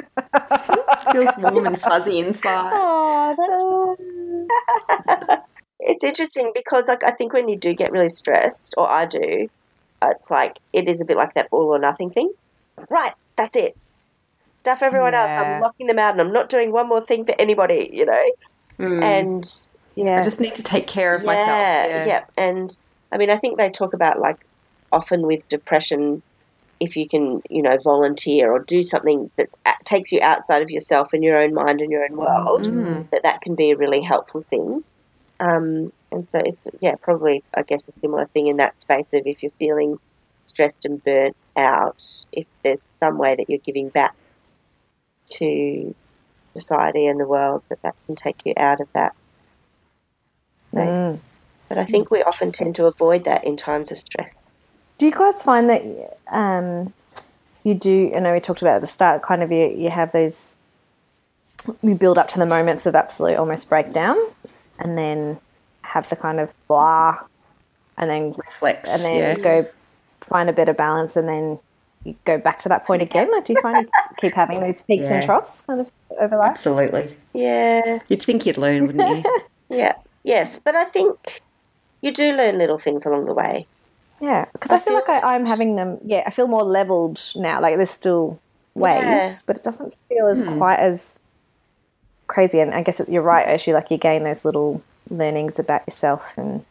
Feels 1.12 1.36
warm 1.38 1.66
and 1.66 1.80
fuzzy 1.88 2.18
inside. 2.18 2.70
Oh, 2.72 3.09
it's 5.80 6.04
interesting 6.04 6.52
because, 6.54 6.88
like, 6.88 7.04
I 7.04 7.12
think 7.12 7.32
when 7.32 7.48
you 7.48 7.56
do 7.56 7.74
get 7.74 7.92
really 7.92 8.08
stressed, 8.08 8.74
or 8.76 8.88
I 8.88 9.06
do, 9.06 9.48
it's 10.02 10.30
like 10.30 10.58
it 10.72 10.88
is 10.88 11.00
a 11.00 11.04
bit 11.04 11.16
like 11.16 11.34
that 11.34 11.48
all 11.50 11.74
or 11.74 11.78
nothing 11.78 12.10
thing. 12.10 12.32
Right, 12.88 13.12
that's 13.36 13.56
it. 13.56 13.76
Stuff 14.62 14.82
everyone 14.82 15.14
else. 15.14 15.30
I'm 15.30 15.60
locking 15.60 15.86
them 15.86 15.98
out, 15.98 16.12
and 16.12 16.20
I'm 16.20 16.32
not 16.32 16.48
doing 16.48 16.72
one 16.72 16.88
more 16.88 17.04
thing 17.04 17.24
for 17.24 17.34
anybody. 17.38 17.90
You 17.92 18.06
know, 18.06 18.24
Mm. 18.78 19.02
and 19.02 19.54
Yeah. 19.94 20.20
I 20.20 20.22
just 20.22 20.40
need 20.40 20.54
to 20.54 20.62
take 20.62 20.86
care 20.86 21.14
of 21.14 21.22
yeah, 21.22 21.26
myself. 21.26 21.48
yeah, 21.48 22.04
Yeah. 22.06 22.24
And 22.38 22.76
I 23.12 23.18
mean, 23.18 23.30
I 23.30 23.36
think 23.36 23.58
they 23.58 23.70
talk 23.70 23.92
about 23.92 24.18
like 24.18 24.46
often 24.90 25.26
with 25.26 25.46
depression, 25.48 26.22
if 26.80 26.96
you 26.96 27.06
can, 27.08 27.42
you 27.50 27.62
know, 27.62 27.76
volunteer 27.84 28.50
or 28.50 28.58
do 28.60 28.82
something 28.82 29.30
that 29.36 29.50
takes 29.84 30.10
you 30.12 30.20
outside 30.22 30.62
of 30.62 30.70
yourself 30.70 31.12
and 31.12 31.22
your 31.22 31.36
own 31.36 31.52
mind 31.54 31.80
and 31.82 31.92
your 31.92 32.04
own 32.04 32.16
world, 32.16 32.66
Mm. 32.66 33.08
that 33.10 33.22
that 33.24 33.42
can 33.42 33.54
be 33.54 33.70
a 33.70 33.76
really 33.76 34.00
helpful 34.00 34.40
thing. 34.40 34.82
Um, 35.38 35.92
and 36.10 36.28
so 36.28 36.38
it's 36.44 36.66
yeah, 36.80 36.94
probably 37.00 37.42
I 37.54 37.62
guess 37.62 37.86
a 37.88 37.92
similar 37.92 38.26
thing 38.26 38.46
in 38.48 38.56
that 38.56 38.80
space 38.80 39.12
of 39.12 39.26
if 39.26 39.42
you're 39.42 39.52
feeling 39.58 39.98
stressed 40.46 40.84
and 40.86 41.02
burnt 41.04 41.36
out, 41.56 42.24
if 42.32 42.46
there's 42.62 42.80
some 42.98 43.18
way 43.18 43.36
that 43.36 43.48
you're 43.48 43.58
giving 43.58 43.90
back 43.90 44.14
to 45.32 45.94
society 46.56 47.06
and 47.06 47.20
the 47.20 47.26
world, 47.26 47.62
that 47.68 47.80
that 47.82 47.94
can 48.06 48.16
take 48.16 48.44
you 48.44 48.54
out 48.56 48.80
of 48.80 48.88
that. 48.94 49.14
space. 50.72 50.96
Mm. 50.96 51.18
But 51.68 51.78
I 51.78 51.84
think 51.84 52.10
we 52.10 52.22
often 52.22 52.50
tend 52.50 52.74
to 52.76 52.86
avoid 52.86 53.24
that 53.24 53.44
in 53.44 53.56
times 53.56 53.92
of 53.92 53.98
stress. 53.98 54.34
Do 55.00 55.06
you 55.06 55.12
guys 55.12 55.42
find 55.42 55.70
that 55.70 56.18
um, 56.30 56.92
you 57.64 57.72
do? 57.72 58.12
I 58.14 58.18
know 58.18 58.34
we 58.34 58.40
talked 58.40 58.60
about 58.60 58.74
at 58.74 58.80
the 58.82 58.86
start. 58.86 59.22
Kind 59.22 59.42
of 59.42 59.50
you, 59.50 59.68
you 59.68 59.88
have 59.88 60.12
those. 60.12 60.54
You 61.82 61.94
build 61.94 62.18
up 62.18 62.28
to 62.28 62.38
the 62.38 62.44
moments 62.44 62.84
of 62.84 62.94
absolute 62.94 63.36
almost 63.36 63.70
breakdown, 63.70 64.18
and 64.78 64.98
then 64.98 65.40
have 65.80 66.10
the 66.10 66.16
kind 66.16 66.38
of 66.38 66.52
blah, 66.68 67.16
and 67.96 68.10
then 68.10 68.34
Reflex. 68.36 68.90
and 68.90 69.00
then 69.00 69.38
yeah. 69.38 69.42
go 69.42 69.68
find 70.20 70.50
a 70.50 70.52
better 70.52 70.74
balance, 70.74 71.16
and 71.16 71.26
then 71.26 71.58
you 72.04 72.14
go 72.26 72.36
back 72.36 72.58
to 72.58 72.68
that 72.68 72.84
point 72.84 73.00
again. 73.00 73.32
Like, 73.32 73.46
do 73.46 73.54
you 73.54 73.62
find 73.62 73.86
you 73.86 73.90
keep 74.18 74.34
having 74.34 74.60
those 74.60 74.82
peaks 74.82 75.06
and 75.06 75.24
troughs 75.24 75.62
kind 75.62 75.80
of 75.80 75.90
over 76.20 76.36
life? 76.36 76.50
Absolutely. 76.50 77.16
Yeah, 77.32 78.00
You'd 78.08 78.22
think 78.22 78.44
you'd 78.44 78.58
learn, 78.58 78.88
wouldn't 78.88 79.24
you? 79.24 79.38
yeah, 79.70 79.94
yes. 80.24 80.58
But 80.58 80.76
I 80.76 80.84
think 80.84 81.40
you 82.02 82.12
do 82.12 82.36
learn 82.36 82.58
little 82.58 82.76
things 82.76 83.06
along 83.06 83.24
the 83.24 83.32
way. 83.32 83.66
Yeah, 84.20 84.44
because 84.52 84.70
I, 84.70 84.76
I 84.76 84.78
feel 84.78 85.00
feel- 85.00 85.14
like 85.14 85.24
I, 85.24 85.34
I'm 85.34 85.46
having 85.46 85.76
them. 85.76 85.98
Yeah, 86.04 86.22
I 86.26 86.30
feel 86.30 86.46
more 86.46 86.62
leveled 86.62 87.20
now. 87.36 87.60
Like 87.60 87.76
there's 87.76 87.90
still 87.90 88.38
waves, 88.74 89.02
Yeah. 89.02 89.34
but 89.46 89.56
it 89.58 89.62
doesn't 89.62 89.94
feel 90.08 90.26
as 90.26 90.42
quite 90.42 90.78
as 90.78 91.18
crazy. 92.26 92.60
And 92.60 92.74
I 92.74 92.82
guess 92.82 93.00
it's, 93.00 93.10
you're 93.10 93.22
right, 93.22 93.46
actually. 93.46 93.72
Like 93.74 93.90
you 93.90 93.96
gain 93.98 94.24
those 94.24 94.44
little 94.44 94.82
learnings 95.10 95.58
about 95.58 95.82
yourself 95.86 96.36
and 96.38 96.64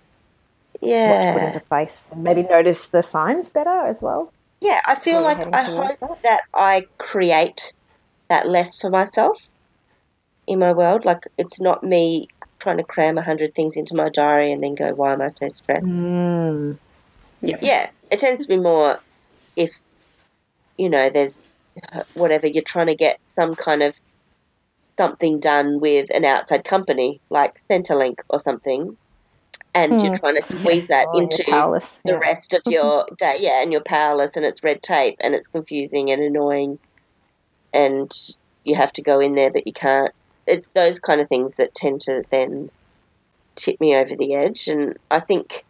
what 0.80 1.22
to 1.24 1.34
put 1.34 1.44
into 1.44 1.60
place, 1.62 2.10
and 2.12 2.24
maybe 2.24 2.44
notice 2.44 2.88
the 2.88 3.02
signs 3.04 3.50
better 3.50 3.86
as 3.86 4.02
well. 4.02 4.32
yeah, 4.62 4.80
I 4.86 4.96
feel 4.96 5.22
like 5.22 5.40
I 5.54 5.64
hope 5.64 6.22
that 6.22 6.42
I 6.54 6.86
create 6.98 7.74
that 8.30 8.48
less 8.48 8.80
for 8.80 8.90
myself 8.90 9.50
in 10.48 10.60
my 10.60 10.72
world. 10.72 11.04
Like 11.04 11.28
it's 11.38 11.60
not 11.60 11.84
me 11.84 12.28
trying 12.60 12.78
to 12.78 12.84
cram 12.84 13.18
a 13.18 13.22
hundred 13.22 13.56
things 13.56 13.76
into 13.76 13.96
my 13.96 14.10
diary 14.10 14.52
and 14.52 14.64
then 14.64 14.76
go, 14.76 14.94
why 14.94 15.14
am 15.14 15.22
I 15.22 15.30
so 15.30 15.48
stressed? 15.50 15.88
Mm. 15.88 16.78
Yeah. 17.42 17.58
Yeah, 17.62 17.90
it 18.12 18.20
tends 18.20 18.46
to 18.46 18.50
be 18.50 18.58
more 18.58 19.00
if 19.56 19.80
you 20.78 20.90
know 20.90 21.10
there's 21.10 21.44
whatever 22.14 22.48
you're 22.48 22.64
trying 22.64 22.88
to 22.88 22.96
get 22.96 23.20
some 23.28 23.56
kind 23.56 23.84
of 23.84 23.96
something 24.98 25.40
done 25.40 25.80
with 25.80 26.10
an 26.14 26.26
outside 26.26 26.66
company 26.66 27.22
like 27.30 27.62
Centrelink 27.70 28.20
or 28.30 28.40
something, 28.40 28.98
and 29.74 29.94
you're 30.02 30.12
hmm. 30.12 30.20
trying 30.20 30.36
to 30.36 30.42
squeeze 30.42 30.88
that 30.88 31.08
Oh, 31.14 31.20
into 31.20 31.44
the 31.48 32.12
yeah. 32.12 32.18
rest 32.18 32.54
of 32.54 32.62
your 32.66 33.08
day. 33.18 33.38
Yeah, 33.40 33.62
and 33.62 33.72
you're 33.72 33.82
powerless, 33.82 34.36
and 34.36 34.46
it's 34.46 34.64
red 34.64 34.82
tape, 34.82 35.16
and 35.22 35.34
it's 35.34 35.48
confusing 35.48 36.12
and 36.12 36.22
annoying, 36.22 36.80
and 37.74 38.12
you 38.64 38.76
have 38.76 38.92
to 38.94 39.02
go 39.02 39.20
in 39.20 39.36
there, 39.36 39.52
but 39.52 39.66
you 39.66 39.74
can't. 39.74 40.12
It's 40.46 40.68
those 40.70 41.00
kind 41.00 41.22
of 41.22 41.30
things 41.30 41.56
that 41.56 41.76
tend 41.76 42.02
to 42.02 42.24
then 42.30 42.70
tip 43.56 43.80
me 43.80 43.96
over 43.96 44.16
the 44.16 44.36
edge, 44.36 44.68
and 44.68 44.98
I 45.10 45.20
think. 45.20 45.66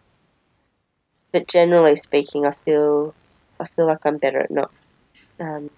But 1.34 1.48
generally 1.48 1.96
speaking, 1.96 2.46
I 2.46 2.52
feel 2.66 3.16
I 3.60 3.66
feel 3.76 3.88
like 3.88 4.06
I'm 4.06 4.18
better 4.20 4.42
at 4.42 4.52
not 4.52 4.72
um, 5.40 5.70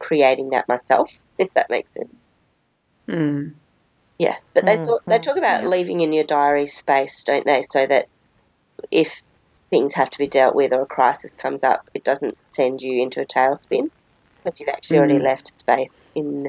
creating 0.00 0.50
that 0.50 0.68
myself, 0.68 1.10
if 1.38 1.48
that 1.54 1.70
makes 1.70 1.92
sense. 1.92 2.14
Mm. 3.08 3.54
Yes, 4.18 4.40
but 4.54 4.66
they 4.66 4.76
Mm, 4.76 4.84
talk, 4.86 5.02
they 5.08 5.18
mm, 5.18 5.24
talk 5.24 5.36
about 5.36 5.64
yeah. 5.64 5.68
leaving 5.68 6.00
in 6.00 6.12
your 6.12 6.24
diary 6.24 6.66
space, 6.66 7.22
don't 7.24 7.46
they? 7.46 7.62
So 7.62 7.86
that 7.86 8.06
if 8.90 9.20
things 9.70 9.94
have 9.94 10.10
to 10.10 10.18
be 10.18 10.28
dealt 10.28 10.54
with 10.54 10.72
or 10.72 10.82
a 10.82 10.86
crisis 10.86 11.30
comes 11.40 11.64
up, 11.64 11.80
it 11.94 12.04
doesn't 12.04 12.36
send 12.54 12.80
you 12.80 13.02
into 13.02 13.20
a 13.20 13.26
tailspin 13.26 13.88
because 14.44 14.58
you've 14.60 14.68
actually 14.68 14.98
already 14.98 15.18
Mm. 15.18 15.20
left 15.20 15.52
space 15.58 15.98
in 16.14 16.46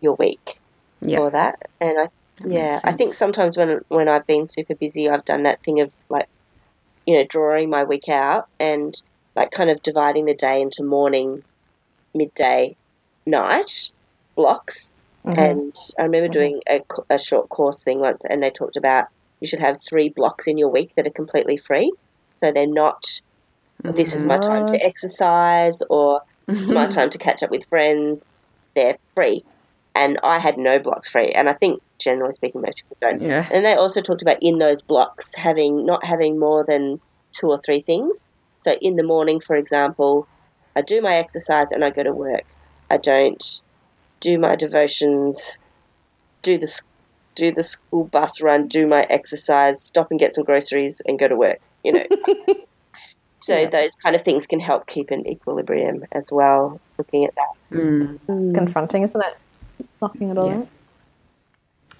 your 0.00 0.16
week 0.18 0.60
Yeah. 1.00 1.18
for 1.18 1.30
that. 1.30 1.56
And 1.80 1.98
I, 2.00 2.08
That 2.40 2.50
yeah, 2.50 2.80
I 2.84 2.92
think 2.92 3.14
sometimes 3.14 3.56
when 3.56 3.80
when 3.88 4.08
I've 4.08 4.26
been 4.26 4.46
super 4.46 4.74
busy, 4.78 5.08
I've 5.08 5.24
done 5.24 5.44
that 5.44 5.60
thing 5.64 5.80
of 5.80 5.90
like, 6.10 6.26
you 7.08 7.14
know, 7.14 7.24
drawing 7.24 7.70
my 7.70 7.84
week 7.84 8.10
out 8.10 8.48
and 8.60 8.94
like 9.34 9.50
kind 9.50 9.70
of 9.70 9.82
dividing 9.82 10.26
the 10.26 10.34
day 10.34 10.60
into 10.60 10.82
morning, 10.84 11.42
midday, 12.14 12.76
night 13.24 13.90
blocks. 14.36 14.90
Mhm. 15.24 15.38
And 15.38 15.76
I 15.98 16.02
remember 16.02 16.28
doing 16.28 16.60
a, 16.68 16.82
a 17.08 17.18
short 17.18 17.48
course 17.48 17.82
thing 17.82 18.00
once, 18.00 18.26
and 18.28 18.42
they 18.42 18.50
talked 18.50 18.76
about 18.76 19.06
you 19.40 19.46
should 19.46 19.60
have 19.60 19.80
three 19.80 20.10
blocks 20.10 20.46
in 20.46 20.58
your 20.58 20.68
week 20.68 20.92
that 20.96 21.06
are 21.06 21.10
completely 21.10 21.56
free. 21.56 21.90
So 22.40 22.52
they're 22.52 22.66
not, 22.66 23.02
this 23.82 24.12
is 24.12 24.26
my 24.26 24.36
time 24.36 24.66
to 24.66 24.84
exercise 24.84 25.80
or 25.88 26.20
this 26.46 26.60
is 26.60 26.70
my 26.70 26.86
time 26.98 27.08
to 27.08 27.16
catch 27.16 27.42
up 27.42 27.50
with 27.50 27.64
friends. 27.70 28.26
They're 28.74 28.98
free. 29.14 29.46
And 29.98 30.18
I 30.22 30.38
had 30.38 30.56
no 30.58 30.78
blocks 30.78 31.08
free. 31.08 31.30
And 31.30 31.48
I 31.48 31.52
think, 31.54 31.82
generally 31.98 32.30
speaking, 32.32 32.60
most 32.62 32.76
people 32.76 32.96
don't. 33.00 33.20
Yeah. 33.20 33.46
And 33.52 33.64
they 33.64 33.74
also 33.74 34.00
talked 34.00 34.22
about 34.22 34.38
in 34.40 34.58
those 34.58 34.82
blocks 34.82 35.34
having 35.34 35.84
not 35.84 36.04
having 36.04 36.38
more 36.38 36.64
than 36.64 37.00
two 37.32 37.48
or 37.48 37.58
three 37.58 37.80
things. 37.80 38.28
So 38.60 38.72
in 38.80 38.94
the 38.96 39.02
morning, 39.02 39.40
for 39.40 39.56
example, 39.56 40.28
I 40.76 40.82
do 40.82 41.00
my 41.02 41.16
exercise 41.16 41.72
and 41.72 41.84
I 41.84 41.90
go 41.90 42.04
to 42.04 42.12
work. 42.12 42.44
I 42.88 42.96
don't 42.98 43.42
do 44.20 44.38
my 44.38 44.54
devotions, 44.56 45.60
do 46.42 46.58
the 46.58 46.80
do 47.34 47.52
the 47.52 47.62
school 47.62 48.04
bus 48.04 48.40
run, 48.40 48.68
do 48.68 48.86
my 48.86 49.02
exercise, 49.02 49.82
stop 49.82 50.10
and 50.10 50.20
get 50.20 50.32
some 50.32 50.44
groceries, 50.44 51.02
and 51.04 51.18
go 51.18 51.26
to 51.28 51.36
work. 51.36 51.58
You 51.82 51.92
know. 51.92 52.04
so 53.40 53.56
Yeah. 53.56 53.68
those 53.68 53.94
kind 53.96 54.14
of 54.14 54.22
things 54.22 54.46
can 54.46 54.60
help 54.60 54.86
keep 54.86 55.10
an 55.10 55.26
equilibrium 55.26 56.04
as 56.12 56.26
well. 56.30 56.80
Looking 56.98 57.24
at 57.24 57.34
that. 57.34 57.76
Mm. 57.78 58.54
Confronting, 58.54 59.02
isn't 59.04 59.20
it? 59.20 59.36
It 60.02 60.38
all 60.38 60.48
Yeah. 60.50 60.62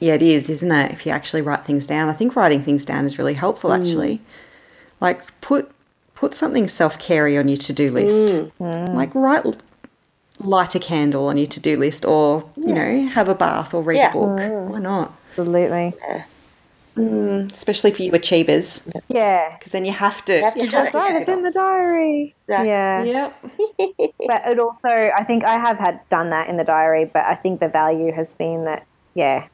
Yeah, 0.00 0.14
it 0.14 0.22
is, 0.22 0.48
isn't 0.48 0.70
it? 0.70 0.92
If 0.92 1.06
you 1.06 1.12
actually 1.12 1.42
write 1.42 1.64
things 1.64 1.86
down, 1.86 2.08
I 2.08 2.12
think 2.12 2.36
writing 2.36 2.62
things 2.62 2.84
down 2.84 3.04
is 3.04 3.18
really 3.18 3.34
helpful. 3.34 3.70
Mm. 3.70 3.80
Actually, 3.80 4.20
like 5.00 5.22
put 5.40 5.70
put 6.14 6.34
something 6.34 6.68
self 6.68 6.98
carey 6.98 7.36
on 7.36 7.48
your 7.48 7.56
to 7.58 7.72
do 7.72 7.90
list. 7.90 8.26
Mm. 8.26 8.52
Mm. 8.60 8.94
Like 8.94 9.14
write 9.14 9.44
light 10.38 10.76
a 10.76 10.78
candle 10.78 11.26
on 11.26 11.36
your 11.36 11.48
to 11.48 11.60
do 11.60 11.76
list, 11.76 12.04
or 12.04 12.48
you 12.56 12.72
know 12.72 13.08
have 13.08 13.28
a 13.28 13.34
bath 13.34 13.74
or 13.74 13.82
read 13.82 13.96
Yeah. 13.96 14.10
a 14.10 14.12
book. 14.12 14.70
Why 14.70 14.78
not? 14.78 15.12
Absolutely. 15.30 15.94
Mm, 16.98 17.52
especially 17.52 17.90
for 17.92 18.02
you 18.02 18.12
achievers, 18.12 18.88
Yeah. 19.08 19.56
because 19.56 19.72
then 19.72 19.84
you 19.84 19.92
have 19.92 20.24
to. 20.26 20.36
You 20.36 20.42
have 20.44 20.54
to 20.54 20.60
do 20.60 20.70
That's 20.70 20.94
right. 20.94 21.16
It's 21.16 21.28
in 21.28 21.42
the 21.42 21.50
diary. 21.50 22.34
Exactly. 22.48 22.68
Yeah. 22.68 23.02
Yep. 23.04 24.14
but 24.26 24.46
it 24.48 24.58
also 24.58 24.88
i 24.88 25.22
think 25.24 25.44
i 25.44 25.54
have 25.58 25.78
had 25.78 26.00
done 26.08 26.30
that 26.30 26.48
in 26.48 26.56
the 26.56 26.64
diary 26.64 27.04
but 27.04 27.24
i 27.24 27.34
think 27.34 27.60
the 27.60 27.68
value 27.68 28.12
has 28.12 28.34
been 28.34 28.64
that 28.64 28.86
yeah 29.14 29.46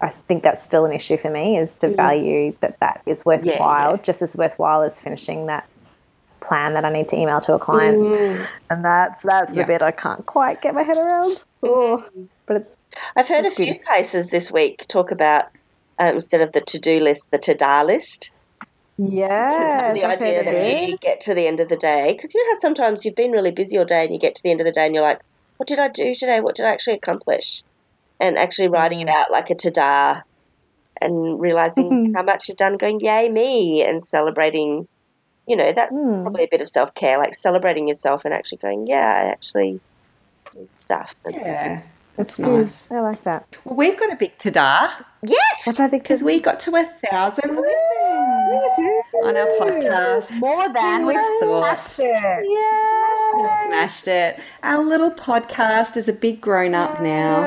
i 0.00 0.08
think 0.08 0.42
that's 0.42 0.62
still 0.62 0.84
an 0.84 0.92
issue 0.92 1.16
for 1.16 1.30
me 1.30 1.56
is 1.58 1.76
to 1.76 1.88
value 1.94 2.54
that 2.60 2.78
that 2.80 3.00
is 3.06 3.24
worthwhile 3.24 3.92
yeah. 3.92 4.02
just 4.02 4.20
as 4.22 4.36
worthwhile 4.36 4.82
as 4.82 5.00
finishing 5.00 5.46
that 5.46 5.66
plan 6.40 6.74
that 6.74 6.84
i 6.84 6.90
need 6.90 7.08
to 7.08 7.16
email 7.16 7.40
to 7.40 7.54
a 7.54 7.58
client 7.58 7.96
and 8.70 8.84
that's 8.84 9.22
that's 9.22 9.52
Yeah. 9.52 9.62
the 9.62 9.66
bit 9.66 9.82
i 9.82 9.90
can't 9.90 10.24
quite 10.26 10.60
get 10.62 10.74
my 10.74 10.82
head 10.82 10.96
around 10.98 11.42
oh, 11.62 12.04
but 12.46 12.56
it's 12.58 12.76
I've 13.16 13.28
heard 13.28 13.40
a 13.40 13.42
That's 13.44 13.56
few 13.56 13.74
good. 13.74 13.82
places 13.82 14.30
this 14.30 14.50
week 14.50 14.86
talk 14.88 15.10
about 15.10 15.46
um, 15.98 16.14
instead 16.16 16.40
of 16.40 16.52
the 16.52 16.60
to 16.62 16.78
do 16.78 17.00
list, 17.00 17.28
the 17.32 17.38
to 17.38 17.54
da 17.54 17.82
list. 17.82 18.32
yeah 18.98 19.92
the 19.94 20.04
idea 20.04 20.44
that 20.44 20.88
you 20.88 20.96
get 21.00 21.20
to 21.22 21.34
the 21.34 21.46
end 21.46 21.60
of 21.60 21.68
the 21.68 21.76
day. 21.76 22.12
Because 22.12 22.34
you 22.34 22.44
know 22.46 22.54
how 22.54 22.60
sometimes 22.60 23.04
you've 23.04 23.14
been 23.14 23.32
really 23.32 23.50
busy 23.52 23.78
all 23.78 23.84
day 23.84 24.04
and 24.04 24.12
you 24.12 24.18
get 24.20 24.34
to 24.34 24.40
the 24.44 24.50
end 24.50 24.60
of 24.60 24.66
the 24.66 24.72
day 24.72 24.86
and 24.86 24.94
you're 24.94 25.04
like 25.04 25.20
what 25.58 25.66
did 25.68 25.78
i 25.80 25.88
do 25.88 26.14
today? 26.14 26.40
What 26.40 26.54
did 26.54 26.66
i 26.66 26.70
actually 26.70 26.94
accomplish? 26.94 27.62
And 28.20 28.36
actually 28.38 28.68
writing 28.68 29.00
it 29.00 29.08
out 29.08 29.30
like 29.30 29.50
a 29.50 29.54
to 29.56 29.70
da 29.70 30.20
and 31.00 31.40
realizing 31.40 32.12
how 32.14 32.22
much 32.22 32.44
you've 32.48 32.56
done 32.56 32.76
going 32.76 33.00
yay 33.00 33.28
me 33.28 33.84
and 33.84 34.02
celebrating 34.02 34.86
you 35.46 35.56
know 35.56 35.72
that's 35.72 35.92
Mm. 35.92 36.22
probably 36.22 36.44
a 36.44 36.48
bit 36.50 36.60
of 36.60 36.68
self-care 36.68 37.18
like 37.18 37.34
celebrating 37.34 37.88
yourself 37.88 38.24
and 38.24 38.34
actually 38.34 38.58
going 38.58 38.86
yeah 38.86 39.06
i 39.24 39.30
actually 39.30 39.80
did 40.52 40.68
stuff. 40.76 41.14
Yeah, 41.30 41.82
that's 42.18 42.36
Good. 42.36 42.46
nice. 42.48 42.90
i 42.90 43.00
like 43.00 43.22
that 43.22 43.46
Well, 43.64 43.76
we've 43.76 43.98
got 43.98 44.12
a 44.12 44.16
big 44.16 44.36
ta-da 44.38 44.90
yes 45.22 45.40
what's 45.64 45.78
that 45.78 45.90
big 45.90 46.02
because 46.02 46.22
we 46.22 46.38
got 46.40 46.60
to 46.60 46.76
a 46.76 46.84
thousand 47.10 47.56
listens 47.56 49.04
on 49.24 49.36
our 49.36 49.46
podcast. 49.60 50.38
more 50.40 50.68
than 50.72 51.06
we 51.06 51.14
thought? 51.40 51.76
smashed 51.78 52.00
it 52.00 52.46
yeah 52.46 53.66
Smashed 53.68 54.08
it. 54.08 54.40
Our 54.62 54.82
little 54.82 55.10
podcast 55.10 55.96
is 55.96 56.08
a 56.08 56.12
big 56.12 56.40
grown 56.40 56.74
up 56.74 57.00
now. 57.02 57.42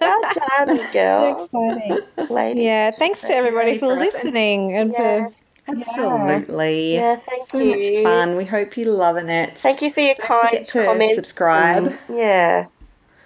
well 0.00 0.20
done 0.58 0.80
girl 0.92 1.44
exciting 1.44 2.00
lady 2.34 2.62
Yeah, 2.64 2.90
thanks 2.90 3.20
to 3.22 3.34
everybody 3.34 3.78
for 3.78 3.94
for 3.94 4.00
listening 4.00 4.76
and 4.76 4.92
yes. 4.92 5.40
Absolutely. 5.68 6.94
yeah 6.94 7.16
thank 7.16 7.46
So 7.48 7.58
you 7.58 7.76
much 7.76 8.04
fun. 8.04 8.36
We 8.36 8.44
hope 8.44 8.76
you're 8.76 8.92
loving 8.92 9.28
it. 9.28 9.56
Thank 9.58 9.80
you 9.82 9.90
for 9.90 10.00
your 10.00 10.14
Don't 10.16 10.26
kind 10.26 10.48
forget 10.48 10.64
to 10.66 10.84
comments. 10.84 11.14
subscribe. 11.14 11.86
and- 11.86 11.98
yeah. 12.12 12.66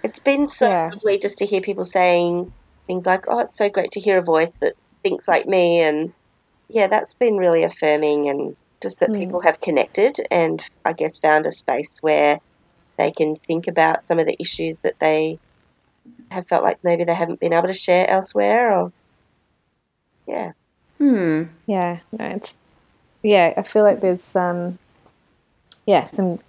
It's 0.07 0.19
been 0.19 0.47
so 0.47 0.69
Yeah. 0.69 0.89
lovely 0.93 1.17
just 1.17 1.39
to 1.39 1.45
hear 1.45 1.59
people 1.59 1.83
saying 1.83 2.53
things 2.87 3.05
like, 3.05 3.25
oh, 3.27 3.39
it's 3.39 3.57
so 3.57 3.67
great 3.69 3.91
to 3.91 3.99
hear 3.99 4.17
a 4.17 4.23
voice 4.23 4.51
that 4.61 4.73
thinks 5.03 5.27
like 5.27 5.45
me. 5.45 5.81
And 5.81 6.13
yeah, 6.69 6.87
that's 6.87 7.13
been 7.13 7.35
really 7.35 7.63
affirming 7.63 8.29
and 8.29 8.55
just 8.81 9.01
that 9.01 9.09
Mm. 9.09 9.19
people 9.19 9.41
have 9.41 9.59
connected 9.59 10.17
and 10.31 10.63
I 10.85 10.93
guess 10.93 11.19
found 11.19 11.45
a 11.45 11.51
space 11.51 11.95
where 11.99 12.39
they 12.97 13.11
can 13.11 13.35
think 13.35 13.67
about 13.67 14.07
some 14.07 14.17
of 14.17 14.27
the 14.27 14.41
issues 14.41 14.79
that 14.79 14.97
they 14.99 15.39
have 16.31 16.47
felt 16.47 16.63
like 16.63 16.81
maybe 16.83 17.03
they 17.03 17.13
haven't 17.13 17.41
been 17.41 17.53
able 17.53 17.67
to 17.67 17.73
share 17.73 18.09
elsewhere 18.09 18.71
or 18.77 18.93
yeah. 20.25 20.53
Hmm. 20.99 21.43
Yeah, 21.65 21.99
no, 22.11 22.25
it's 22.25 22.55
yeah. 23.23 23.53
I 23.57 23.63
feel 23.63 23.83
like 23.83 23.99
there's 23.99 24.35
um, 24.35 24.79
yeah, 25.85 26.07
some 26.07 26.39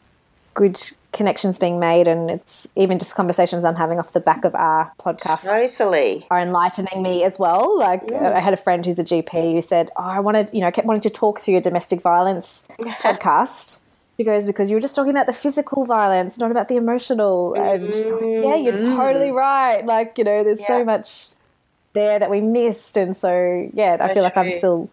good 0.54 0.78
connections 1.12 1.58
being 1.58 1.80
made, 1.80 2.06
and 2.06 2.30
it's 2.30 2.66
even 2.76 2.98
just 2.98 3.14
conversations 3.14 3.64
I'm 3.64 3.74
having 3.76 3.98
off 3.98 4.12
the 4.12 4.20
back 4.20 4.44
of 4.44 4.54
our 4.54 4.92
podcast 5.00 5.42
Totally. 5.42 6.26
are 6.30 6.40
enlightening 6.40 7.02
me 7.02 7.24
as 7.24 7.38
well. 7.38 7.78
Like 7.78 8.02
Yeah. 8.10 8.36
I 8.36 8.40
had 8.40 8.52
a 8.52 8.58
friend 8.58 8.84
who's 8.84 8.98
a 8.98 9.04
GP 9.04 9.52
who 9.54 9.62
said, 9.62 9.90
"Oh, 9.96 10.02
I 10.04 10.20
wanted, 10.20 10.50
you 10.52 10.60
know, 10.60 10.66
I 10.66 10.70
kept 10.70 10.86
wanting 10.86 11.02
to 11.02 11.10
talk 11.10 11.40
through 11.40 11.52
your 11.52 11.60
domestic 11.62 12.00
violence 12.02 12.62
podcast." 12.80 13.78
She 14.16 14.24
goes 14.24 14.46
because 14.46 14.68
you 14.68 14.76
were 14.76 14.80
just 14.80 14.96
talking 14.96 15.12
about 15.12 15.26
the 15.26 15.32
physical 15.32 15.84
violence, 15.84 16.38
not 16.38 16.50
about 16.50 16.66
the 16.68 16.76
emotional. 16.76 17.54
And 17.54 17.84
mm-hmm. 17.84 18.48
yeah, 18.48 18.56
you're 18.56 18.78
totally 18.78 19.28
mm-hmm. 19.28 19.36
right. 19.36 19.86
Like 19.86 20.18
you 20.18 20.24
know, 20.24 20.42
there's 20.42 20.60
Yeah. 20.60 20.66
so 20.66 20.84
much 20.84 21.34
there 21.92 22.18
that 22.18 22.28
we 22.28 22.40
missed, 22.40 22.96
and 22.96 23.16
so 23.16 23.68
yeah, 23.72 23.96
I 24.00 24.08
So 24.08 24.14
feel 24.14 24.22
like 24.24 24.36
I'm 24.36 24.50
still 24.52 24.90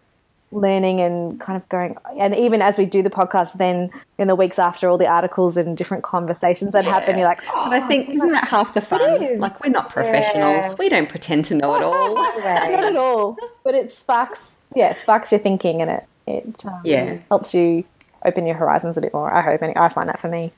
learning 0.52 1.00
and 1.00 1.40
kind 1.40 1.56
of 1.60 1.68
going. 1.68 1.96
And 2.18 2.34
even 2.36 2.62
as 2.62 2.78
we 2.78 2.86
do 2.86 3.02
the 3.02 3.10
podcast, 3.10 3.54
then 3.58 3.90
in 4.18 4.28
the 4.28 4.34
weeks 4.34 4.58
after, 4.58 4.88
all 4.88 4.96
the 4.96 5.06
articles 5.08 5.56
and 5.56 5.76
different 5.76 6.04
conversations 6.04 6.72
that 6.72 6.84
happen, 6.84 7.18
you're 7.18 7.26
like, 7.28 7.40
oh, 7.48 7.64
But 7.70 7.82
I 7.82 7.88
think 7.88 8.08
isn't 8.10 8.32
that 8.32 8.46
half 8.48 8.72
the 8.74 8.80
fun? 8.80 9.38
Like 9.40 9.62
we're 9.62 9.70
not 9.70 9.90
professionals. 9.90 10.54
Yeah. 10.56 10.74
We 10.78 10.88
don't 10.88 11.08
pretend 11.08 11.44
to 11.46 11.54
know 11.54 11.74
it 11.74 11.82
all. 11.84 12.14
not 12.14 12.84
at 12.84 12.96
all. 12.96 13.36
But 13.64 13.74
it 13.74 13.90
sparks, 13.92 14.58
yeah, 14.74 14.90
it 14.90 14.98
sparks 14.98 15.32
your 15.32 15.40
thinking, 15.40 15.82
and 15.82 15.90
it 15.90 16.04
it 16.28 16.64
um, 16.66 16.80
Yeah. 16.84 17.18
helps 17.28 17.54
you 17.54 17.84
open 18.24 18.46
your 18.46 18.56
horizons 18.56 18.96
a 18.96 19.00
bit 19.00 19.12
more. 19.14 19.32
I 19.32 19.42
hope, 19.42 19.62
and 19.62 19.76
I 19.76 19.88
find 19.88 20.08
that 20.08 20.18
for 20.18 20.28
me. 20.28 20.52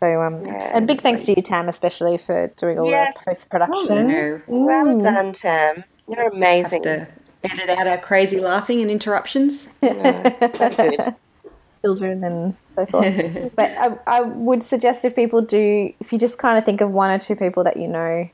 So, 0.00 0.20
um, 0.22 0.42
Yeah, 0.44 0.72
and 0.76 0.86
big 0.86 1.00
thanks 1.00 1.24
to 1.24 1.34
you, 1.34 1.40
Tam, 1.42 1.68
especially 1.68 2.18
for 2.18 2.48
doing 2.56 2.78
all 2.78 2.88
Yes. 2.90 3.14
the 3.14 3.30
post 3.30 3.48
production. 3.50 4.08
No, 4.08 4.40
Well 4.48 4.86
Mm. 4.94 5.02
done, 5.02 5.32
Tam. 5.32 5.84
You're 6.08 6.24
have 6.24 6.32
amazing. 6.32 6.82
to 6.82 7.06
edit 7.50 7.68
out 7.70 7.86
our 7.86 7.98
crazy 7.98 8.40
laughing 8.40 8.80
and 8.82 8.90
interruptions. 8.90 9.68
Children 11.82 12.24
and 12.24 12.56
so 12.74 12.86
forth. 12.86 13.52
but 13.56 13.70
I, 13.78 13.96
I 14.06 14.20
would 14.22 14.62
suggest 14.62 15.04
if 15.04 15.14
people 15.14 15.40
do, 15.42 15.92
if 16.00 16.12
you 16.12 16.18
just 16.18 16.38
kind 16.38 16.58
of 16.58 16.64
think 16.64 16.80
of 16.80 16.90
one 16.90 17.10
or 17.10 17.18
two 17.18 17.36
people 17.36 17.62
that 17.64 17.76
you 17.76 17.86
know 17.86 18.28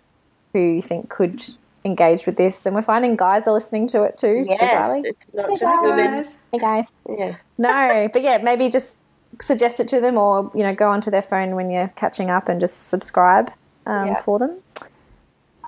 who 0.52 0.58
you 0.60 0.80
think 0.82 1.08
could 1.10 1.42
engage 1.84 2.24
with 2.26 2.36
this, 2.36 2.64
and 2.64 2.74
we're 2.74 2.82
finding 2.82 3.16
guys 3.16 3.46
are 3.46 3.52
listening 3.52 3.86
to 3.88 4.04
it 4.04 4.16
too. 4.16 4.44
Yes, 4.48 4.96
it's 5.04 5.34
not 5.34 5.50
Hey, 5.50 5.56
just 5.56 5.82
women. 5.82 6.06
Guys. 6.06 6.36
Hey 6.52 6.58
guys. 6.58 6.88
Yeah. 7.08 7.36
No, 7.58 8.08
but 8.12 8.22
yeah, 8.22 8.38
maybe 8.38 8.70
just 8.70 8.98
suggest 9.40 9.80
it 9.80 9.88
to 9.88 10.00
them, 10.00 10.16
or 10.16 10.50
you 10.54 10.62
know, 10.62 10.74
go 10.74 10.88
onto 10.88 11.10
their 11.10 11.22
phone 11.22 11.54
when 11.54 11.70
you're 11.70 11.88
catching 11.96 12.30
up 12.30 12.48
and 12.48 12.60
just 12.60 12.88
subscribe 12.88 13.50
um, 13.86 14.06
Yeah. 14.08 14.20
for 14.20 14.38
them. 14.38 14.58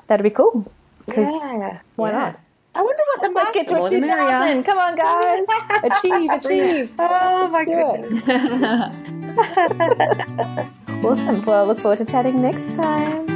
That'd 0.07 0.25
be 0.25 0.31
cool. 0.31 0.65
'Cause 1.11 1.29
Yeah. 1.29 1.81
why 1.97 2.11
Yeah. 2.11 2.19
not? 2.19 2.41
I 2.77 2.83
wonder 2.83 3.03
what 3.15 3.23
the 3.23 3.31
get 3.55 3.69
to 3.69 3.83
a 3.83 3.89
the 3.91 4.01
merrier. 4.01 4.63
2000. 4.63 4.65
Come 4.65 4.79
on, 4.79 4.97
guys. 4.97 5.47
achieve, 5.85 6.31
achieve. 6.31 6.91
Oh 6.99 7.49
my 7.49 7.65
goodness. 7.65 8.23
Awesome. 11.05 11.45
Well, 11.45 11.65
I 11.65 11.69
look 11.69 11.81
forward 11.81 11.99
to 11.99 12.05
chatting 12.07 12.41
next 12.41 12.75
time. 12.75 13.34